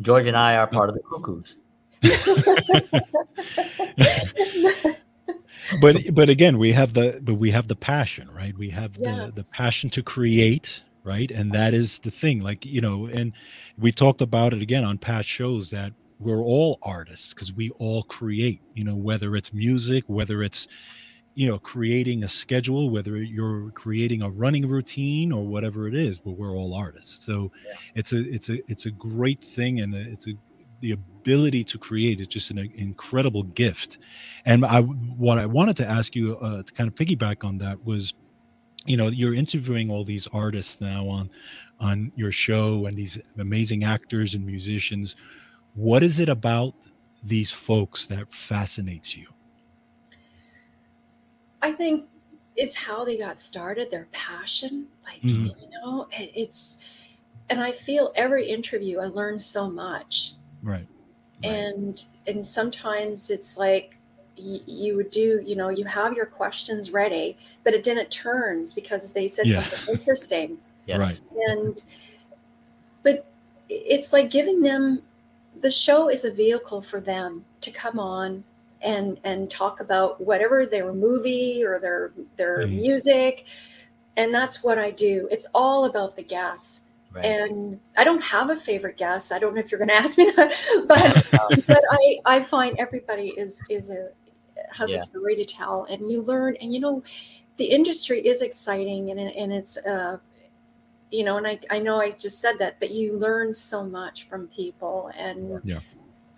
George 0.00 0.26
and 0.26 0.36
I 0.36 0.56
are 0.56 0.66
part 0.66 0.88
of 0.88 0.94
the 0.94 1.02
cuckoos. 1.02 1.56
but 5.80 5.96
but 6.12 6.28
again, 6.28 6.58
we 6.58 6.72
have 6.72 6.94
the 6.94 7.20
but 7.22 7.34
we 7.34 7.50
have 7.50 7.68
the 7.68 7.76
passion, 7.76 8.30
right? 8.30 8.56
We 8.56 8.70
have 8.70 8.96
yes. 8.98 9.34
the 9.34 9.40
the 9.40 9.48
passion 9.56 9.90
to 9.90 10.02
create, 10.02 10.82
right? 11.04 11.30
And 11.30 11.52
that 11.52 11.74
is 11.74 12.00
the 12.00 12.10
thing. 12.10 12.40
Like 12.40 12.66
you 12.66 12.80
know, 12.80 13.06
and 13.06 13.32
we 13.78 13.92
talked 13.92 14.20
about 14.20 14.52
it 14.52 14.62
again 14.62 14.84
on 14.84 14.98
past 14.98 15.28
shows 15.28 15.70
that 15.70 15.92
we're 16.18 16.42
all 16.42 16.78
artists 16.82 17.32
because 17.32 17.52
we 17.52 17.70
all 17.78 18.02
create. 18.02 18.60
You 18.74 18.84
know, 18.84 18.96
whether 18.96 19.36
it's 19.36 19.52
music, 19.52 20.04
whether 20.08 20.42
it's 20.42 20.66
you 21.34 21.48
know 21.48 21.58
creating 21.58 22.24
a 22.24 22.28
schedule 22.28 22.90
whether 22.90 23.16
you're 23.16 23.70
creating 23.70 24.22
a 24.22 24.30
running 24.30 24.68
routine 24.68 25.32
or 25.32 25.46
whatever 25.46 25.88
it 25.88 25.94
is 25.94 26.18
but 26.18 26.32
we're 26.32 26.54
all 26.56 26.74
artists. 26.74 27.24
So 27.24 27.50
yeah. 27.66 27.72
it's 27.94 28.12
a 28.12 28.20
it's 28.32 28.48
a 28.50 28.58
it's 28.70 28.86
a 28.86 28.90
great 28.90 29.42
thing 29.42 29.80
and 29.80 29.94
it's 29.94 30.26
a 30.28 30.32
the 30.80 30.92
ability 30.92 31.62
to 31.62 31.78
create 31.78 32.20
is 32.20 32.26
just 32.26 32.50
an 32.50 32.58
incredible 32.74 33.44
gift. 33.44 33.98
And 34.44 34.64
i 34.64 34.80
what 34.82 35.38
i 35.38 35.46
wanted 35.46 35.76
to 35.78 35.88
ask 35.88 36.14
you 36.14 36.36
uh, 36.38 36.62
to 36.62 36.72
kind 36.72 36.88
of 36.88 36.94
piggyback 36.94 37.44
on 37.44 37.58
that 37.58 37.84
was 37.84 38.14
you 38.84 38.96
know 38.96 39.08
you're 39.08 39.34
interviewing 39.34 39.90
all 39.90 40.04
these 40.04 40.26
artists 40.28 40.80
now 40.80 41.08
on 41.08 41.30
on 41.80 42.12
your 42.14 42.30
show 42.30 42.86
and 42.86 42.96
these 42.96 43.18
amazing 43.38 43.84
actors 43.84 44.34
and 44.34 44.46
musicians. 44.46 45.16
What 45.74 46.02
is 46.02 46.20
it 46.20 46.28
about 46.28 46.74
these 47.24 47.50
folks 47.50 48.06
that 48.06 48.32
fascinates 48.32 49.16
you 49.16 49.26
i 51.62 51.70
think 51.70 52.06
it's 52.56 52.74
how 52.74 53.04
they 53.04 53.16
got 53.16 53.40
started 53.40 53.90
their 53.90 54.06
passion 54.12 54.86
like 55.04 55.20
mm-hmm. 55.22 55.46
you 55.46 55.70
know 55.70 56.06
it's 56.12 56.80
and 57.50 57.60
i 57.60 57.72
feel 57.72 58.12
every 58.14 58.46
interview 58.46 59.00
i 59.00 59.06
learn 59.06 59.38
so 59.38 59.70
much 59.70 60.34
right, 60.62 60.86
right. 61.44 61.52
and 61.52 62.06
and 62.26 62.46
sometimes 62.46 63.30
it's 63.30 63.56
like 63.56 63.96
you, 64.36 64.96
would 64.96 65.10
do, 65.10 65.42
you 65.44 65.56
know, 65.56 65.68
you 65.68 65.84
have 65.84 66.14
your 66.14 66.26
questions 66.26 66.90
ready, 66.92 67.36
but 67.64 67.74
it 67.74 67.82
didn't 67.82 68.10
turns 68.10 68.72
because 68.72 69.12
they 69.12 69.28
said 69.28 69.46
yeah. 69.46 69.62
something 69.62 69.94
interesting. 69.94 70.58
Yes. 70.84 70.98
Right. 70.98 71.20
And, 71.48 71.84
but 73.04 73.24
it's 73.68 74.12
like 74.12 74.32
giving 74.32 74.62
them, 74.62 75.00
the 75.60 75.70
show 75.70 76.10
is 76.10 76.24
a 76.24 76.34
vehicle 76.34 76.82
for 76.82 77.00
them 77.00 77.44
to 77.60 77.70
come 77.70 78.00
on 78.00 78.42
and 78.82 79.18
and 79.24 79.50
talk 79.50 79.80
about 79.80 80.20
whatever 80.20 80.66
their 80.66 80.92
movie 80.92 81.64
or 81.64 81.78
their 81.78 82.12
their 82.36 82.66
mm. 82.66 82.76
music 82.76 83.46
and 84.16 84.32
that's 84.32 84.64
what 84.64 84.78
i 84.78 84.90
do 84.90 85.28
it's 85.30 85.48
all 85.54 85.84
about 85.86 86.16
the 86.16 86.22
guests 86.22 86.88
right. 87.12 87.24
and 87.24 87.78
i 87.96 88.04
don't 88.04 88.22
have 88.22 88.50
a 88.50 88.56
favorite 88.56 88.96
guest 88.96 89.32
i 89.32 89.38
don't 89.38 89.54
know 89.54 89.60
if 89.60 89.70
you're 89.70 89.78
going 89.78 89.88
to 89.96 89.96
ask 89.96 90.18
me 90.18 90.30
that 90.36 90.52
but 90.88 91.64
but 91.66 91.82
i 91.90 92.18
i 92.26 92.40
find 92.40 92.76
everybody 92.78 93.28
is 93.36 93.64
is 93.68 93.90
a 93.90 94.08
has 94.70 94.90
yeah. 94.90 94.96
a 94.96 94.98
story 95.00 95.36
to 95.36 95.44
tell 95.44 95.84
and 95.90 96.10
you 96.10 96.22
learn 96.22 96.56
and 96.60 96.72
you 96.72 96.80
know 96.80 97.02
the 97.56 97.64
industry 97.64 98.20
is 98.20 98.42
exciting 98.42 99.10
and, 99.10 99.20
and 99.20 99.52
it's 99.52 99.84
uh 99.86 100.18
you 101.10 101.24
know 101.24 101.36
and 101.36 101.46
I, 101.46 101.58
I 101.70 101.78
know 101.78 102.00
i 102.00 102.08
just 102.08 102.40
said 102.40 102.58
that 102.58 102.80
but 102.80 102.90
you 102.90 103.18
learn 103.18 103.52
so 103.52 103.84
much 103.84 104.28
from 104.28 104.48
people 104.48 105.10
and 105.16 105.60
yeah 105.64 105.78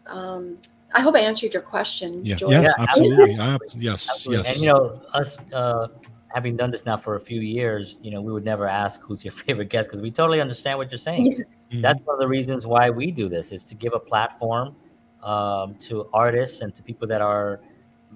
um 0.07 0.59
i 0.93 1.01
hope 1.01 1.15
i 1.15 1.21
answered 1.21 1.53
your 1.53 1.63
question 1.63 2.25
yeah, 2.25 2.37
yeah, 2.41 2.73
absolutely. 2.79 3.35
yes 3.35 4.09
absolutely. 4.11 4.37
yes. 4.37 4.53
And 4.53 4.61
you 4.61 4.69
know 4.69 5.01
us 5.13 5.39
uh 5.53 5.89
having 6.29 6.57
done 6.57 6.71
this 6.71 6.85
now 6.85 6.97
for 6.97 7.17
a 7.17 7.21
few 7.21 7.41
years 7.41 7.99
you 8.03 8.11
know 8.11 8.21
we 8.21 8.33
would 8.33 8.45
never 8.45 8.67
ask 8.67 9.01
who's 9.01 9.25
your 9.25 9.33
favorite 9.45 9.71
guest 9.71 9.89
because 9.89 10.03
we 10.03 10.11
totally 10.11 10.41
understand 10.41 10.79
what 10.79 10.91
you're 10.91 10.99
saying. 10.99 11.25
Mm-hmm. 11.25 11.81
that's 11.81 12.01
one 12.05 12.15
of 12.15 12.21
the 12.21 12.29
reasons 12.29 12.67
why 12.67 12.91
we 12.91 13.11
do 13.11 13.29
this 13.29 13.53
is 13.53 13.65
to 13.65 13.75
give 13.75 13.95
a 13.95 14.01
platform 14.01 14.77
um, 15.23 15.75
to 15.77 16.07
artists 16.13 16.61
and 16.61 16.75
to 16.75 16.83
people 16.83 17.09
that 17.09 17.23
are 17.23 17.61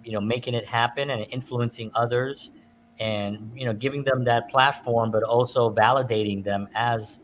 you 0.05 0.13
know 0.13 0.21
making 0.21 0.55
it 0.55 0.67
happen 0.67 1.11
and 1.11 1.27
influencing 1.31 1.91
others 1.95 2.51
and 3.01 3.51
you 3.55 3.65
know 3.65 3.73
giving 3.73 4.03
them 4.05 4.25
that 4.25 4.49
platform 4.49 5.11
but 5.11 5.23
also 5.23 5.73
validating 5.73 6.43
them 6.43 6.69
as 6.75 7.21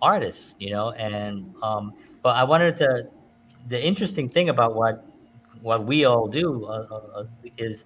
artists 0.00 0.54
you 0.58 0.70
know 0.70 0.90
and 0.92 1.54
um 1.62 1.92
but 2.22 2.36
i 2.36 2.42
wanted 2.44 2.76
to 2.76 3.06
the 3.68 3.82
interesting 3.82 4.28
thing 4.28 4.48
about 4.48 4.74
what 4.74 5.06
what 5.60 5.84
we 5.84 6.04
all 6.04 6.26
do 6.26 6.64
uh, 6.66 6.86
uh, 6.90 7.20
uh 7.20 7.24
is 7.56 7.84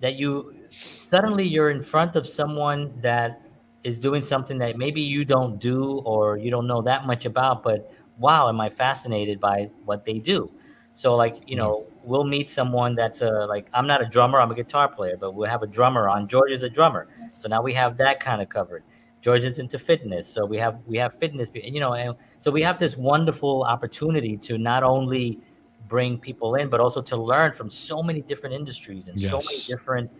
that 0.00 0.16
you 0.16 0.54
suddenly 0.68 1.46
you're 1.46 1.70
in 1.70 1.82
front 1.82 2.16
of 2.16 2.26
someone 2.26 2.92
that 3.00 3.40
is 3.84 3.98
doing 3.98 4.22
something 4.22 4.58
that 4.58 4.76
maybe 4.76 5.00
you 5.00 5.24
don't 5.24 5.58
do 5.58 5.98
or 6.04 6.36
you 6.36 6.50
don't 6.50 6.66
know 6.66 6.82
that 6.82 7.06
much 7.06 7.24
about 7.24 7.62
but 7.62 7.92
wow 8.18 8.48
am 8.48 8.60
i 8.60 8.68
fascinated 8.68 9.38
by 9.38 9.68
what 9.84 10.04
they 10.04 10.18
do 10.18 10.50
so 10.94 11.14
like 11.14 11.48
you 11.48 11.56
know 11.56 11.86
we'll 12.04 12.24
meet 12.24 12.50
someone 12.50 12.94
that's 12.94 13.22
a 13.22 13.30
like 13.46 13.66
I'm 13.72 13.86
not 13.86 14.02
a 14.02 14.06
drummer, 14.06 14.40
I'm 14.40 14.50
a 14.50 14.54
guitar 14.54 14.88
player, 14.88 15.16
but 15.16 15.34
we'll 15.34 15.48
have 15.48 15.62
a 15.62 15.66
drummer 15.66 16.08
on. 16.08 16.28
George 16.28 16.50
is 16.50 16.62
a 16.62 16.68
drummer, 16.68 17.08
yes. 17.20 17.42
so 17.42 17.48
now 17.48 17.62
we 17.62 17.72
have 17.74 17.96
that 17.98 18.20
kind 18.20 18.42
of 18.42 18.48
covered. 18.48 18.82
George 19.20 19.44
is 19.44 19.58
into 19.58 19.78
fitness, 19.78 20.28
so 20.28 20.44
we 20.44 20.56
have 20.58 20.78
we 20.86 20.96
have 20.98 21.14
fitness, 21.18 21.50
you 21.54 21.80
know, 21.80 21.94
and 21.94 22.14
so 22.42 22.50
we 22.50 22.60
have 22.62 22.78
this 22.78 22.98
wonderful 22.98 23.62
opportunity 23.62 24.36
to 24.36 24.58
not 24.58 24.82
only 24.82 25.40
bring 25.88 26.18
people 26.18 26.56
in, 26.56 26.68
but 26.68 26.80
also 26.80 27.00
to 27.00 27.16
learn 27.16 27.52
from 27.52 27.70
so 27.70 28.02
many 28.02 28.20
different 28.20 28.54
industries 28.54 29.08
and 29.08 29.18
yes. 29.18 29.30
so 29.30 29.38
many 29.38 29.62
different 29.66 30.10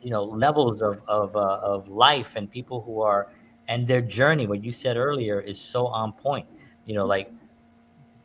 you 0.00 0.10
know 0.10 0.22
levels 0.22 0.82
of 0.82 1.00
of 1.08 1.34
uh, 1.34 1.58
of 1.62 1.88
life 1.88 2.32
and 2.36 2.48
people 2.48 2.80
who 2.82 3.00
are 3.00 3.28
and 3.66 3.88
their 3.88 4.00
journey. 4.00 4.46
What 4.46 4.62
you 4.62 4.70
said 4.70 4.96
earlier 4.96 5.40
is 5.40 5.60
so 5.60 5.88
on 5.88 6.12
point. 6.12 6.46
You 6.84 6.94
know, 6.94 7.06
like 7.06 7.32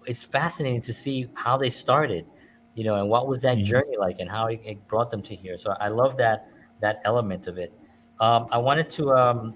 it's 0.05 0.23
fascinating 0.23 0.81
to 0.81 0.93
see 0.93 1.27
how 1.33 1.57
they 1.57 1.71
started 1.71 2.27
you 2.75 2.83
know, 2.83 2.95
and 2.95 3.09
what 3.09 3.27
was 3.27 3.41
that 3.41 3.57
mm-hmm. 3.57 3.65
journey 3.65 3.97
like, 3.97 4.19
and 4.19 4.29
how 4.29 4.47
it, 4.47 4.61
it, 4.63 4.87
brought 4.87 5.11
them 5.11 5.21
to 5.23 5.35
here. 5.35 5.57
So 5.57 5.75
I 5.79 5.89
love 5.89 6.17
that 6.17 6.47
that 6.79 7.01
element 7.05 7.47
of 7.47 7.57
it. 7.57 7.73
Um, 8.19 8.47
I 8.51 8.57
wanted 8.57 8.89
to, 8.91 9.11
um, 9.11 9.53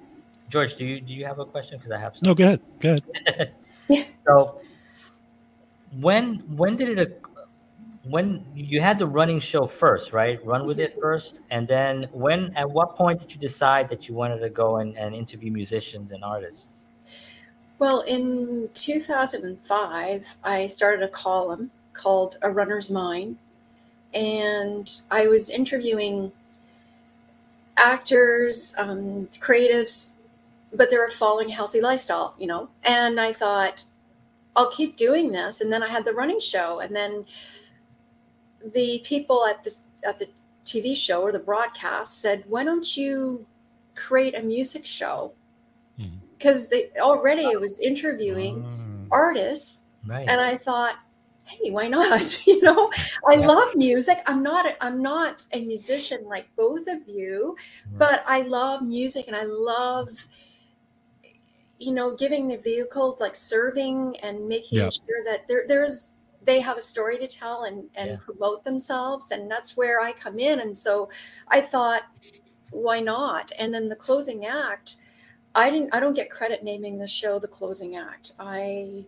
George, 0.50 0.76
do 0.76 0.86
you 0.86 1.00
do 1.00 1.14
you 1.14 1.26
have 1.26 1.40
a 1.40 1.46
question? 1.46 1.78
Because 1.78 1.92
I 1.92 2.00
have. 2.00 2.16
Some. 2.16 2.22
No, 2.26 2.36
go 2.36 2.44
ahead. 2.44 2.62
Go 2.80 2.98
ahead. 3.26 3.54
so 4.28 4.62
when 6.00 6.36
when 6.56 6.76
did 6.76 7.00
it? 7.00 7.22
When 8.08 8.46
you 8.54 8.82
had 8.82 9.00
the 9.00 9.08
running 9.08 9.40
show 9.40 9.66
first, 9.66 10.14
right? 10.14 10.44
Run 10.46 10.66
with 10.66 10.78
yes. 10.78 10.90
it 10.90 10.98
first, 11.02 11.40
and 11.50 11.68
then 11.68 12.08
when? 12.12 12.54
At 12.56 12.70
what 12.70 12.96
point 12.96 13.20
did 13.20 13.34
you 13.34 13.40
decide 13.40 13.90
that 13.90 14.08
you 14.08 14.14
wanted 14.14 14.40
to 14.40 14.50
go 14.50 14.78
and, 14.78 14.96
and 14.96 15.16
interview 15.16 15.52
musicians 15.52 16.12
and 16.12 16.24
artists? 16.24 16.88
Well, 17.80 18.02
in 18.02 18.70
2005, 18.74 20.38
I 20.44 20.68
started 20.68 21.04
a 21.04 21.10
column 21.10 21.72
called 21.96 22.38
A 22.42 22.52
Runner's 22.52 22.92
Mind. 22.92 23.38
And 24.14 24.90
I 25.12 25.28
was 25.28 25.50
interviewing 25.50 26.32
actors, 27.78 28.76
um, 28.78 29.28
creatives, 29.40 30.20
but 30.76 30.90
they 30.90 30.98
were 30.98 31.10
following 31.10 31.50
a 31.50 31.54
healthy 31.54 31.82
lifestyle, 31.82 32.36
you 32.40 32.48
know. 32.48 32.70
And 32.84 33.20
I 33.20 33.32
thought, 33.32 33.84
I'll 34.56 34.72
keep 34.72 34.96
doing 34.96 35.32
this. 35.32 35.62
And 35.62 35.72
then 35.72 35.84
I 35.84 35.88
had 35.88 36.06
the 36.06 36.14
running 36.14 36.40
show, 36.40 36.80
and 36.80 36.96
then 36.96 37.26
the 38.74 39.02
people 39.06 39.46
at 39.46 39.64
the 39.64 39.76
at 40.08 40.20
the 40.20 40.28
TV 40.64 40.96
show 40.96 41.22
or 41.22 41.32
the 41.32 41.40
broadcast 41.40 42.22
said, 42.22 42.44
"Why 42.48 42.64
don't 42.64 42.96
you 42.98 43.46
create 43.96 44.36
a 44.36 44.44
music 44.44 44.86
show?" 44.86 45.34
Because 46.38 46.70
mm-hmm. 46.70 46.94
they 46.94 47.00
already 47.00 47.46
it 47.46 47.60
was 47.60 47.80
interviewing 47.80 48.64
oh. 48.66 49.16
artists, 49.16 49.88
right. 50.06 50.28
and 50.28 50.42
I 50.42 50.56
thought, 50.56 50.96
hey 51.46 51.72
why 51.72 51.88
not 51.88 52.48
you 52.48 52.62
know 52.62 52.92
i 53.30 53.36
yeah. 53.36 53.46
love 53.46 53.76
music 53.76 54.18
i'm 54.26 54.42
not 54.42 54.66
a, 54.66 54.84
i'm 54.84 55.02
not 55.02 55.46
a 55.54 55.64
musician 55.64 56.26
like 56.26 56.48
both 56.56 56.88
of 56.88 57.08
you 57.08 57.56
right. 57.92 58.00
but 58.00 58.24
i 58.28 58.42
love 58.42 58.82
music 58.82 59.28
and 59.28 59.36
i 59.36 59.44
love 59.44 60.10
you 61.80 61.92
know 61.92 62.16
giving 62.16 62.48
the 62.48 62.58
vehicle 62.58 63.16
like 63.20 63.36
serving 63.36 64.16
and 64.24 64.48
making 64.48 64.80
yeah. 64.80 64.90
sure 64.90 65.24
that 65.26 65.48
there 65.48 65.66
there's 65.68 66.20
they 66.44 66.60
have 66.60 66.78
a 66.78 66.82
story 66.82 67.18
to 67.18 67.28
tell 67.28 67.64
and 67.64 67.86
and 67.96 68.12
yeah. 68.12 68.18
promote 68.24 68.64
themselves 68.64 69.32
and 69.32 69.50
that's 69.50 69.76
where 69.76 70.00
i 70.00 70.12
come 70.14 70.40
in 70.40 70.60
and 70.62 70.76
so 70.76 71.10
i 71.50 71.60
thought 71.60 72.04
why 72.72 73.00
not 73.00 73.52
and 73.60 73.74
then 73.74 73.90
the 73.90 73.96
closing 73.96 74.46
act 74.46 74.98
i 75.54 75.70
didn't 75.70 75.94
i 75.94 76.00
don't 76.00 76.16
get 76.16 76.30
credit 76.30 76.64
naming 76.64 76.98
the 76.98 77.08
show 77.08 77.40
the 77.40 77.48
closing 77.48 77.98
act 77.98 78.34
i 78.40 79.06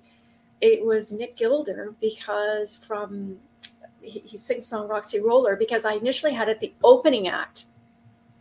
it 0.61 0.84
was 0.84 1.11
Nick 1.11 1.36
Gilder 1.36 1.93
because 2.01 2.76
from 2.76 3.38
he, 4.01 4.20
he 4.26 4.38
sings 4.38 4.65
song 4.65 4.88
Roxy 4.88 5.20
Roller 5.20 5.55
because 5.55 5.86
I 5.86 5.93
initially 5.93 6.34
had 6.34 6.49
it 6.49 6.59
the 6.59 6.74
opening 6.84 7.28
act. 7.28 7.65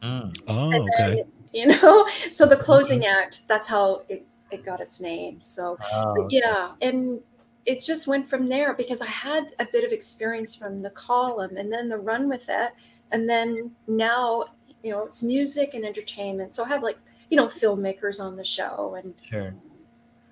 Mm. 0.03 0.37
Oh, 0.49 0.71
then, 0.71 0.87
okay. 0.95 1.25
You 1.61 1.69
know, 1.69 2.07
so 2.09 2.45
the 2.45 2.57
closing 2.57 3.01
okay. 3.01 3.09
act, 3.09 3.49
that's 3.49 3.67
how 3.67 4.03
it, 4.11 4.27
it 4.51 4.63
got 4.63 4.81
its 4.81 5.01
name. 5.01 5.41
So, 5.41 5.79
oh, 5.95 6.27
yeah. 6.29 6.75
And 6.83 7.21
it 7.65 7.81
just 7.81 8.07
went 8.07 8.29
from 8.29 8.47
there 8.47 8.75
because 8.75 9.01
I 9.01 9.07
had 9.07 9.55
a 9.59 9.67
bit 9.73 9.83
of 9.83 9.91
experience 9.91 10.55
from 10.55 10.83
the 10.83 10.91
column 10.91 11.57
and 11.57 11.73
then 11.73 11.89
the 11.89 11.97
run 11.97 12.29
with 12.29 12.47
it. 12.51 12.73
And 13.11 13.27
then 13.27 13.71
now, 13.89 14.45
you 14.83 14.91
know, 14.91 15.05
it's 15.05 15.23
music 15.23 15.73
and 15.73 15.85
entertainment. 15.85 16.53
So 16.53 16.63
I 16.63 16.69
have 16.69 16.83
like, 16.83 16.99
you 17.31 17.39
know, 17.39 17.47
filmmakers 17.47 18.21
on 18.21 18.37
the 18.37 18.45
show 18.45 18.95
and 19.03 19.15
sure. 19.27 19.55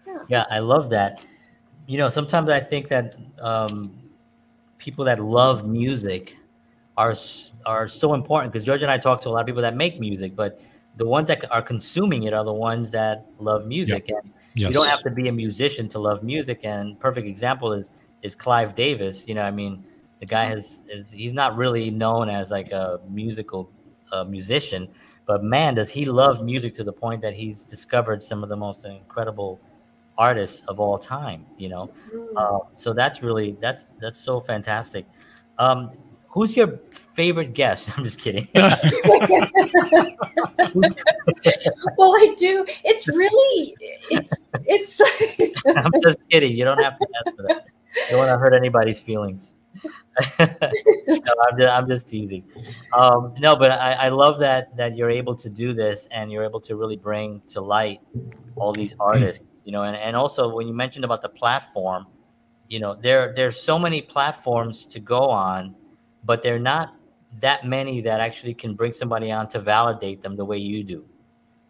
Yeah. 0.07 0.18
yeah, 0.29 0.45
I 0.51 0.59
love 0.59 0.91
that 0.91 1.25
you 1.87 1.99
know, 1.99 2.09
sometimes 2.09 2.49
I 2.49 2.61
think 2.61 2.89
that 2.89 3.16
um, 3.41 3.93
people 4.79 5.05
that 5.05 5.20
love 5.20 5.66
music 5.66 6.37
are 6.97 7.14
are 7.66 7.89
so 7.89 8.14
important 8.14 8.53
because 8.53 8.64
George 8.64 8.83
and 8.83 8.91
I 8.91 8.99
talk 8.99 9.20
to 9.22 9.29
a 9.29 9.31
lot 9.31 9.41
of 9.41 9.47
people 9.47 9.62
that 9.62 9.77
make 9.77 9.99
music, 10.01 10.37
but 10.37 10.61
the 10.97 11.07
ones 11.07 11.28
that 11.28 11.51
are 11.51 11.62
consuming 11.62 12.24
it 12.24 12.32
are 12.32 12.45
the 12.45 12.53
ones 12.53 12.90
that 12.92 13.26
love 13.38 13.66
music. 13.66 14.09
Yep. 14.09 14.18
And 14.22 14.32
yes. 14.55 14.68
you 14.68 14.74
don't 14.74 14.86
have 14.86 15.03
to 15.03 15.11
be 15.11 15.28
a 15.28 15.32
musician 15.32 15.88
to 15.88 15.99
love 15.99 16.22
music. 16.22 16.61
And 16.62 16.99
perfect 16.99 17.26
example 17.26 17.72
is 17.72 17.90
is 18.22 18.34
Clive 18.34 18.74
Davis. 18.74 19.26
You 19.28 19.34
know, 19.34 19.42
I 19.42 19.51
mean, 19.51 19.84
the 20.20 20.26
guy 20.26 20.47
has 20.47 20.82
is 20.88 21.11
he's 21.11 21.32
not 21.32 21.57
really 21.57 21.90
known 21.90 22.28
as 22.28 22.51
like 22.51 22.72
a 22.72 23.01
musical 23.09 23.70
uh, 24.12 24.24
musician, 24.24 24.88
but 25.26 25.42
man, 25.42 25.74
does 25.74 25.90
he 25.90 26.05
love 26.05 26.45
music 26.45 26.74
to 26.74 26.84
the 26.84 26.92
point 26.92 27.22
that 27.22 27.34
he's 27.34 27.64
discovered 27.64 28.22
some 28.22 28.42
of 28.42 28.49
the 28.49 28.57
most 28.57 28.84
incredible 28.84 29.61
artists 30.16 30.64
of 30.68 30.78
all 30.78 30.99
time 30.99 31.45
you 31.57 31.68
know 31.68 31.90
uh, 32.36 32.59
so 32.74 32.92
that's 32.92 33.22
really 33.22 33.57
that's 33.61 33.95
that's 34.01 34.20
so 34.20 34.40
fantastic 34.40 35.07
um, 35.59 35.90
who's 36.35 36.57
your 36.57 36.80
favorite 36.91 37.55
guest? 37.55 37.89
I'm 37.97 38.05
just 38.05 38.18
kidding. 38.18 38.49
well, 38.55 38.72
I 42.12 42.35
do. 42.37 42.66
It's 42.85 43.09
really, 43.09 43.74
it's, 44.11 44.51
it's. 44.66 45.01
I'm 45.76 45.93
just 46.03 46.18
kidding. 46.28 46.53
You 46.53 46.64
don't 46.64 46.82
have 46.82 46.99
to 46.99 47.09
answer 47.24 47.45
that. 47.49 47.66
You 47.95 48.03
don't 48.11 48.18
want 48.18 48.30
to 48.30 48.39
hurt 48.39 48.53
anybody's 48.53 49.01
feelings. 49.01 49.55
no, 50.39 50.47
I'm, 50.49 51.59
just, 51.59 51.72
I'm 51.72 51.89
just 51.89 52.09
teasing. 52.09 52.45
Um, 52.93 53.35
no, 53.39 53.57
but 53.57 53.70
I, 53.70 53.93
I 53.93 54.09
love 54.09 54.39
that 54.41 54.76
that 54.76 54.97
you're 54.97 55.11
able 55.11 55.35
to 55.37 55.51
do 55.51 55.72
this 55.72 56.07
and 56.11 56.30
you're 56.30 56.45
able 56.45 56.61
to 56.62 56.76
really 56.76 56.97
bring 56.97 57.43
to 57.49 57.61
light 57.61 58.01
all 58.57 58.72
these 58.72 58.95
artists. 59.01 59.45
You 59.64 59.72
know, 59.72 59.82
and, 59.82 59.97
and 59.97 60.14
also 60.14 60.55
when 60.55 60.68
you 60.68 60.74
mentioned 60.74 61.05
about 61.05 61.22
the 61.22 61.28
platform, 61.28 62.07
you 62.68 62.80
know, 62.80 62.95
there 62.95 63.32
there's 63.35 63.61
so 63.61 63.78
many 63.78 64.03
platforms 64.03 64.87
to 64.87 65.01
go 65.01 65.20
on, 65.20 65.74
but 66.25 66.43
they're 66.43 66.59
not 66.59 66.97
that 67.41 67.64
many 67.66 68.01
that 68.01 68.20
actually 68.20 68.55
can 68.55 68.75
bring 68.75 68.93
somebody 68.93 69.31
on 69.31 69.49
to 69.49 69.61
validate 69.61 70.22
them 70.22 70.37
the 70.37 70.45
way 70.45 70.59
you 70.59 70.85
do. 70.85 71.05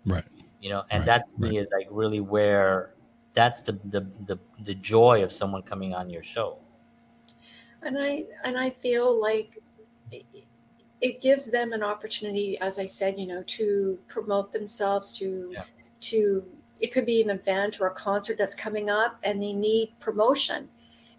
Right. 0.07 0.25
You 0.61 0.71
know, 0.71 0.85
and 0.91 1.01
Right, 1.01 1.07
that 1.07 1.19
to 1.27 1.33
right. 1.39 1.51
me 1.53 1.59
is 1.59 1.67
like 1.77 1.89
really 1.91 2.21
where 2.21 2.95
that's 3.35 3.63
the, 3.63 3.73
the 3.87 4.07
the 4.27 4.39
the 4.65 4.75
joy 4.75 5.23
of 5.25 5.33
someone 5.33 5.63
coming 5.63 5.95
on 5.95 6.09
your 6.11 6.23
show. 6.23 6.59
and 7.83 7.97
I 8.01 8.25
and 8.45 8.57
I 8.59 8.71
feel 8.71 9.21
like 9.21 9.59
it, 10.13 10.25
it 11.01 11.21
gives 11.21 11.51
them 11.51 11.73
an 11.73 11.83
opportunity, 11.83 12.59
as 12.61 12.79
I 12.79 12.87
said, 12.87 13.19
you 13.19 13.27
know, 13.27 13.43
to 13.43 13.99
promote 14.09 14.53
themselves, 14.53 15.17
to 15.19 15.51
Yeah. 15.53 15.65
to 16.01 16.45
it 16.81 16.93
could 16.93 17.07
be 17.07 17.23
an 17.23 17.31
event 17.31 17.81
or 17.81 17.87
a 17.89 17.95
concert 17.95 18.37
that's 18.39 18.55
coming 18.55 18.91
up, 18.91 19.19
and 19.23 19.43
they 19.43 19.53
need 19.53 19.95
promotion. 20.01 20.69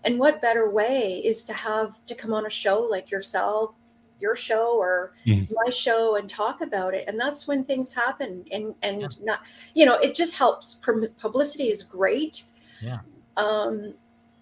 And 0.06 0.20
what 0.20 0.42
better 0.42 0.70
way 0.70 1.22
is 1.26 1.44
to 1.46 1.54
have 1.54 2.06
to 2.06 2.16
come 2.16 2.34
on 2.34 2.46
a 2.46 2.50
show 2.50 2.80
like 2.82 3.12
yourself, 3.12 3.76
your 4.22 4.36
show, 4.36 4.78
or 4.78 5.14
Mhm. 5.26 5.52
my 5.52 5.70
show, 5.70 6.16
and 6.16 6.30
talk 6.30 6.62
about 6.62 6.94
it. 6.94 7.04
And 7.08 7.20
that's 7.20 7.48
when 7.48 7.64
things 7.66 7.94
happen. 7.94 8.46
And 8.52 8.76
and 8.82 9.02
Yeah. 9.02 9.08
not, 9.24 9.40
you 9.74 9.86
know, 9.86 9.96
it 9.96 10.16
just 10.16 10.36
helps. 10.38 10.76
Pub- 10.76 11.16
Publicity 11.18 11.70
is 11.70 11.84
great. 11.84 12.46
Yeah. 12.82 13.00
Um, 13.36 13.96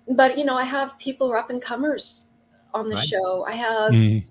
but 0.08 0.38
you 0.38 0.44
know, 0.46 0.56
I 0.56 0.64
have 0.64 1.00
people 1.00 1.28
who 1.28 1.34
are 1.34 1.38
up 1.38 1.50
and 1.50 1.62
comers 1.62 2.28
on 2.74 2.90
the 2.90 2.96
Right. 2.96 3.06
show. 3.08 3.46
I 3.46 3.54
have 3.54 3.92
Mhm. 3.94 4.26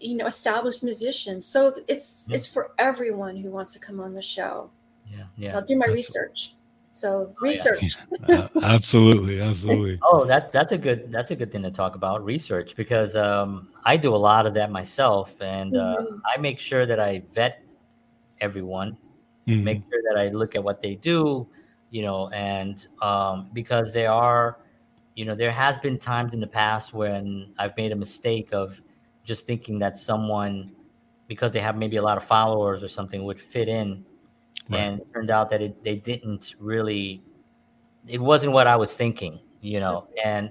you 0.00 0.16
know 0.16 0.26
established 0.26 0.84
musicians. 0.84 1.44
So 1.46 1.72
it's 1.88 2.28
it's 2.30 2.46
for 2.46 2.70
everyone 2.78 3.36
who 3.36 3.50
wants 3.50 3.72
to 3.72 3.78
come 3.80 3.98
on 4.00 4.14
the 4.14 4.22
show. 4.22 4.70
Yeah, 5.10 5.24
yeah. 5.36 5.56
I'll 5.56 5.64
do 5.64 5.76
my 5.76 5.86
That's- 5.86 5.96
research. 5.96 6.54
So 6.98 7.28
yeah. 7.28 7.34
research. 7.40 7.96
Uh, 8.28 8.48
absolutely, 8.62 9.40
absolutely. 9.50 10.00
Oh, 10.02 10.24
that 10.26 10.50
that's 10.50 10.72
a 10.72 10.78
good 10.78 11.12
that's 11.12 11.30
a 11.30 11.36
good 11.36 11.52
thing 11.52 11.62
to 11.62 11.70
talk 11.70 11.94
about 11.94 12.24
research 12.24 12.74
because 12.74 13.14
um, 13.14 13.68
I 13.84 13.96
do 13.96 14.14
a 14.14 14.18
lot 14.30 14.46
of 14.46 14.54
that 14.54 14.70
myself, 14.72 15.40
and 15.40 15.76
uh, 15.76 15.96
Mhm. 15.98 16.20
I 16.26 16.40
make 16.40 16.58
sure 16.58 16.86
that 16.86 16.98
I 16.98 17.22
vet 17.34 17.62
everyone, 18.40 18.96
Mhm. 19.46 19.62
make 19.62 19.82
sure 19.90 20.02
that 20.10 20.18
I 20.18 20.28
look 20.28 20.56
at 20.56 20.64
what 20.64 20.82
they 20.82 20.96
do, 20.96 21.46
you 21.90 22.02
know, 22.02 22.28
and 22.30 22.86
um, 23.00 23.48
because 23.52 23.92
there 23.92 24.12
are, 24.12 24.58
you 25.14 25.24
know, 25.24 25.34
there 25.34 25.52
has 25.52 25.78
been 25.78 25.98
times 25.98 26.34
in 26.34 26.40
the 26.40 26.46
past 26.46 26.92
when 26.94 27.52
I've 27.58 27.76
made 27.76 27.92
a 27.92 27.96
mistake 27.96 28.48
of 28.52 28.80
just 29.24 29.46
thinking 29.46 29.78
that 29.80 29.96
someone, 29.98 30.72
because 31.28 31.52
they 31.52 31.60
have 31.60 31.76
maybe 31.76 31.96
a 31.96 32.02
lot 32.02 32.16
of 32.16 32.24
followers 32.24 32.82
or 32.82 32.88
something, 32.88 33.22
would 33.24 33.40
fit 33.40 33.68
in, 33.68 34.04
Right. 34.68 34.80
and 34.80 35.00
it 35.00 35.06
turned 35.12 35.30
out 35.30 35.50
that 35.50 35.62
it, 35.62 35.82
they 35.84 35.96
didn't 35.96 36.54
really. 36.60 37.22
It 38.06 38.20
wasn't 38.20 38.52
what 38.52 38.66
I 38.66 38.76
was 38.76 38.94
thinking, 38.94 39.40
you 39.60 39.80
know, 39.80 40.08
and 40.24 40.50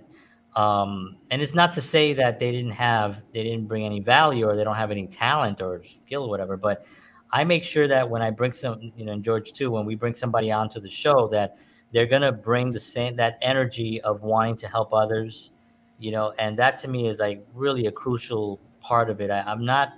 um, 0.56 1.18
and 1.30 1.42
it's 1.42 1.54
not 1.54 1.74
to 1.76 1.82
say 1.82 2.14
that 2.14 2.40
they 2.40 2.52
didn't 2.52 2.72
have 2.72 3.22
they 3.34 3.44
didn't 3.44 3.68
bring 3.68 3.86
any 3.86 4.00
value 4.00 4.46
or 4.48 4.56
they 4.56 4.64
don't 4.64 4.76
have 4.76 4.92
any 4.92 5.08
talent 5.08 5.62
or 5.62 5.84
skill 5.86 6.24
or 6.24 6.30
whatever, 6.30 6.58
but 6.58 6.86
I 7.32 7.44
make 7.44 7.64
sure 7.64 7.88
that 7.88 8.10
when 8.10 8.22
I 8.22 8.32
bring 8.32 8.54
some, 8.54 8.92
you 8.96 9.06
know, 9.06 9.12
and 9.14 9.24
George 9.24 9.54
too, 9.54 9.72
when 9.72 9.86
we 9.86 9.96
bring 9.96 10.16
somebody 10.16 10.52
onto 10.52 10.80
the 10.80 10.90
show, 10.90 11.28
that 11.30 11.58
they're 11.94 12.08
gonna 12.08 12.32
bring 12.32 12.72
the 12.72 12.80
same 12.80 13.16
that 13.18 13.38
energy 13.42 14.02
of 14.02 14.24
wanting 14.24 14.58
to 14.58 14.68
help 14.68 14.94
others, 14.94 15.52
you 16.00 16.12
know, 16.12 16.34
and 16.40 16.58
that 16.60 16.78
to 16.80 16.88
me 16.88 17.08
is 17.08 17.20
like 17.20 17.46
really 17.54 17.86
a 17.88 17.92
crucial 17.92 18.60
part 18.82 19.10
of 19.10 19.22
it. 19.22 19.30
I, 19.32 19.42
I'm 19.42 19.66
not 19.66 19.94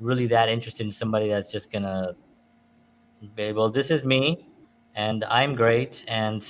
really 0.00 0.26
that 0.28 0.48
interested 0.48 0.84
in 0.84 0.92
somebody 0.92 1.28
that's 1.28 1.50
just 1.50 1.70
gonna, 1.70 2.14
well, 3.36 3.70
this 3.70 3.90
is 3.90 4.04
me, 4.04 4.46
and 4.94 5.24
I'm 5.24 5.54
great, 5.54 6.04
and 6.08 6.42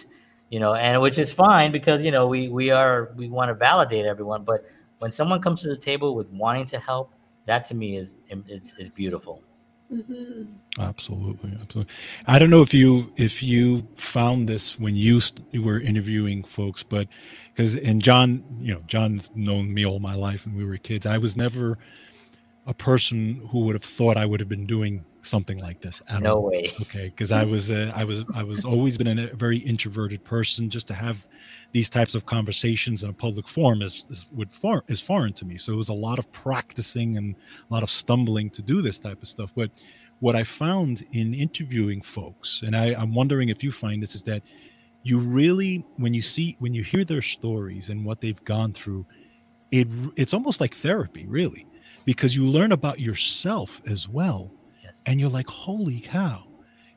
you 0.50 0.60
know, 0.60 0.74
and 0.74 1.00
which 1.00 1.18
is 1.18 1.32
fine 1.32 1.72
because 1.72 2.04
you 2.04 2.10
know 2.10 2.26
we 2.26 2.48
we 2.48 2.70
are 2.70 3.12
we 3.16 3.28
want 3.28 3.48
to 3.48 3.54
validate 3.54 4.06
everyone, 4.06 4.44
but 4.44 4.64
when 4.98 5.12
someone 5.12 5.40
comes 5.42 5.62
to 5.62 5.68
the 5.68 5.76
table 5.76 6.14
with 6.14 6.28
wanting 6.30 6.66
to 6.66 6.78
help, 6.78 7.12
that 7.46 7.64
to 7.66 7.74
me 7.74 7.96
is 7.96 8.16
is, 8.28 8.74
is 8.78 8.96
beautiful. 8.96 9.42
hmm 9.90 10.44
Absolutely, 10.78 11.52
absolutely. 11.60 11.92
I 12.26 12.38
don't 12.38 12.48
know 12.48 12.62
if 12.62 12.72
you 12.72 13.12
if 13.16 13.42
you 13.42 13.86
found 13.96 14.48
this 14.48 14.78
when 14.78 14.96
you 14.96 15.20
st- 15.20 15.46
you 15.50 15.62
were 15.62 15.78
interviewing 15.78 16.44
folks, 16.44 16.82
but 16.82 17.08
because 17.52 17.76
and 17.76 18.02
John, 18.02 18.42
you 18.58 18.72
know, 18.72 18.80
John's 18.86 19.30
known 19.34 19.74
me 19.74 19.84
all 19.84 20.00
my 20.00 20.14
life, 20.14 20.46
and 20.46 20.56
we 20.56 20.64
were 20.64 20.78
kids. 20.78 21.04
I 21.04 21.18
was 21.18 21.36
never 21.36 21.76
a 22.66 22.72
person 22.72 23.46
who 23.50 23.64
would 23.64 23.74
have 23.74 23.84
thought 23.84 24.16
I 24.16 24.24
would 24.24 24.40
have 24.40 24.48
been 24.48 24.66
doing 24.66 25.04
something 25.22 25.58
like 25.58 25.80
this 25.80 26.02
at 26.08 26.22
No 26.22 26.36
all. 26.36 26.42
way. 26.50 26.70
Okay, 26.80 27.06
because 27.08 27.32
I 27.32 27.44
was 27.44 27.70
uh, 27.70 27.92
I 27.94 28.04
was 28.04 28.22
I 28.34 28.42
was 28.42 28.64
always 28.64 28.98
been 28.98 29.18
a 29.18 29.28
very 29.34 29.58
introverted 29.58 30.24
person. 30.24 30.68
Just 30.68 30.86
to 30.88 30.94
have 30.94 31.26
these 31.72 31.88
types 31.88 32.14
of 32.14 32.26
conversations 32.26 33.02
in 33.02 33.10
a 33.10 33.12
public 33.12 33.48
forum 33.48 33.82
is 33.82 34.04
is 34.10 34.26
would 34.32 34.52
far 34.52 34.84
is 34.88 35.00
foreign 35.00 35.32
to 35.34 35.44
me. 35.44 35.56
So 35.56 35.72
it 35.72 35.76
was 35.76 35.88
a 35.88 35.94
lot 35.94 36.18
of 36.18 36.30
practicing 36.32 37.16
and 37.16 37.34
a 37.70 37.72
lot 37.72 37.82
of 37.82 37.90
stumbling 37.90 38.50
to 38.50 38.62
do 38.62 38.82
this 38.82 38.98
type 38.98 39.22
of 39.22 39.28
stuff. 39.28 39.52
But 39.54 39.70
what 40.20 40.36
I 40.36 40.44
found 40.44 41.04
in 41.12 41.34
interviewing 41.34 42.00
folks, 42.00 42.62
and 42.64 42.76
I, 42.76 42.94
I'm 42.94 43.14
wondering 43.14 43.48
if 43.48 43.64
you 43.64 43.72
find 43.72 44.02
this, 44.02 44.14
is 44.14 44.22
that 44.24 44.42
you 45.02 45.18
really 45.18 45.84
when 45.96 46.14
you 46.14 46.22
see 46.22 46.56
when 46.60 46.74
you 46.74 46.82
hear 46.84 47.04
their 47.04 47.22
stories 47.22 47.90
and 47.90 48.04
what 48.04 48.20
they've 48.20 48.42
gone 48.44 48.72
through, 48.72 49.04
it 49.70 49.88
it's 50.16 50.34
almost 50.34 50.60
like 50.60 50.74
therapy, 50.74 51.26
really, 51.26 51.66
because 52.06 52.36
you 52.36 52.44
learn 52.46 52.72
about 52.72 53.00
yourself 53.00 53.80
as 53.86 54.08
well. 54.08 54.50
And 55.06 55.20
you're 55.20 55.30
like 55.30 55.48
holy 55.48 56.00
cow 56.00 56.44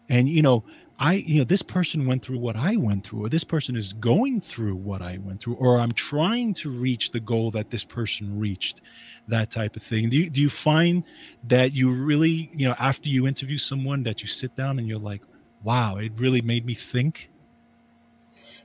and 0.10 0.28
you 0.28 0.41
know 0.41 0.64
i 0.99 1.14
you 1.14 1.38
know 1.38 1.43
this 1.43 1.62
person 1.62 2.06
went 2.06 2.24
through 2.24 2.38
what 2.38 2.56
i 2.56 2.76
went 2.76 3.03
through 3.03 3.26
or 3.26 3.30
this 3.30 3.43
person 3.43 3.76
is 3.76 3.93
going 3.93 4.39
through 4.39 4.76
what 4.76 5.01
i 5.01 5.18
went 5.18 5.41
through 5.41 5.56
or 5.56 5.78
i'm 5.78 5.91
trying 5.91 6.53
to 6.53 6.70
reach 6.70 7.12
the 7.12 7.20
goal 7.20 7.51
that 7.51 7.70
this 7.70 7.84
person 7.84 8.38
reached 8.39 8.82
that 9.28 9.49
type 9.49 9.76
of 9.76 9.84
thing 9.84 10.10
do 10.10 10.18
you, 10.18 10.30
do 10.30 10.41
you 10.41 10.49
find 10.49 11.03
that 11.43 11.74
you 11.74 11.91
really 11.93 12.51
you 12.56 12.68
know 12.68 12.76
after 12.80 13.10
you 13.10 13.28
interview 13.28 13.58
someone 13.58 14.03
that 14.03 14.22
you 14.22 14.28
sit 14.28 14.56
down 14.56 14.80
and 14.80 14.88
you're 14.88 14.99
like 14.99 15.22
wow 15.64 15.95
it 15.97 16.12
really 16.18 16.41
made 16.41 16.66
me 16.66 16.74
think 16.74 17.30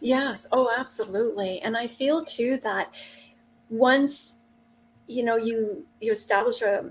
Yes. 0.01 0.47
Oh, 0.51 0.70
absolutely. 0.76 1.61
And 1.61 1.76
I 1.76 1.86
feel 1.86 2.24
too 2.24 2.57
that 2.62 2.99
once 3.68 4.43
you 5.07 5.22
know 5.22 5.36
you 5.36 5.86
you 6.01 6.11
establish 6.11 6.62
a 6.62 6.91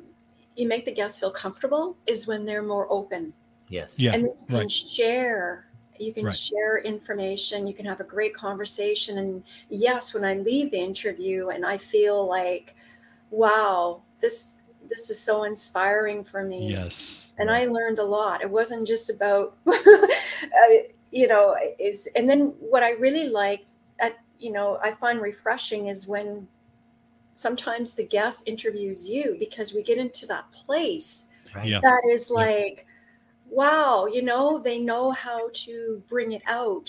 you 0.60 0.68
make 0.68 0.86
the 0.86 0.92
guests 0.92 1.20
feel 1.20 1.32
comfortable 1.32 1.98
is 2.08 2.28
when 2.28 2.46
they're 2.46 2.64
more 2.64 2.92
open. 2.92 3.34
Yes. 3.70 3.98
Yeah, 3.98 4.14
and 4.14 4.26
then 4.26 4.32
you 4.40 4.48
can 4.48 4.58
right. 4.60 4.72
share. 4.72 5.68
You 6.00 6.14
can 6.14 6.26
Right. 6.26 6.34
share 6.34 6.78
information. 6.80 7.68
You 7.68 7.74
can 7.74 7.86
have 7.86 8.00
a 8.00 8.06
great 8.06 8.34
conversation. 8.34 9.18
And 9.18 9.44
yes 9.70 10.14
when 10.14 10.24
i 10.24 10.36
leave 10.36 10.72
the 10.72 10.80
interview 10.80 11.50
and 11.50 11.66
i 11.66 11.78
feel 11.78 12.26
like 12.26 12.76
wow 13.32 14.02
this 14.20 14.62
this 14.88 15.10
is 15.10 15.20
so 15.20 15.44
inspiring 15.44 16.24
for 16.24 16.44
me. 16.44 16.72
Yes 16.72 17.34
and 17.40 17.50
i 17.50 17.66
learned 17.66 18.00
a 18.00 18.04
lot. 18.04 18.42
It 18.42 18.50
wasn't 18.50 18.88
just 18.88 19.10
about 19.10 19.58
uh, 19.68 20.76
you 21.12 21.28
know 21.28 21.56
is 21.80 22.08
and 22.16 22.30
then 22.30 22.54
what 22.60 22.84
i 22.84 22.92
really 22.92 23.30
liked 23.30 23.72
at 24.00 24.18
you 24.40 24.52
know 24.52 24.78
i 24.84 24.92
find 24.92 25.22
refreshing 25.22 25.88
is 25.88 26.08
when 26.08 26.48
sometimes 27.40 27.96
the 27.96 28.06
guest 28.06 28.48
interviews 28.48 29.10
you 29.10 29.36
because 29.40 29.74
we 29.74 29.82
get 29.82 29.98
into 29.98 30.26
that 30.28 30.46
place 30.52 31.32
Right. 31.56 31.68
Yeah. 31.68 31.80
that 31.82 32.02
is 32.12 32.30
Yeah. 32.30 32.42
like 32.46 32.86
wow 33.50 34.06
you 34.06 34.22
know 34.22 34.60
they 34.60 34.80
know 34.80 35.12
how 35.12 35.50
to 35.66 36.04
bring 36.08 36.34
it 36.34 36.44
out 36.46 36.88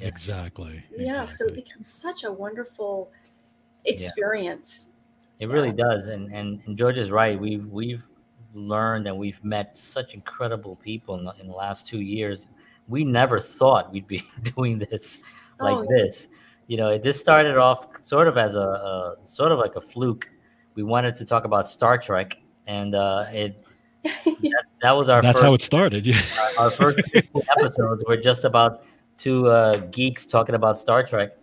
exactly 0.00 0.82
yeah 0.90 1.24
so 1.24 1.46
it 1.48 1.54
becomes 1.56 1.88
such 1.88 2.24
a 2.24 2.32
wonderful 2.32 3.10
experience 3.84 4.92
It 5.40 5.48
really 5.48 5.68
Yeah. 5.76 5.84
does, 5.88 6.08
and, 6.08 6.32
and 6.32 6.60
and 6.66 6.76
George 6.76 6.98
is 6.98 7.10
right. 7.12 7.38
We've 7.38 7.64
we've 7.66 8.02
learned 8.54 9.06
and 9.08 9.16
we've 9.16 9.42
met 9.44 9.76
such 9.76 10.14
incredible 10.14 10.74
people 10.76 11.14
in 11.18 11.22
the, 11.24 11.32
in 11.40 11.46
the 11.46 11.54
last 11.54 11.86
two 11.86 12.00
years. 12.00 12.46
We 12.88 13.04
never 13.04 13.38
thought 13.38 13.92
we'd 13.92 14.06
be 14.08 14.22
doing 14.56 14.78
this 14.80 15.22
like 15.60 15.76
Oh, 15.78 15.86
this. 15.88 16.28
You 16.68 16.76
know, 16.76 16.98
this 16.98 17.18
started 17.18 17.56
off 17.56 17.88
sort 18.02 18.28
of 18.28 18.36
as 18.36 18.54
a, 18.54 18.60
a 18.60 19.16
sort 19.24 19.52
of 19.52 19.58
like 19.58 19.74
a 19.76 19.80
fluke. 19.80 20.28
We 20.74 20.82
wanted 20.82 21.16
to 21.16 21.24
talk 21.24 21.44
about 21.44 21.68
Star 21.68 21.98
Trek, 21.98 22.36
and 22.66 22.94
uh, 22.94 23.24
it 23.32 23.64
that, 24.04 24.64
that 24.82 24.96
was 24.96 25.08
our 25.08 25.20
that's 25.20 25.40
first, 25.40 25.44
how 25.44 25.54
it 25.54 25.62
started 25.62 26.06
yeah 26.06 26.20
our 26.56 26.70
first 26.70 27.00
episodes 27.56 28.04
were 28.06 28.16
just 28.16 28.44
about 28.44 28.84
two 29.16 29.48
uh, 29.48 29.78
geeks 29.90 30.24
talking 30.24 30.54
about 30.54 30.78
Star 30.78 31.02
Trek, 31.02 31.36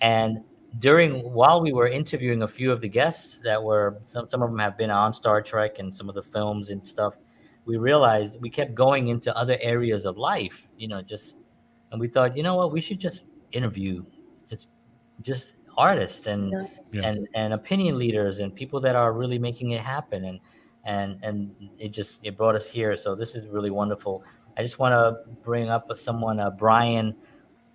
and 0.00 0.42
during 0.78 1.20
while 1.32 1.60
we 1.60 1.72
were 1.72 1.88
interviewing 1.88 2.42
a 2.42 2.48
few 2.48 2.70
of 2.70 2.80
the 2.80 2.88
guests 2.88 3.38
that 3.40 3.60
were 3.62 3.98
some 4.02 4.28
some 4.28 4.40
of 4.40 4.50
them 4.50 4.58
have 4.60 4.78
been 4.78 4.90
on 4.90 5.12
Star 5.12 5.42
Trek 5.42 5.80
and 5.80 5.94
some 5.94 6.08
of 6.08 6.14
the 6.14 6.22
films 6.22 6.70
and 6.70 6.86
stuff, 6.86 7.14
we 7.64 7.76
realized 7.76 8.40
we 8.40 8.48
kept 8.48 8.74
going 8.74 9.08
into 9.08 9.36
other 9.36 9.58
areas 9.60 10.06
of 10.06 10.16
life, 10.16 10.68
you 10.78 10.86
know, 10.86 11.02
just 11.02 11.38
and 11.90 12.00
we 12.00 12.06
thought, 12.06 12.36
you 12.36 12.44
know 12.44 12.54
what, 12.54 12.72
we 12.72 12.80
should 12.80 13.00
just 13.00 13.24
interview 13.52 14.04
just 15.22 15.54
artists 15.78 16.26
and 16.26 16.50
Nice. 16.50 17.06
and 17.06 17.28
and 17.34 17.52
opinion 17.54 17.98
leaders 17.98 18.40
and 18.40 18.54
people 18.54 18.80
that 18.80 18.96
are 18.96 19.12
really 19.12 19.38
making 19.38 19.70
it 19.70 19.80
happen. 19.80 20.24
And 20.24 20.40
and 20.84 21.18
and 21.22 21.54
it 21.78 21.90
just 21.90 22.20
it 22.22 22.36
brought 22.36 22.54
us 22.54 22.68
here. 22.68 22.96
So 22.96 23.14
this 23.14 23.34
is 23.34 23.46
really 23.48 23.70
wonderful. 23.70 24.24
I 24.58 24.62
just 24.62 24.78
want 24.78 24.92
to 24.92 25.32
bring 25.42 25.68
up 25.70 25.86
someone 25.98 26.40
uh, 26.40 26.50
brian 26.50 27.14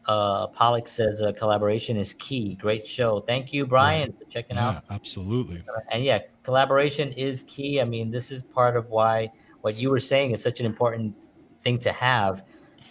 uh 0.08 0.46
pollock 0.48 0.88
says 0.88 1.22
uh, 1.22 1.32
collaboration 1.32 1.98
is 1.98 2.14
key. 2.16 2.56
Great 2.56 2.86
show. 2.86 3.22
Thank 3.22 3.54
you 3.54 3.66
brian 3.66 4.14
for 4.14 4.26
checking 4.26 4.58
Yeah, 4.58 4.68
out 4.70 4.84
absolutely. 4.92 5.64
and 5.92 6.04
yeah 6.04 6.20
collaboration 6.44 7.12
is 7.14 7.44
key. 7.44 7.82
I 7.82 7.86
mean 7.86 8.12
this 8.12 8.30
is 8.32 8.44
part 8.44 8.76
of 8.78 8.90
why 8.90 9.32
what 9.62 9.76
you 9.76 9.90
were 9.90 10.00
saying 10.00 10.32
is 10.32 10.44
such 10.44 10.60
an 10.60 10.66
important 10.68 11.16
thing 11.64 11.80
to 11.80 11.92
have 11.92 12.44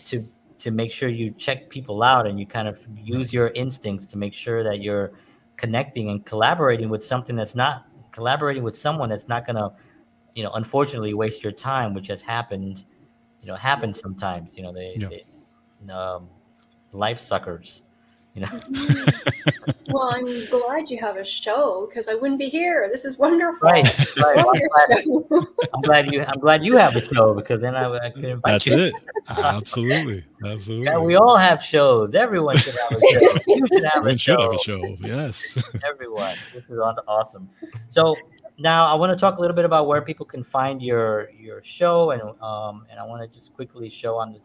to 0.07 0.26
to 0.64 0.70
make 0.70 0.90
sure 0.90 1.10
you 1.10 1.30
check 1.32 1.68
people 1.68 2.02
out 2.02 2.26
and 2.26 2.40
you 2.40 2.46
kind 2.46 2.66
of 2.66 2.78
use 2.96 3.34
your 3.34 3.48
instincts 3.48 4.06
to 4.06 4.16
make 4.18 4.32
sure 4.32 4.64
that 4.64 4.80
you're 4.80 5.12
connecting 5.58 6.08
and 6.08 6.24
collaborating 6.24 6.88
with 6.88 7.04
something 7.04 7.36
that's 7.36 7.54
not 7.54 7.86
collaborating 8.12 8.62
with 8.62 8.76
someone 8.76 9.08
that's 9.08 9.28
not 9.28 9.44
going 9.46 9.56
to 9.56 9.70
you 10.34 10.42
know 10.42 10.50
unfortunately 10.52 11.14
waste 11.14 11.44
your 11.44 11.52
time 11.52 11.94
which 11.94 12.08
has 12.08 12.22
happened 12.22 12.84
you 13.42 13.46
know 13.46 13.54
happens 13.54 14.00
sometimes 14.00 14.56
you 14.56 14.62
know 14.62 14.72
they, 14.72 14.96
Yeah. 14.98 15.08
they 15.08 15.92
um, 15.92 16.28
life 16.92 17.20
suckers 17.20 17.84
you 18.35 18.43
know 18.43 18.51
well, 19.89 20.11
I'm 20.14 20.47
glad 20.47 20.91
you 20.91 20.99
have 20.99 21.16
a 21.16 21.24
show 21.24 21.87
because 21.89 22.09
I 22.09 22.14
wouldn't 22.14 22.39
be 22.39 22.49
here. 22.49 22.89
This 22.91 23.05
is 23.05 23.18
wonderful. 23.18 23.68
right 23.68 23.85
right 24.18 24.37
Love 24.37 24.49
I'm 24.55 25.28
glad. 25.28 25.47
I'm 25.74 25.80
glad 25.82 26.12
you 26.12 26.24
i'm 26.26 26.41
glad 26.41 26.64
you 26.64 26.76
have 26.76 26.97
a 26.97 27.05
show 27.05 27.35
because 27.35 27.61
then 27.61 27.74
i, 27.76 27.89
I 27.91 28.11
could 28.11 28.24
invite 28.24 28.53
That's 28.53 28.66
you 28.66 28.78
it. 28.78 28.95
Absolutely. 29.28 30.22
Absolutely. 30.45 30.87
Yeah, 30.87 30.99
we 30.99 31.16
all 31.16 31.37
have 31.37 31.62
shows. 31.62 32.14
Everyone 32.14 32.57
should 32.57 32.74
have 32.74 32.93
a 32.93 33.07
show. 33.07 33.39
You 33.47 33.66
should 33.68 33.85
have 33.85 34.07
a 34.07 34.11
should 34.11 34.20
show. 34.20 34.43
have 34.43 34.53
a 34.53 34.59
show. 34.59 34.97
Yes. 35.01 35.59
Everyone. 35.89 36.37
This 36.53 36.64
is 36.64 36.78
awesome. 37.09 37.49
So 37.89 38.14
now 38.59 38.87
I 38.87 38.95
want 38.95 39.11
to 39.11 39.16
talk 39.16 39.39
a 39.39 39.41
little 39.41 39.57
bit 39.57 39.64
about 39.64 39.87
where 39.87 40.03
people 40.03 40.26
can 40.26 40.45
find 40.45 40.82
your 40.82 41.30
your 41.30 41.62
show, 41.62 42.11
and 42.11 42.22
um, 42.43 42.85
and 42.91 43.01
I 43.01 43.05
want 43.05 43.22
to 43.22 43.39
just 43.39 43.55
quickly 43.55 43.89
show 43.89 44.16
on 44.16 44.32
this, 44.32 44.43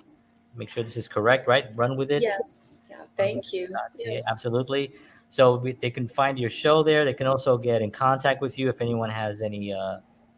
make 0.60 0.70
sure 0.70 0.84
this 0.84 0.98
is 0.98 1.08
correct, 1.08 1.48
right? 1.48 1.66
Run 1.76 1.98
with 1.98 2.12
it. 2.12 2.22
Yes. 2.22 2.88
Yeah. 2.90 2.98
Thank 3.16 3.54
you. 3.54 3.70
Yes. 3.96 4.26
absolutely. 4.30 4.94
So 5.30 5.58
we, 5.58 5.74
they 5.74 5.90
can 5.90 6.08
find 6.08 6.38
your 6.38 6.50
show 6.50 6.84
there. 6.84 7.06
They 7.06 7.14
can 7.14 7.28
also 7.28 7.58
get 7.58 7.82
in 7.82 7.92
contact 7.92 8.42
with 8.42 8.60
you 8.60 8.70
if 8.70 8.82
anyone 8.82 9.10
has 9.10 9.42
any 9.42 9.74
uh, 9.74 9.98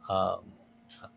um, 0.10 0.40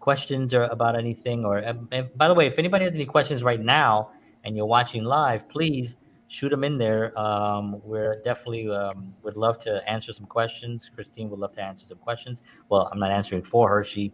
questions 0.01 0.55
or 0.55 0.65
about 0.65 0.97
anything. 0.97 1.45
Or 1.45 1.59
and 1.59 1.89
by 2.17 2.29
the 2.29 2.35
way, 2.35 2.47
if 2.47 2.59
anybody 2.59 2.85
has 2.85 2.95
any 2.95 3.07
questions 3.07 3.43
right 3.43 3.61
now 3.61 4.11
and 4.45 4.57
you're 4.57 4.67
watching 4.67 5.05
live, 5.05 5.49
please 5.49 5.97
shoot 6.29 6.49
them 6.49 6.65
in 6.65 6.79
there. 6.79 7.19
Um, 7.19 7.81
we're 7.85 8.23
definitely 8.23 8.71
um, 8.71 9.13
would 9.23 9.37
love 9.37 9.59
to 9.61 9.89
answer 9.89 10.13
some 10.13 10.27
questions. 10.27 10.91
Christine 10.95 11.29
would 11.31 11.41
love 11.41 11.55
to 11.55 11.63
answer 11.63 11.87
some 11.87 11.99
questions. 11.99 12.43
Well, 12.69 12.89
I'm 12.93 12.99
not 12.99 13.11
answering 13.11 13.43
for 13.43 13.69
her. 13.69 13.85
She 13.85 14.13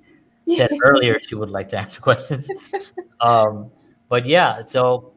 said 0.49 0.70
earlier 0.84 1.20
she 1.20 1.34
would 1.34 1.51
like 1.51 1.68
to 1.70 1.78
answer 1.78 2.01
questions. 2.01 2.49
Um, 3.22 3.70
but 4.11 4.27
yeah, 4.27 4.65
so 4.65 5.15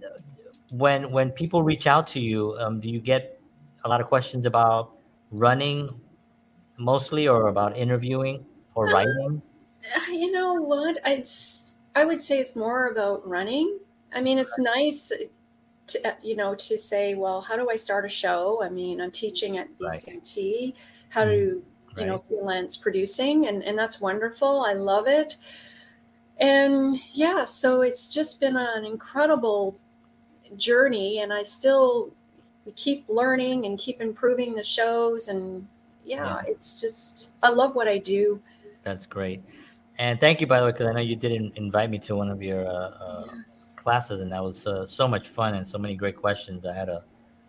when 0.72 1.12
when 1.12 1.32
people 1.32 1.64
reach 1.64 1.88
out 1.88 2.08
to 2.08 2.22
you, 2.22 2.56
um, 2.60 2.80
do 2.80 2.90
you 2.90 3.02
get 3.02 3.40
a 3.86 3.90
lot 3.90 4.02
of 4.02 4.08
questions 4.08 4.46
about 4.46 4.94
running 5.32 6.02
mostly, 6.78 7.28
or 7.28 7.48
about 7.48 7.78
interviewing 7.78 8.46
or 8.76 8.88
Uh, 8.88 8.92
writing? 8.94 9.42
You 10.12 10.32
know 10.32 10.54
what? 10.56 10.98
I'd 11.06 11.28
would 12.06 12.22
say 12.22 12.40
it's 12.40 12.56
more 12.56 12.88
about 12.88 13.28
running. 13.28 13.80
I 14.14 14.22
mean, 14.22 14.38
it's 14.40 14.58
nice 14.60 15.12
to 15.88 16.08
uh, 16.10 16.14
you 16.24 16.36
know 16.36 16.56
to 16.56 16.78
say, 16.78 17.16
well, 17.16 17.42
how 17.42 17.56
do 17.56 17.70
I 17.70 17.76
start 17.76 18.06
a 18.06 18.10
show? 18.10 18.62
I 18.64 18.70
mean, 18.70 19.02
I'm 19.02 19.12
teaching 19.12 19.58
at 19.58 19.68
Right. 19.80 19.92
BCT. 19.92 20.76
How 21.10 21.26
to 21.26 21.64
you 21.98 22.06
know 22.06 22.20
freelance 22.20 22.78
producing, 22.78 23.48
and 23.48 23.64
and 23.64 23.78
that's 23.78 24.02
wonderful. 24.02 24.62
I 24.62 24.74
love 24.74 25.08
it. 25.08 25.38
And 26.44 27.00
yeah, 27.14 27.46
so 27.46 27.84
it's 27.84 28.14
just 28.14 28.42
been 28.42 28.58
an 28.58 28.84
incredible 28.84 29.78
journey, 30.58 31.20
and 31.20 31.32
I 31.32 31.42
still 31.42 32.12
keep 32.76 33.06
learning 33.08 33.66
and 33.66 33.80
keep 33.80 34.02
improving 34.02 34.54
the 34.54 34.64
shows 34.64 35.28
and 35.30 35.66
yeah, 36.06 36.42
it's 36.46 36.82
just 36.82 37.32
I 37.44 37.50
love 37.50 37.76
what 37.76 37.88
I 37.88 37.98
do. 37.98 38.42
That's 38.84 39.06
great. 39.06 39.42
And 40.00 40.20
thank 40.20 40.42
you, 40.42 40.48
by 40.48 40.60
the 40.60 40.66
way, 40.66 40.72
because 40.74 40.88
I 40.88 40.92
know 40.92 41.00
you 41.00 41.16
did 41.16 41.32
in- 41.32 41.54
invite 41.56 41.90
me 41.90 41.98
to 42.00 42.16
one 42.18 42.30
of 42.30 42.42
your 42.42 42.68
uh, 42.68 42.72
uh, 42.72 43.26
yes. 43.38 43.78
classes, 43.82 44.20
and 44.20 44.30
that 44.34 44.44
was 44.44 44.68
uh, 44.68 44.86
so 44.86 45.08
much 45.08 45.30
fun 45.30 45.54
and 45.54 45.66
so 45.66 45.78
many 45.78 45.96
great 45.96 46.18
questions. 46.18 46.66
I 46.66 46.74
had 46.74 46.90
a, 46.90 47.06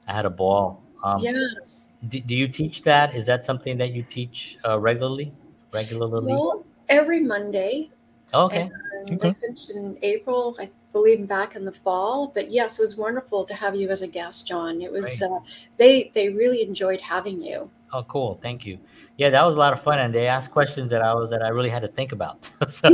I 0.06 0.12
had 0.12 0.24
a 0.24 0.30
ball. 0.30 0.82
Um, 1.02 1.18
yes. 1.20 1.94
do, 2.08 2.20
do 2.20 2.36
you 2.36 2.46
teach 2.46 2.82
that? 2.82 3.16
Is 3.16 3.26
that 3.26 3.44
something 3.44 3.76
that 3.78 3.92
you 3.92 4.04
teach 4.04 4.56
uh, 4.64 4.78
regularly? 4.78 5.32
Regularly? 5.72 6.32
Well, 6.32 6.64
every 6.88 7.20
Monday. 7.20 7.90
Oh, 8.34 8.46
okay. 8.46 8.62
And, 8.62 9.10
um, 9.10 9.14
okay. 9.16 9.32
Finished 9.32 9.76
in 9.76 9.96
April, 10.02 10.56
I 10.60 10.68
believe, 10.92 11.26
back 11.26 11.56
in 11.56 11.64
the 11.64 11.72
fall. 11.72 12.32
But 12.34 12.50
yes, 12.50 12.78
it 12.78 12.82
was 12.82 12.96
wonderful 12.96 13.44
to 13.44 13.54
have 13.54 13.74
you 13.74 13.88
as 13.90 14.02
a 14.02 14.08
guest, 14.08 14.46
John. 14.46 14.82
It 14.82 14.90
was 14.90 15.22
uh, 15.22 15.38
they 15.76 16.10
they 16.14 16.28
really 16.28 16.62
enjoyed 16.62 17.00
having 17.00 17.40
you. 17.42 17.70
Oh, 17.92 18.02
cool! 18.04 18.38
Thank 18.42 18.66
you. 18.66 18.78
Yeah, 19.16 19.30
that 19.30 19.46
was 19.46 19.54
a 19.54 19.58
lot 19.58 19.72
of 19.72 19.80
fun, 19.80 20.00
and 20.00 20.12
they 20.12 20.26
asked 20.26 20.50
questions 20.50 20.90
that 20.90 21.00
I 21.00 21.14
was 21.14 21.30
that 21.30 21.42
I 21.42 21.48
really 21.48 21.70
had 21.70 21.82
to 21.82 21.88
think 21.88 22.12
about. 22.12 22.44
so, 22.68 22.88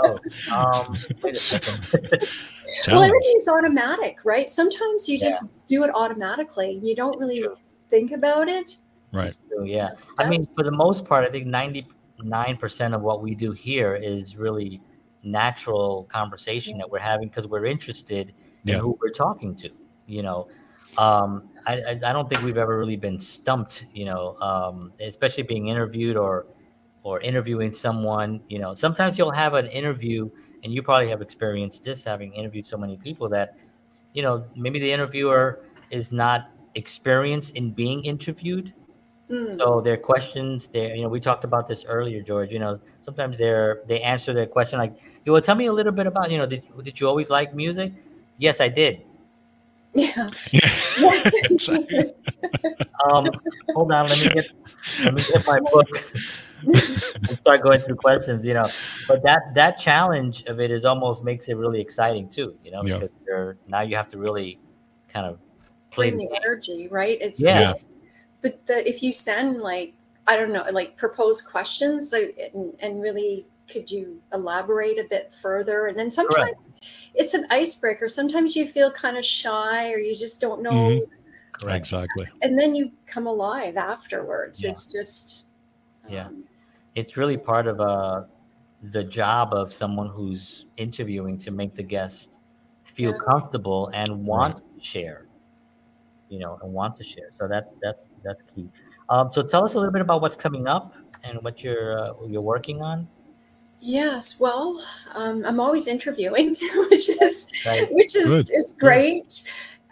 oh, 0.00 0.18
um, 0.50 0.96
well, 2.88 3.02
everything's 3.02 3.48
automatic, 3.48 4.24
right? 4.24 4.48
Sometimes 4.48 5.08
you 5.08 5.18
just 5.18 5.44
yeah. 5.44 5.50
do 5.66 5.84
it 5.84 5.90
automatically. 5.94 6.80
You 6.82 6.94
don't 6.94 7.18
really 7.18 7.44
think 7.84 8.12
about 8.12 8.48
it. 8.48 8.78
Right. 9.12 9.36
So, 9.50 9.62
yeah. 9.62 9.90
I 10.18 10.28
mean, 10.28 10.42
for 10.42 10.64
the 10.64 10.70
most 10.70 11.04
part, 11.04 11.26
I 11.26 11.30
think 11.30 11.46
ninety 11.46 11.86
9% 12.22 12.94
of 12.94 13.02
what 13.02 13.22
we 13.22 13.34
do 13.34 13.52
here 13.52 13.94
is 13.94 14.36
really 14.36 14.80
natural 15.22 16.06
conversation 16.10 16.76
yes. 16.76 16.84
that 16.84 16.90
we're 16.90 17.00
having 17.00 17.28
because 17.28 17.46
we're 17.46 17.66
interested 17.66 18.34
yeah. 18.62 18.74
in 18.74 18.80
who 18.80 18.98
we're 19.00 19.10
talking 19.10 19.54
to, 19.56 19.70
you 20.06 20.22
know. 20.22 20.48
Um, 20.96 21.50
I, 21.66 21.74
I, 21.80 21.90
I, 21.90 22.12
don't 22.12 22.28
think 22.28 22.42
we've 22.42 22.56
ever 22.56 22.78
really 22.78 22.96
been 22.96 23.20
stumped, 23.20 23.86
you 23.92 24.06
know, 24.06 24.36
um, 24.40 24.92
especially 25.00 25.42
being 25.42 25.68
interviewed 25.68 26.16
or 26.16 26.46
or 27.02 27.20
interviewing 27.20 27.72
someone. 27.72 28.40
You 28.48 28.58
know, 28.58 28.74
sometimes 28.74 29.18
you'll 29.18 29.30
have 29.32 29.54
an 29.54 29.66
interview, 29.66 30.30
and 30.64 30.72
you 30.72 30.82
probably 30.82 31.08
have 31.08 31.22
experienced 31.22 31.84
this, 31.84 32.04
having 32.04 32.32
interviewed 32.32 32.66
so 32.66 32.76
many 32.78 32.96
people 32.96 33.28
that, 33.28 33.54
you 34.14 34.22
know, 34.22 34.46
maybe 34.56 34.78
the 34.80 34.90
interviewer 34.90 35.60
is 35.90 36.10
not 36.10 36.50
experienced 36.74 37.54
in 37.54 37.70
being 37.70 38.04
interviewed, 38.04 38.72
Mm. 39.30 39.56
so 39.58 39.80
their 39.82 39.96
questions, 39.98 40.68
they 40.68 40.96
you 40.96 41.02
know, 41.02 41.08
we 41.08 41.20
talked 41.20 41.44
about 41.44 41.68
this 41.68 41.84
earlier, 41.84 42.22
George. 42.22 42.50
You 42.50 42.58
know, 42.60 42.80
sometimes 43.02 43.36
they're 43.36 43.82
they 43.86 44.00
answer 44.00 44.32
their 44.32 44.46
question 44.46 44.78
like, 44.78 44.96
"You 45.26 45.32
well, 45.32 45.42
tell 45.42 45.54
me 45.54 45.66
a 45.66 45.72
little 45.72 45.92
bit 45.92 46.06
about 46.06 46.30
you 46.30 46.38
know, 46.38 46.46
did 46.46 46.62
did 46.82 46.98
you 47.00 47.06
always 47.08 47.28
like 47.28 47.54
music?" 47.54 47.92
Yes, 48.38 48.60
I 48.60 48.68
did. 48.68 49.02
Yeah. 49.94 50.30
Yeah. 50.52 50.60
Yes. 50.98 51.32
Um, 53.04 53.28
hold 53.74 53.92
on, 53.92 54.06
let 54.08 54.18
me 54.22 54.28
get 54.34 54.46
let 55.04 55.14
me 55.14 55.22
get 55.22 55.46
my 55.46 55.60
book 55.72 55.88
and 56.62 57.38
start 57.40 57.62
going 57.62 57.80
through 57.80 57.96
questions. 57.96 58.44
You 58.44 58.54
know, 58.54 58.68
but 59.06 59.22
that 59.22 59.54
that 59.54 59.78
challenge 59.78 60.44
of 60.46 60.60
it 60.60 60.70
is 60.70 60.84
almost 60.84 61.24
makes 61.24 61.48
it 61.48 61.54
really 61.56 61.80
exciting 61.80 62.28
too. 62.28 62.56
You 62.64 62.72
know, 62.72 62.80
Yeah. 62.84 62.94
because 62.98 63.10
you're 63.26 63.56
now 63.66 63.82
you 63.82 63.96
have 63.96 64.08
to 64.10 64.18
really 64.18 64.58
kind 65.08 65.26
of 65.26 65.38
play 65.90 66.10
Bring 66.10 66.18
the 66.20 66.28
the 66.30 66.36
energy, 66.36 66.88
right? 66.90 67.18
It's, 67.20 67.44
Yeah. 67.44 67.68
it's 67.68 67.84
but 68.40 68.64
the, 68.66 68.88
if 68.88 69.02
you 69.02 69.12
send 69.12 69.60
like 69.60 69.94
I 70.26 70.36
don't 70.36 70.52
know, 70.52 70.62
like 70.72 70.96
propose 70.96 71.40
questions 71.40 72.12
and, 72.12 72.74
and 72.80 73.00
really 73.00 73.46
could 73.70 73.90
you 73.90 74.20
elaborate 74.32 74.98
a 74.98 75.06
bit 75.08 75.32
further? 75.32 75.86
And 75.86 75.98
then 75.98 76.10
sometimes 76.10 76.70
it's 77.14 77.34
an 77.34 77.46
icebreaker. 77.50 78.08
Sometimes 78.08 78.54
you 78.56 78.66
feel 78.66 78.90
kind 78.90 79.16
of 79.16 79.24
shy 79.24 79.90
or 79.92 79.98
you 79.98 80.14
just 80.14 80.40
don't 80.40 80.62
know, 80.62 80.72
Mhm. 80.72 81.00
Correct. 81.52 81.76
Exactly. 81.78 82.28
and 82.42 82.56
then 82.56 82.74
you 82.74 82.92
come 83.06 83.26
alive 83.26 83.76
afterwards. 83.76 84.62
Yeah. 84.62 84.70
It's 84.70 84.86
just 84.86 85.46
Yeah. 86.08 86.26
um, 86.26 86.44
it's 86.94 87.16
really 87.16 87.36
part 87.36 87.66
of 87.66 87.80
uh, 87.80 88.24
the 88.82 89.04
job 89.04 89.52
of 89.52 89.72
someone 89.72 90.08
who's 90.08 90.66
interviewing 90.76 91.38
to 91.38 91.50
make 91.50 91.74
the 91.74 91.82
guest 91.82 92.38
feel 92.84 93.12
Yes. 93.12 93.26
comfortable 93.26 93.88
and 93.94 94.26
want 94.26 94.56
to 94.56 94.62
share 94.80 95.27
you 96.28 96.38
know 96.38 96.58
and 96.62 96.72
want 96.72 96.96
to 96.96 97.04
share 97.04 97.30
so 97.32 97.48
that's 97.48 97.70
that's 97.82 98.08
that's 98.24 98.42
key 98.54 98.68
um, 99.10 99.32
so 99.32 99.42
tell 99.42 99.64
us 99.64 99.74
a 99.74 99.78
little 99.78 99.92
bit 99.92 100.02
about 100.02 100.20
what's 100.20 100.36
coming 100.36 100.68
up 100.68 100.94
and 101.24 101.42
what 101.42 101.62
you're 101.62 101.98
uh, 101.98 102.12
you're 102.26 102.42
working 102.42 102.82
on 102.82 103.08
Yes, 103.80 104.40
well, 104.40 104.82
um, 105.14 105.44
I'm 105.46 105.60
always 105.60 105.86
interviewing, 105.86 106.56
which 106.90 107.08
is 107.08 107.46
right 107.64 107.86
which 107.92 108.16
is 108.16 108.26
Good. 108.26 108.50
is 108.52 108.74
great. 108.78 109.44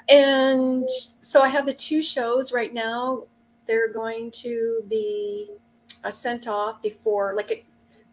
and 0.09 0.89
so 1.21 1.43
I 1.43 1.49
have 1.49 1.67
the 1.67 1.75
two 1.75 2.03
shows 2.03 2.53
right 2.53 2.75
now. 2.75 3.25
They're 3.67 3.93
going 3.93 4.31
to 4.43 4.83
be 4.89 5.51
uh, 6.05 6.11
sent 6.11 6.47
off 6.47 6.81
before, 6.83 7.35
like, 7.35 7.51
it, 7.51 7.65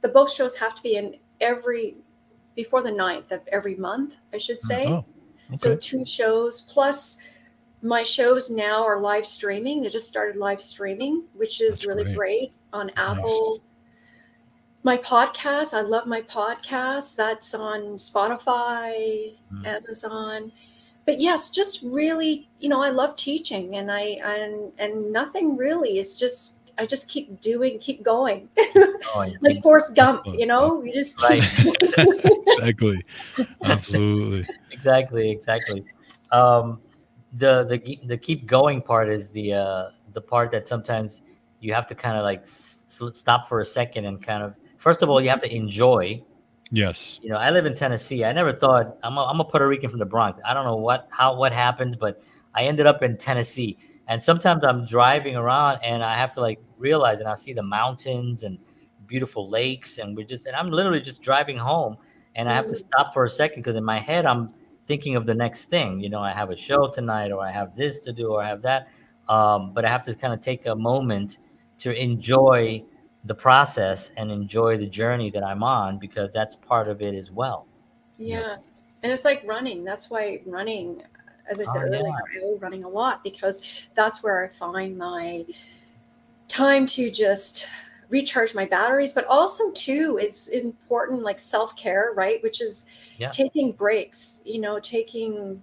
the 0.01 0.09
both 0.09 0.31
shows 0.31 0.57
have 0.57 0.73
to 0.75 0.83
be 0.83 0.95
in 0.95 1.15
every 1.41 1.95
before 2.55 2.81
the 2.81 2.91
9th 2.91 3.31
of 3.31 3.47
every 3.51 3.75
month, 3.75 4.17
I 4.31 4.37
should 4.37 4.61
say. 4.61 4.85
Oh, 4.87 5.05
okay. 5.47 5.57
So 5.57 5.75
two 5.75 6.05
shows 6.05 6.61
plus 6.61 7.22
my 7.83 8.01
shows 8.01 8.49
now 8.49 8.83
are 8.83 8.99
live 8.99 9.25
streaming. 9.27 9.81
They 9.81 9.89
just 9.89 10.07
started 10.07 10.35
live 10.37 10.61
streaming, 10.61 11.25
which 11.35 11.61
is 11.61 11.79
That's 11.79 11.87
really 11.87 12.03
great. 12.05 12.15
great 12.15 12.51
on 12.71 12.89
Apple. 12.97 13.61
My 14.83 14.97
podcast, 14.97 15.73
I 15.73 15.81
love 15.81 16.07
my 16.07 16.21
podcast. 16.23 17.15
That's 17.15 17.53
on 17.53 17.95
Spotify, 17.97 19.33
Mm. 19.53 19.65
Amazon. 19.67 20.51
But 21.05 21.19
yes, 21.19 21.49
just 21.49 21.83
really, 21.83 22.47
you 22.59 22.69
know, 22.69 22.79
I 22.81 22.89
love 22.89 23.15
teaching 23.17 23.75
and 23.75 23.91
I 23.91 24.19
and 24.23 24.71
and 24.79 25.11
nothing 25.11 25.57
really. 25.57 25.99
It's 25.99 26.17
just 26.17 26.55
I 26.77 26.85
just 26.85 27.09
keep 27.09 27.39
doing, 27.41 27.77
keep 27.79 28.01
going. 28.03 28.49
Oh, 29.15 29.21
yeah. 29.23 29.35
like 29.41 29.61
Forrest 29.61 29.95
Gump, 29.95 30.25
you 30.25 30.47
know, 30.47 30.81
you 30.81 30.91
just 30.91 31.21
Right. 31.21 31.43
exactly. 32.47 33.05
Absolutely. 33.67 34.45
exactly, 34.71 35.29
exactly. 35.29 35.83
Um, 36.31 36.79
the 37.37 37.63
the 37.65 37.99
the 38.05 38.17
keep 38.17 38.45
going 38.45 38.81
part 38.81 39.09
is 39.09 39.29
the 39.29 39.53
uh, 39.53 39.83
the 40.11 40.21
part 40.21 40.51
that 40.51 40.67
sometimes 40.67 41.21
you 41.59 41.73
have 41.73 41.87
to 41.87 41.95
kind 41.95 42.17
of 42.17 42.23
like 42.23 42.41
s- 42.41 42.85
stop 43.13 43.47
for 43.49 43.59
a 43.59 43.65
second 43.65 44.05
and 44.05 44.21
kind 44.21 44.43
of 44.43 44.53
first 44.77 45.01
of 45.01 45.09
all 45.09 45.21
you 45.21 45.29
have 45.29 45.41
to 45.41 45.53
enjoy. 45.55 46.21
Yes. 46.71 47.19
You 47.21 47.29
know, 47.29 47.37
I 47.37 47.51
live 47.51 47.65
in 47.67 47.75
Tennessee. 47.75 48.25
I 48.25 48.31
never 48.31 48.51
thought 48.51 48.97
I'm 49.03 49.17
a, 49.17 49.25
I'm 49.25 49.39
a 49.39 49.45
Puerto 49.45 49.67
Rican 49.67 49.89
from 49.89 49.99
the 49.99 50.05
Bronx. 50.05 50.39
I 50.45 50.53
don't 50.53 50.65
know 50.65 50.75
what 50.75 51.07
how 51.11 51.35
what 51.35 51.53
happened, 51.53 51.97
but 51.99 52.21
I 52.55 52.63
ended 52.63 52.85
up 52.87 53.03
in 53.03 53.17
Tennessee. 53.17 53.77
And 54.07 54.21
sometimes 54.21 54.65
I'm 54.65 54.85
driving 54.85 55.35
around 55.35 55.79
and 55.83 56.03
I 56.03 56.15
have 56.15 56.31
to 56.33 56.41
like 56.41 56.59
realize 56.77 57.19
and 57.19 57.29
I 57.29 57.35
see 57.35 57.53
the 57.53 57.63
mountains 57.63 58.43
and 58.43 58.57
beautiful 59.07 59.49
lakes 59.49 59.97
and 59.99 60.15
we're 60.17 60.25
just 60.25 60.45
and 60.45 60.55
I'm 60.55 60.67
literally 60.67 60.99
just 61.01 61.21
driving 61.21 61.57
home 61.57 61.97
and 62.35 62.49
I 62.49 62.53
have 62.55 62.65
to 62.67 62.73
Mm. 62.73 62.77
stop 62.87 63.13
for 63.13 63.23
a 63.25 63.29
second 63.29 63.61
because 63.61 63.75
in 63.75 63.83
my 63.85 63.99
head 63.99 64.25
I'm 64.25 64.49
thinking 64.87 65.15
of 65.15 65.25
the 65.25 65.33
next 65.33 65.65
thing. 65.65 65.99
You 65.99 66.09
know, 66.09 66.19
I 66.19 66.31
have 66.31 66.49
a 66.49 66.57
show 66.57 66.87
tonight 66.87 67.31
or 67.31 67.41
I 67.41 67.51
have 67.51 67.75
this 67.75 67.99
to 68.01 68.13
do 68.13 68.33
or 68.33 68.43
I 68.43 68.47
have 68.47 68.61
that. 68.63 68.89
Um, 69.29 69.71
but 69.73 69.85
I 69.85 69.89
have 69.89 70.03
to 70.05 70.15
kind 70.15 70.33
of 70.33 70.41
take 70.41 70.65
a 70.65 70.75
moment 70.75 71.37
to 71.79 71.91
enjoy 71.93 72.83
the 73.25 73.33
process 73.35 74.11
and 74.17 74.31
enjoy 74.31 74.77
the 74.77 74.87
journey 74.87 75.29
that 75.31 75.43
I'm 75.43 75.63
on 75.63 75.97
because 75.97 76.31
that's 76.33 76.55
part 76.57 76.87
of 76.89 77.01
it 77.01 77.15
as 77.15 77.31
well. 77.31 77.67
Yes. 78.17 78.85
And 79.01 79.11
it's 79.11 79.25
like 79.25 79.41
running. 79.45 79.83
That's 79.83 80.11
why 80.11 80.41
running, 80.45 81.01
as 81.49 81.59
I 81.59 81.63
said 81.65 81.83
Oh, 81.83 81.91
yeah. 81.91 81.99
earlier, 81.99 82.11
I 82.11 82.39
go 82.41 82.57
running 82.59 82.83
a 82.83 82.89
lot 82.89 83.23
because 83.23 83.87
that's 83.95 84.23
where 84.23 84.43
I 84.43 84.49
find 84.49 84.97
my 84.97 85.45
time 86.49 86.85
to 86.85 87.09
just 87.09 87.69
recharge 88.13 88.53
my 88.53 88.65
batteries. 88.65 89.11
But 89.11 89.25
also, 89.25 89.71
too, 89.71 90.19
it's 90.21 90.47
important 90.49 91.23
like 91.23 91.39
self 91.39 91.75
care, 91.75 92.13
right? 92.15 92.41
Which 92.43 92.61
is 92.61 92.75
Yeah. 93.17 93.29
taking 93.29 93.71
breaks, 93.73 94.41
you 94.45 94.61
know, 94.61 94.79
taking, 94.79 95.61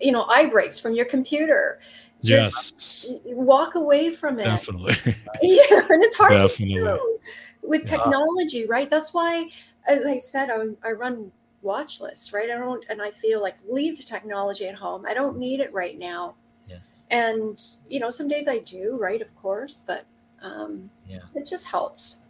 you 0.00 0.12
know, 0.12 0.24
eye 0.24 0.46
breaks 0.46 0.80
from 0.80 0.94
your 0.94 1.04
computer. 1.06 1.78
Just 2.22 3.04
Yes. 3.04 3.14
walk 3.24 3.74
away 3.74 4.10
from 4.10 4.38
it. 4.40 4.44
Definitely. 4.44 4.96
Yeah, 5.42 5.86
and 5.90 6.02
it's 6.02 6.16
hard 6.16 6.40
Definitely. 6.42 6.80
to 6.80 6.96
do 6.96 7.18
with 7.62 7.82
Yeah. 7.82 7.96
technology, 7.96 8.64
right? 8.66 8.88
That's 8.88 9.12
why, 9.12 9.50
as 9.86 10.06
I 10.06 10.16
said, 10.16 10.48
I, 10.50 10.88
I 10.88 10.92
run 10.92 11.30
watch 11.60 12.00
lists, 12.00 12.32
right? 12.32 12.50
I 12.50 12.56
don't, 12.56 12.84
and 12.88 13.02
I 13.02 13.10
feel 13.10 13.42
like 13.42 13.56
leave 13.68 13.96
the 13.98 14.02
technology 14.02 14.66
at 14.66 14.78
home. 14.78 15.04
I 15.06 15.12
don't 15.12 15.36
need 15.36 15.60
it 15.60 15.72
right 15.74 15.98
now. 15.98 16.36
Yes. 16.68 17.04
And 17.10 17.62
you 17.88 18.00
know, 18.00 18.08
some 18.10 18.28
days 18.28 18.48
I 18.48 18.58
do, 18.58 18.96
right? 18.98 19.20
Of 19.20 19.34
course, 19.36 19.84
but 19.86 20.04
um, 20.46 20.90
Yeah. 21.06 21.18
it 21.34 21.46
just 21.46 21.70
helps. 21.70 22.28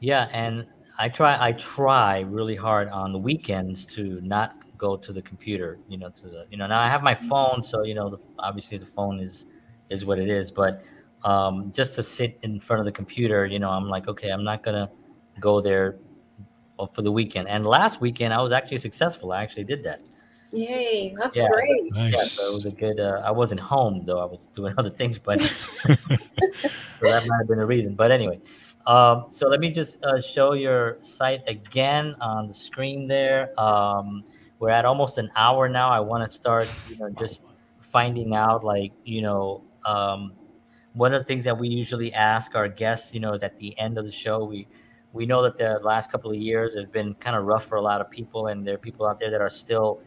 Yeah, 0.00 0.28
and 0.32 0.66
I 0.98 1.08
try 1.08 1.36
I 1.48 1.52
try 1.52 2.20
really 2.20 2.56
hard 2.56 2.88
on 2.88 3.12
the 3.12 3.18
weekends 3.18 3.84
to 3.96 4.20
not 4.22 4.54
go 4.76 4.96
to 4.96 5.12
the 5.12 5.22
computer, 5.22 5.78
you 5.88 5.98
know, 5.98 6.10
to 6.10 6.26
the 6.28 6.46
you 6.50 6.56
know, 6.56 6.66
now 6.66 6.80
I 6.80 6.88
have 6.88 7.02
my 7.02 7.14
phone, 7.14 7.62
so 7.62 7.82
you 7.84 7.94
know, 7.94 8.10
the, 8.10 8.18
obviously 8.38 8.78
the 8.78 8.86
phone 8.86 9.20
is 9.20 9.46
is 9.90 10.04
what 10.04 10.18
it 10.18 10.28
is, 10.28 10.52
but 10.52 10.82
um 11.24 11.72
just 11.72 11.94
to 11.96 12.02
sit 12.02 12.38
in 12.42 12.60
front 12.60 12.80
of 12.80 12.86
the 12.86 12.92
computer, 12.92 13.46
you 13.46 13.58
know, 13.58 13.70
I'm 13.70 13.88
like, 13.88 14.06
okay, 14.08 14.30
I'm 14.30 14.44
not 14.44 14.62
going 14.62 14.76
to 14.76 14.88
go 15.40 15.60
there 15.60 15.96
for 16.94 17.02
the 17.02 17.10
weekend. 17.10 17.48
And 17.48 17.66
last 17.66 18.00
weekend 18.00 18.32
I 18.32 18.40
was 18.40 18.52
actually 18.52 18.78
successful. 18.78 19.32
I 19.32 19.42
actually 19.42 19.64
did 19.64 19.82
that. 19.84 20.00
Yay, 20.52 21.14
that's 21.18 21.36
Yeah. 21.36 21.48
great. 21.50 21.92
Yeah, 21.94 22.10
Nice. 22.10 22.32
so 22.32 22.50
it 22.50 22.54
was 22.54 22.64
a 22.66 22.70
good 22.70 22.98
uh, 23.00 23.22
I 23.24 23.30
wasn't 23.30 23.60
home 23.60 24.04
though. 24.06 24.18
I 24.20 24.24
was 24.24 24.46
doing 24.54 24.74
other 24.78 24.90
things, 24.90 25.18
but 25.18 25.40
so 25.86 25.96
that 25.98 27.26
might 27.26 27.38
have 27.38 27.48
been 27.48 27.58
a 27.60 27.66
reason. 27.66 27.94
But 27.94 28.10
anyway, 28.10 28.40
um, 28.86 29.26
so 29.30 29.48
let 29.48 29.60
me 29.60 29.70
just 29.70 30.02
uh, 30.04 30.20
show 30.20 30.54
your 30.54 30.98
site 31.02 31.42
again 31.46 32.14
on 32.20 32.48
the 32.48 32.54
screen 32.54 33.06
there. 33.06 33.58
Um, 33.60 34.24
we're 34.58 34.70
at 34.70 34.84
almost 34.84 35.18
an 35.18 35.30
hour 35.36 35.68
now. 35.68 35.90
I 35.90 36.00
want 36.00 36.28
to 36.28 36.34
start, 36.34 36.72
you 36.88 36.96
know, 36.98 37.10
just 37.10 37.42
finding 37.80 38.34
out, 38.34 38.64
like, 38.64 38.92
you 39.04 39.22
know, 39.22 39.62
um, 39.84 40.32
one 40.94 41.14
of 41.14 41.20
the 41.20 41.24
things 41.24 41.44
that 41.44 41.56
we 41.56 41.68
usually 41.68 42.12
ask 42.12 42.56
our 42.56 42.68
guests, 42.68 43.14
you 43.14 43.20
know, 43.20 43.34
is 43.34 43.42
at 43.44 43.56
the 43.58 43.78
end 43.78 43.98
of 43.98 44.04
the 44.04 44.10
show, 44.12 44.44
we 44.44 44.66
we 45.12 45.24
know 45.26 45.42
that 45.42 45.56
the 45.58 45.78
last 45.82 46.10
couple 46.10 46.30
of 46.30 46.36
years 46.36 46.74
have 46.76 46.92
been 46.92 47.14
kind 47.14 47.34
of 47.36 47.44
rough 47.44 47.64
for 47.66 47.76
a 47.76 47.80
lot 47.82 48.00
of 48.00 48.10
people, 48.10 48.48
and 48.48 48.66
there 48.66 48.74
are 48.74 48.78
people 48.78 49.06
out 49.06 49.18
there 49.20 49.30
that 49.30 49.40
are 49.40 49.48
still, 49.48 50.00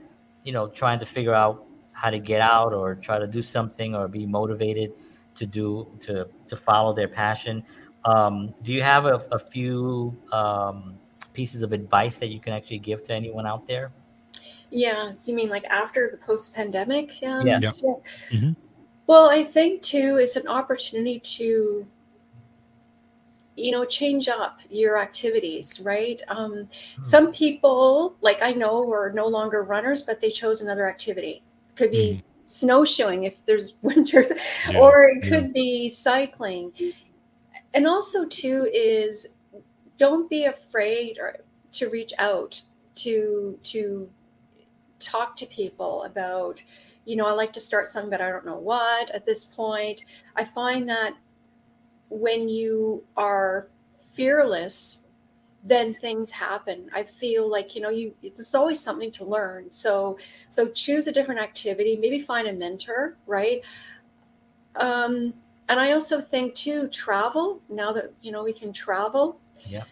you 0.43 0.51
know, 0.51 0.67
trying 0.67 0.99
to 0.99 1.05
figure 1.05 1.33
out 1.33 1.65
how 1.93 2.09
to 2.09 2.19
get 2.19 2.41
out 2.41 2.73
or 2.73 2.95
try 2.95 3.19
to 3.19 3.27
do 3.27 3.41
something 3.41 3.95
or 3.95 4.07
be 4.07 4.25
motivated 4.25 4.93
to 5.35 5.45
do 5.45 5.87
to 6.01 6.27
to 6.47 6.57
follow 6.57 6.93
their 6.93 7.07
passion. 7.07 7.63
Um, 8.05 8.53
do 8.63 8.71
you 8.71 8.81
have 8.81 9.05
a, 9.05 9.23
a 9.31 9.39
few 9.39 10.15
um, 10.31 10.95
pieces 11.33 11.61
of 11.61 11.71
advice 11.71 12.17
that 12.17 12.27
you 12.27 12.39
can 12.39 12.53
actually 12.53 12.79
give 12.79 13.03
to 13.03 13.13
anyone 13.13 13.45
out 13.45 13.67
there? 13.67 13.91
Yes, 14.71 15.27
you 15.27 15.35
mean 15.35 15.49
like 15.49 15.65
after 15.65 16.09
the 16.09 16.17
post-pandemic? 16.17 17.11
Um, 17.23 17.45
Yeah. 17.45 17.59
Yeah. 17.61 17.71
Mhm. 18.29 18.55
Well, 19.05 19.29
I 19.29 19.43
think 19.43 19.81
too 19.81 20.17
it's 20.19 20.37
an 20.37 20.47
opportunity 20.47 21.19
to, 21.19 21.85
you 23.61 23.71
know, 23.71 23.85
change 23.85 24.27
up 24.27 24.59
your 24.69 24.97
activities, 24.97 25.81
right? 25.85 26.21
Um, 26.27 26.67
some 27.01 27.31
people, 27.31 28.15
like 28.21 28.41
I 28.41 28.51
know, 28.51 28.91
are 28.91 29.11
no 29.13 29.27
longer 29.27 29.63
runners, 29.63 30.05
but 30.05 30.21
they 30.21 30.29
chose 30.29 30.61
another 30.61 30.87
activity. 30.87 31.43
Could 31.75 31.91
be 31.91 32.23
snowshoeing 32.45 33.23
if 33.23 33.45
there's 33.45 33.75
winter, 33.81 34.25
Yeah, 34.69 34.79
or 34.79 35.05
it 35.05 35.23
yeah. 35.23 35.29
could 35.29 35.53
be 35.53 35.87
cycling. 35.87 36.73
And 37.73 37.87
also 37.87 38.27
too 38.27 38.67
is 38.73 39.35
don't 39.97 40.29
be 40.29 40.45
afraid 40.45 41.17
or 41.19 41.37
to 41.73 41.89
reach 41.89 42.13
out 42.17 42.61
to 42.95 43.57
to 43.63 44.09
talk 44.99 45.35
to 45.35 45.45
people 45.47 46.03
about 46.03 46.61
you 47.05 47.15
know 47.15 47.25
i 47.25 47.31
like 47.31 47.53
to 47.53 47.59
start 47.59 47.87
something 47.87 48.11
but 48.11 48.21
i 48.21 48.29
don't 48.29 48.45
know 48.45 48.57
what 48.57 49.09
at 49.11 49.25
this 49.25 49.45
point 49.45 50.05
i 50.35 50.43
find 50.43 50.87
that 50.87 51.13
when 52.11 52.49
you 52.49 53.03
are 53.15 53.69
fearless 54.11 55.07
then 55.63 55.93
things 55.93 56.29
happen 56.31 56.89
i 56.93 57.03
feel 57.03 57.49
like 57.49 57.75
you 57.75 57.81
know 57.81 57.89
you 57.89 58.13
there's 58.21 58.53
always 58.55 58.79
something 58.79 59.09
to 59.11 59.23
learn 59.23 59.71
so 59.71 60.17
so 60.49 60.67
choose 60.67 61.07
a 61.07 61.11
different 61.11 61.39
activity 61.39 61.95
maybe 61.97 62.19
find 62.19 62.47
a 62.47 62.53
mentor 62.53 63.15
right 63.27 63.63
um 64.75 65.33
and 65.69 65.79
i 65.79 65.91
also 65.93 66.19
think 66.19 66.53
too 66.55 66.87
travel 66.89 67.61
now 67.69 67.91
that 67.93 68.11
you 68.21 68.31
know 68.31 68.43
we 68.43 68.53
can 68.53 68.73
travel 68.73 69.39
Yeah. 69.65 69.83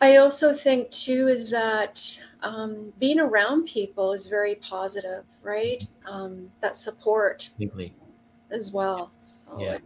I 0.00 0.16
also 0.18 0.52
think 0.52 0.90
too 0.90 1.28
is 1.28 1.50
that 1.50 2.22
um, 2.42 2.92
being 2.98 3.18
around 3.18 3.66
people 3.66 4.12
is 4.12 4.28
very 4.28 4.56
positive, 4.56 5.24
right? 5.42 5.82
Um, 6.06 6.50
that 6.60 6.76
support 6.76 7.48
Completely. 7.56 7.94
as 8.50 8.72
well. 8.74 9.08
So 9.10 9.40
Yeah. 9.58 9.78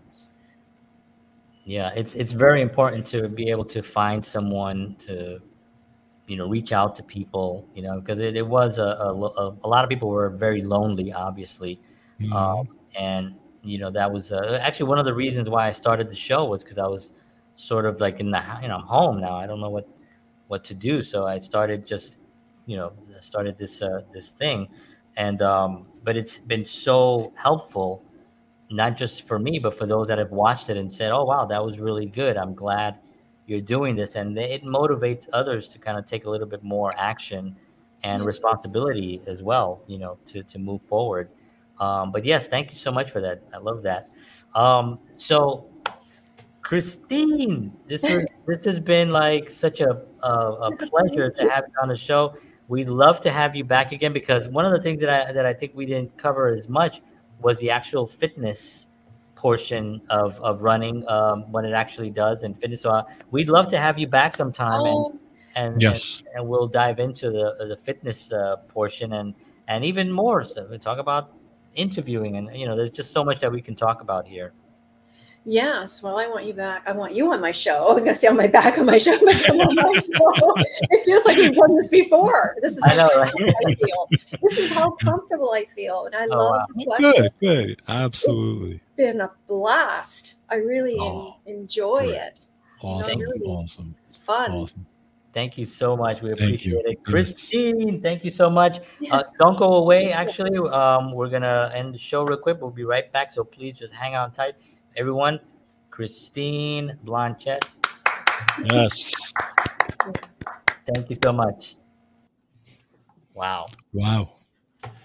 Yeah, 1.65 1.91
it's 1.95 2.15
it's 2.15 2.33
very 2.33 2.63
important 2.63 3.07
to 3.09 3.29
be 3.29 3.51
able 3.51 3.67
to 3.67 3.83
find 3.83 4.25
someone 4.25 4.97
to, 5.01 5.41
you 6.27 6.37
know, 6.37 6.49
reach 6.49 6.73
out 6.73 6.97
to 6.97 7.03
people, 7.03 7.67
you 7.75 7.83
know, 7.83 8.01
because 8.01 8.19
it, 8.19 8.37
it 8.37 8.47
was 8.47 8.79
a, 8.79 8.83
a, 8.83 9.13
a, 9.63 9.69
lot 9.69 9.85
of 9.85 9.91
people 9.91 10.09
were 10.09 10.31
very 10.31 10.63
lonely, 10.63 11.13
obviously. 11.13 11.81
Mhm. 12.21 12.33
um, 12.35 12.69
and 12.99 13.35
you 13.63 13.79
know 13.79 13.91
that 13.91 14.11
was 14.11 14.33
uh, 14.33 14.59
actually 14.63 14.87
one 14.87 14.99
of 14.99 15.05
the 15.05 15.15
reasons 15.15 15.49
why 15.49 15.69
I 15.69 15.71
started 15.71 16.09
the 16.09 16.17
show 16.17 16.45
was 16.45 16.63
because 16.63 16.79
I 16.79 16.87
was 16.87 17.13
sort 17.57 17.85
of 17.87 18.01
like 18.01 18.21
in 18.21 18.31
the 18.31 18.43
you 18.63 18.69
know 18.69 18.77
I'm 18.77 18.87
home 18.87 19.21
now 19.21 19.37
I 19.37 19.47
don't 19.47 19.61
know 19.61 19.71
what 19.71 19.89
what 20.49 20.65
to 20.65 20.75
do 20.75 21.03
so 21.03 21.27
I 21.27 21.39
started 21.39 21.87
just 21.87 22.17
you 22.67 22.77
know 22.77 22.93
started 23.21 23.59
this 23.59 23.83
uh, 23.83 24.01
this 24.13 24.33
thing 24.33 24.69
and 25.17 25.43
um, 25.43 25.87
but 26.05 26.17
it's 26.17 26.39
been 26.39 26.65
so 26.65 27.33
helpful 27.37 28.03
not 28.71 28.97
just 28.97 29.27
for 29.27 29.39
me 29.39 29.59
but 29.59 29.77
for 29.77 29.87
those 29.87 30.09
that 30.09 30.18
have 30.18 30.31
watched 30.31 30.71
it 30.71 30.77
and 30.77 30.93
said 30.93 31.11
oh 31.12 31.25
wow 31.25 31.45
that 31.45 31.64
was 31.64 31.79
really 31.79 32.07
good 32.07 32.37
I'm 32.37 32.55
glad 32.55 32.99
you're 33.47 33.61
doing 33.61 33.97
this 33.97 34.14
and 34.16 34.39
it 34.39 34.64
motivates 34.64 35.29
others 35.33 35.68
to 35.68 35.79
kind 35.79 35.99
of 35.99 36.07
take 36.07 36.25
a 36.25 36.31
little 36.31 36.47
bit 36.47 36.62
more 36.62 36.93
action 36.97 37.57
and 38.03 38.23
Yes. 38.23 38.27
responsibility 38.27 39.21
as 39.27 39.43
well 39.43 39.83
you 39.87 39.99
know 39.99 40.18
to 40.27 40.43
to 40.45 40.59
move 40.59 40.83
forward 40.83 41.29
Um, 41.81 42.12
but 42.12 42.25
yes, 42.27 42.47
thank 42.49 42.71
you 42.73 42.77
so 42.77 42.93
much 42.93 43.11
for 43.11 43.23
that. 43.23 43.41
I 43.55 43.59
love 43.59 43.83
that. 43.85 44.05
Um, 44.55 44.99
so, 45.16 45.64
Christine, 46.62 47.73
this 47.87 48.05
is, 48.05 48.27
this 48.47 48.64
has 48.64 48.81
been 48.81 49.11
like 49.11 49.51
such 49.51 49.81
a, 49.81 50.03
a, 50.23 50.31
a 50.31 50.77
pleasure 50.91 51.31
to 51.31 51.49
have 51.49 51.64
you 51.66 51.75
on 51.83 51.89
the 51.89 51.97
show. 51.97 52.35
We'd 52.68 52.89
love 52.89 53.21
to 53.23 53.31
have 53.31 53.57
you 53.57 53.64
back 53.64 53.93
again 53.93 54.12
because 54.12 54.47
one 54.47 54.64
of 54.64 54.73
the 54.73 54.81
things 54.83 55.01
that 55.01 55.11
I 55.11 55.33
that 55.33 55.47
I 55.47 55.53
think 55.53 55.73
we 55.75 55.87
didn't 55.87 56.16
cover 56.16 56.47
as 56.49 56.68
much 56.68 57.01
was 57.41 57.59
the 57.59 57.70
actual 57.70 58.07
fitness 58.07 58.88
portion 59.34 60.01
of, 60.11 60.38
of 60.43 60.61
running 60.62 61.07
um, 61.09 61.51
when 61.51 61.64
it 61.64 61.72
actually 61.72 62.11
does 62.11 62.43
and 62.43 62.59
fitness. 62.59 62.82
So 62.82 62.91
uh, 62.91 63.03
we'd 63.30 63.49
love 63.49 63.68
to 63.68 63.78
have 63.78 63.99
you 63.99 64.07
back 64.07 64.34
sometime 64.36 64.84
Oh, 64.84 64.86
and 64.86 65.07
and 65.55 65.80
Yes. 65.80 66.22
and, 66.26 66.36
and 66.36 66.49
we'll 66.49 66.68
dive 66.68 66.99
into 67.01 67.30
the 67.30 67.66
the 67.66 67.76
fitness 67.76 68.32
uh, 68.32 68.57
portion 68.68 69.12
and 69.14 69.34
and 69.68 69.84
even 69.84 70.12
more. 70.12 70.45
So 70.45 70.66
we 70.70 70.78
talk 70.78 70.99
about 70.99 71.32
interviewing 71.74 72.36
and 72.36 72.51
you 72.55 72.66
know 72.66 72.76
there's 72.76 72.91
just 72.91 73.12
so 73.12 73.24
much 73.24 73.41
that 73.41 73.53
we 73.53 73.62
can 73.62 73.74
talk 73.74 74.03
about 74.03 74.26
here. 74.26 74.53
Yes. 75.45 76.03
Well, 76.03 76.18
I 76.18 76.26
want 76.28 76.45
you 76.45 76.55
back. 76.55 76.82
I 76.86 76.93
want 76.93 77.12
you 77.14 77.32
on 77.32 77.41
my 77.41 77.51
show. 77.51 77.88
I 77.88 77.93
was 77.93 78.05
going 78.05 78.14
to 78.14 78.18
say 78.20 78.28
on 78.28 78.36
my 78.36 78.47
back 78.47 78.78
on 78.78 78.86
my 78.86 78.99
show, 78.99 79.16
but 79.24 79.43
come 79.45 79.61
on 79.61 79.74
my 79.74 79.82
show. 79.99 80.55
It 80.91 81.05
feels 81.05 81.24
like 81.26 81.36
we've 81.36 81.55
done 81.55 81.74
this 81.74 81.91
before. 81.91 82.57
This 82.62 82.76
is 82.76 82.82
I 82.84 82.91
how 82.91 82.97
know, 83.09 83.20
right? 83.20 83.30
comfortable 83.32 83.66
I 83.66 83.74
feel. 83.74 84.09
This 84.43 84.59
is 84.59 84.72
how 84.72 84.91
comfortable 84.93 85.53
I 85.53 85.64
feel, 85.64 86.07
and 86.07 86.14
I 86.14 86.26
Oh, 86.26 86.36
love 86.36 86.51
wow. 86.61 86.66
the 86.76 86.84
pleasure. 86.84 87.12
Good, 87.22 87.32
good. 87.41 87.82
Absolutely. 87.88 88.74
It's 88.74 88.82
been 88.97 89.20
a 89.20 89.30
blast. 89.49 90.41
I 90.51 90.57
really 90.57 90.97
Oh, 90.99 91.36
enjoy 91.47 91.99
great. 92.09 92.14
it. 92.16 92.41
Awesome. 92.82 93.18
really- 93.20 93.41
Awesome. 93.41 93.95
It's 94.03 94.16
fun. 94.16 94.53
Awesome. 94.53 94.86
Thank 95.32 95.57
you 95.59 95.64
so 95.64 95.97
much. 95.97 96.22
We 96.22 96.32
appreciate 96.32 96.84
it, 96.86 96.99
Yes. 96.99 97.05
Christine. 97.05 98.01
Thank 98.03 98.24
you 98.24 98.32
so 98.32 98.51
much. 98.51 98.80
Uh, 99.12 99.22
don't 99.38 99.57
go 99.57 99.74
away. 99.76 100.11
Actually, 100.12 100.59
um, 100.70 101.12
we're 101.12 101.28
gonna 101.28 101.70
end 101.72 101.95
the 101.95 101.99
show 101.99 102.24
real 102.24 102.36
quick. 102.36 102.61
We'll 102.61 102.70
be 102.72 102.82
right 102.84 103.11
back. 103.12 103.30
So 103.30 103.45
please 103.45 103.78
just 103.78 103.93
hang 103.95 104.16
on 104.16 104.32
tight, 104.32 104.55
everyone. 104.97 105.41
Christine 105.91 106.99
Blanchette, 107.05 107.64
Yes. 108.72 109.32
thank 110.86 111.11
you 111.11 111.16
so 111.22 111.32
much. 111.32 111.76
Wow. 113.34 113.66
Wow. 113.93 114.30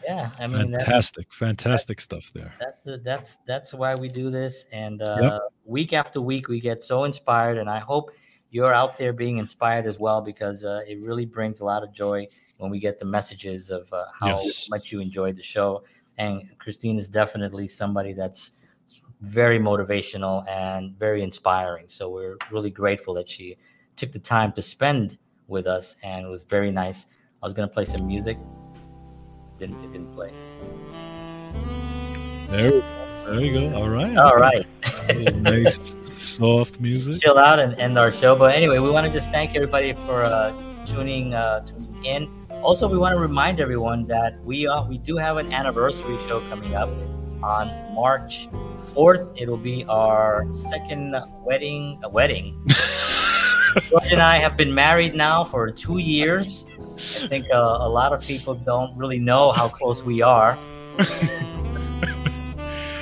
Yeah, 0.04 0.32
I 0.40 0.48
mean 0.48 0.72
that's 0.72 0.90
Fantastic. 0.90 1.32
Fantastic 1.34 2.02
stuff 2.02 2.32
there. 2.34 2.56
that's 2.60 2.82
the, 2.84 2.98
that's 2.98 3.38
that's 3.46 3.74
why 3.74 3.96
we 3.96 4.08
do 4.10 4.30
this, 4.30 4.66
and 4.72 5.02
uh, 5.02 5.22
Yep. 5.22 5.34
week 5.66 5.94
after 5.94 6.22
week 6.22 6.48
we 6.48 6.60
get 6.60 6.84
so 6.84 7.04
inspired, 7.04 7.58
and 7.58 7.70
I 7.70 7.80
hope 7.80 8.12
you're 8.50 8.74
out 8.74 8.98
there 8.98 9.12
being 9.12 9.38
inspired 9.38 9.86
as 9.86 10.00
well 10.00 10.22
because 10.22 10.64
uh, 10.64 10.82
it 10.88 11.02
really 11.02 11.26
brings 11.26 11.60
a 11.60 11.66
lot 11.66 11.84
of 11.84 11.92
joy 11.92 12.28
when 12.58 12.72
we 12.72 12.80
get 12.80 13.00
the 13.00 13.06
messages 13.06 13.70
of 13.70 13.92
uh, 13.92 14.06
how 14.18 14.54
Yes. 14.54 14.70
much 14.70 14.92
you 14.92 15.02
enjoyed 15.02 15.36
the 15.36 15.44
show. 15.44 15.84
And 16.18 16.58
Christine 16.60 16.98
is 16.98 17.10
definitely 17.10 17.68
somebody 17.68 18.14
that's 18.14 18.52
very 19.22 19.60
motivational 19.60 20.48
and 20.48 20.98
very 20.98 21.24
inspiring. 21.24 21.86
So 21.88 22.10
we're 22.10 22.38
really 22.52 22.70
grateful 22.70 23.14
that 23.16 23.30
she 23.30 23.58
took 23.96 24.12
the 24.12 24.20
time 24.20 24.52
to 24.54 24.62
spend 24.62 25.18
with 25.48 25.68
us, 25.68 25.96
and 26.04 26.26
it 26.26 26.30
was 26.30 26.44
very 26.44 26.72
nice. 26.72 27.06
I 27.42 27.46
was 27.46 27.54
gonna 27.54 27.68
play 27.68 27.86
some 27.86 28.08
music, 28.08 28.38
didn't 29.58 29.84
it 29.84 29.92
didn't 29.92 30.14
play. 30.14 30.32
There, 32.50 32.72
we 32.72 32.80
go. 32.80 32.84
there 33.26 33.40
you 33.40 33.72
go. 33.72 33.76
All 33.76 33.90
right. 33.90 34.18
All 34.18 34.36
right. 34.36 34.66
nice 35.36 35.96
soft 36.16 36.80
music. 36.80 37.22
chill 37.22 37.38
out 37.38 37.60
and 37.60 37.74
end 37.76 37.98
our 37.98 38.12
show. 38.12 38.36
But 38.36 38.56
anyway, 38.56 38.80
we 38.80 38.90
want 38.90 39.08
to 39.08 39.14
just 39.14 39.32
thank 39.32 39.56
everybody 39.56 39.94
for 39.94 40.24
uh, 40.24 40.52
tuning 40.86 41.34
uh, 41.34 41.62
tuning 41.66 42.04
in. 42.04 42.46
Also, 42.64 42.88
we 42.88 42.98
want 42.98 43.14
to 43.14 43.20
remind 43.20 43.60
everyone 43.60 44.08
that 44.08 44.44
we 44.44 44.68
uh, 44.68 44.84
we 44.84 44.98
do 44.98 45.18
have 45.18 45.38
an 45.38 45.52
anniversary 45.52 46.18
show 46.28 46.40
coming 46.50 46.76
up 46.76 46.90
on 47.44 47.68
March 47.94 48.50
fourth. 48.80 49.30
It'll 49.36 49.58
be 49.58 49.86
our 49.86 50.46
second 50.52 51.16
wedding. 51.44 52.00
A 52.04 52.10
wedding. 52.10 52.62
George 53.90 54.12
and 54.12 54.22
I 54.22 54.38
have 54.38 54.56
been 54.56 54.74
married 54.74 55.16
now 55.16 55.44
for 55.44 55.70
two 55.70 55.98
years. 55.98 56.66
I 57.24 57.28
think 57.28 57.46
uh, 57.54 57.58
a 57.82 57.90
lot 57.90 58.14
of 58.14 58.22
people 58.22 58.56
don't 58.56 58.96
really 58.98 59.20
know 59.20 59.52
how 59.52 59.68
close 59.68 60.02
we 60.04 60.22
are. 60.22 60.58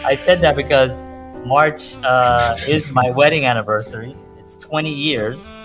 I 0.06 0.16
said 0.16 0.42
that 0.42 0.56
because 0.56 1.04
March 1.46 1.96
uh, 2.04 2.58
is 2.68 2.92
my 2.92 3.10
wedding 3.12 3.46
anniversary. 3.46 4.16
It's 4.38 4.56
20 4.58 4.92
years. 4.92 5.52
Uh, 5.52 5.60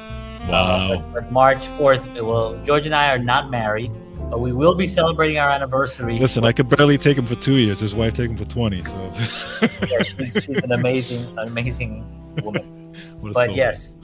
Wow. 0.49 0.89
but, 0.89 1.13
but 1.13 1.33
March 1.33 1.59
4th, 1.79 2.25
well, 2.25 2.57
George 2.65 2.87
and 2.87 2.95
I 2.95 3.11
are 3.13 3.19
not 3.19 3.51
married, 3.51 3.91
but 4.31 4.41
we 4.41 4.53
will 4.53 4.75
be 4.75 4.89
celebrating 4.89 5.39
our 5.39 5.51
anniversary. 5.51 6.19
Listen, 6.19 6.45
I 6.45 6.53
could 6.53 6.69
barely 6.69 6.99
take 6.99 7.17
him 7.19 7.27
for 7.27 7.35
two 7.35 7.57
years. 7.57 7.81
His 7.81 7.95
wife 7.95 8.15
take 8.15 8.31
him 8.31 8.37
for 8.37 8.45
twenty. 8.45 8.85
So. 8.85 9.13
Yeah, 9.89 10.03
she's, 10.03 10.33
she's 10.45 10.63
an 10.63 10.73
amazing, 10.73 11.39
amazing 11.39 12.05
woman. 12.43 12.75
But 13.23 13.47
soul. 13.47 13.57
yes. 13.57 13.97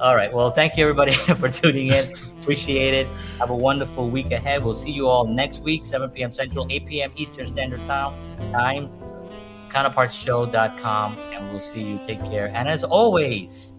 All 0.00 0.16
right. 0.16 0.32
Well, 0.32 0.50
thank 0.50 0.76
you 0.76 0.82
everybody 0.82 1.12
for 1.36 1.48
tuning 1.48 1.88
in. 1.88 2.12
Appreciate 2.40 2.92
it. 2.92 3.06
Have 3.38 3.50
a 3.50 3.56
wonderful 3.56 4.10
week 4.10 4.32
ahead. 4.32 4.64
We'll 4.64 4.74
see 4.74 4.90
you 4.90 5.06
all 5.06 5.26
next 5.26 5.62
week, 5.62 5.84
7 5.84 6.10
p.m. 6.10 6.32
Central, 6.32 6.66
8 6.68 6.86
p.m. 6.86 7.12
Eastern 7.16 7.46
Standard 7.48 7.84
Time. 7.84 8.52
Time. 8.52 8.90
Counterpartsshow.com. 9.68 11.18
And 11.18 11.50
we'll 11.52 11.60
see 11.60 11.82
you. 11.82 11.98
Take 12.02 12.24
care. 12.24 12.48
And 12.54 12.68
as 12.68 12.84
always, 12.84 13.76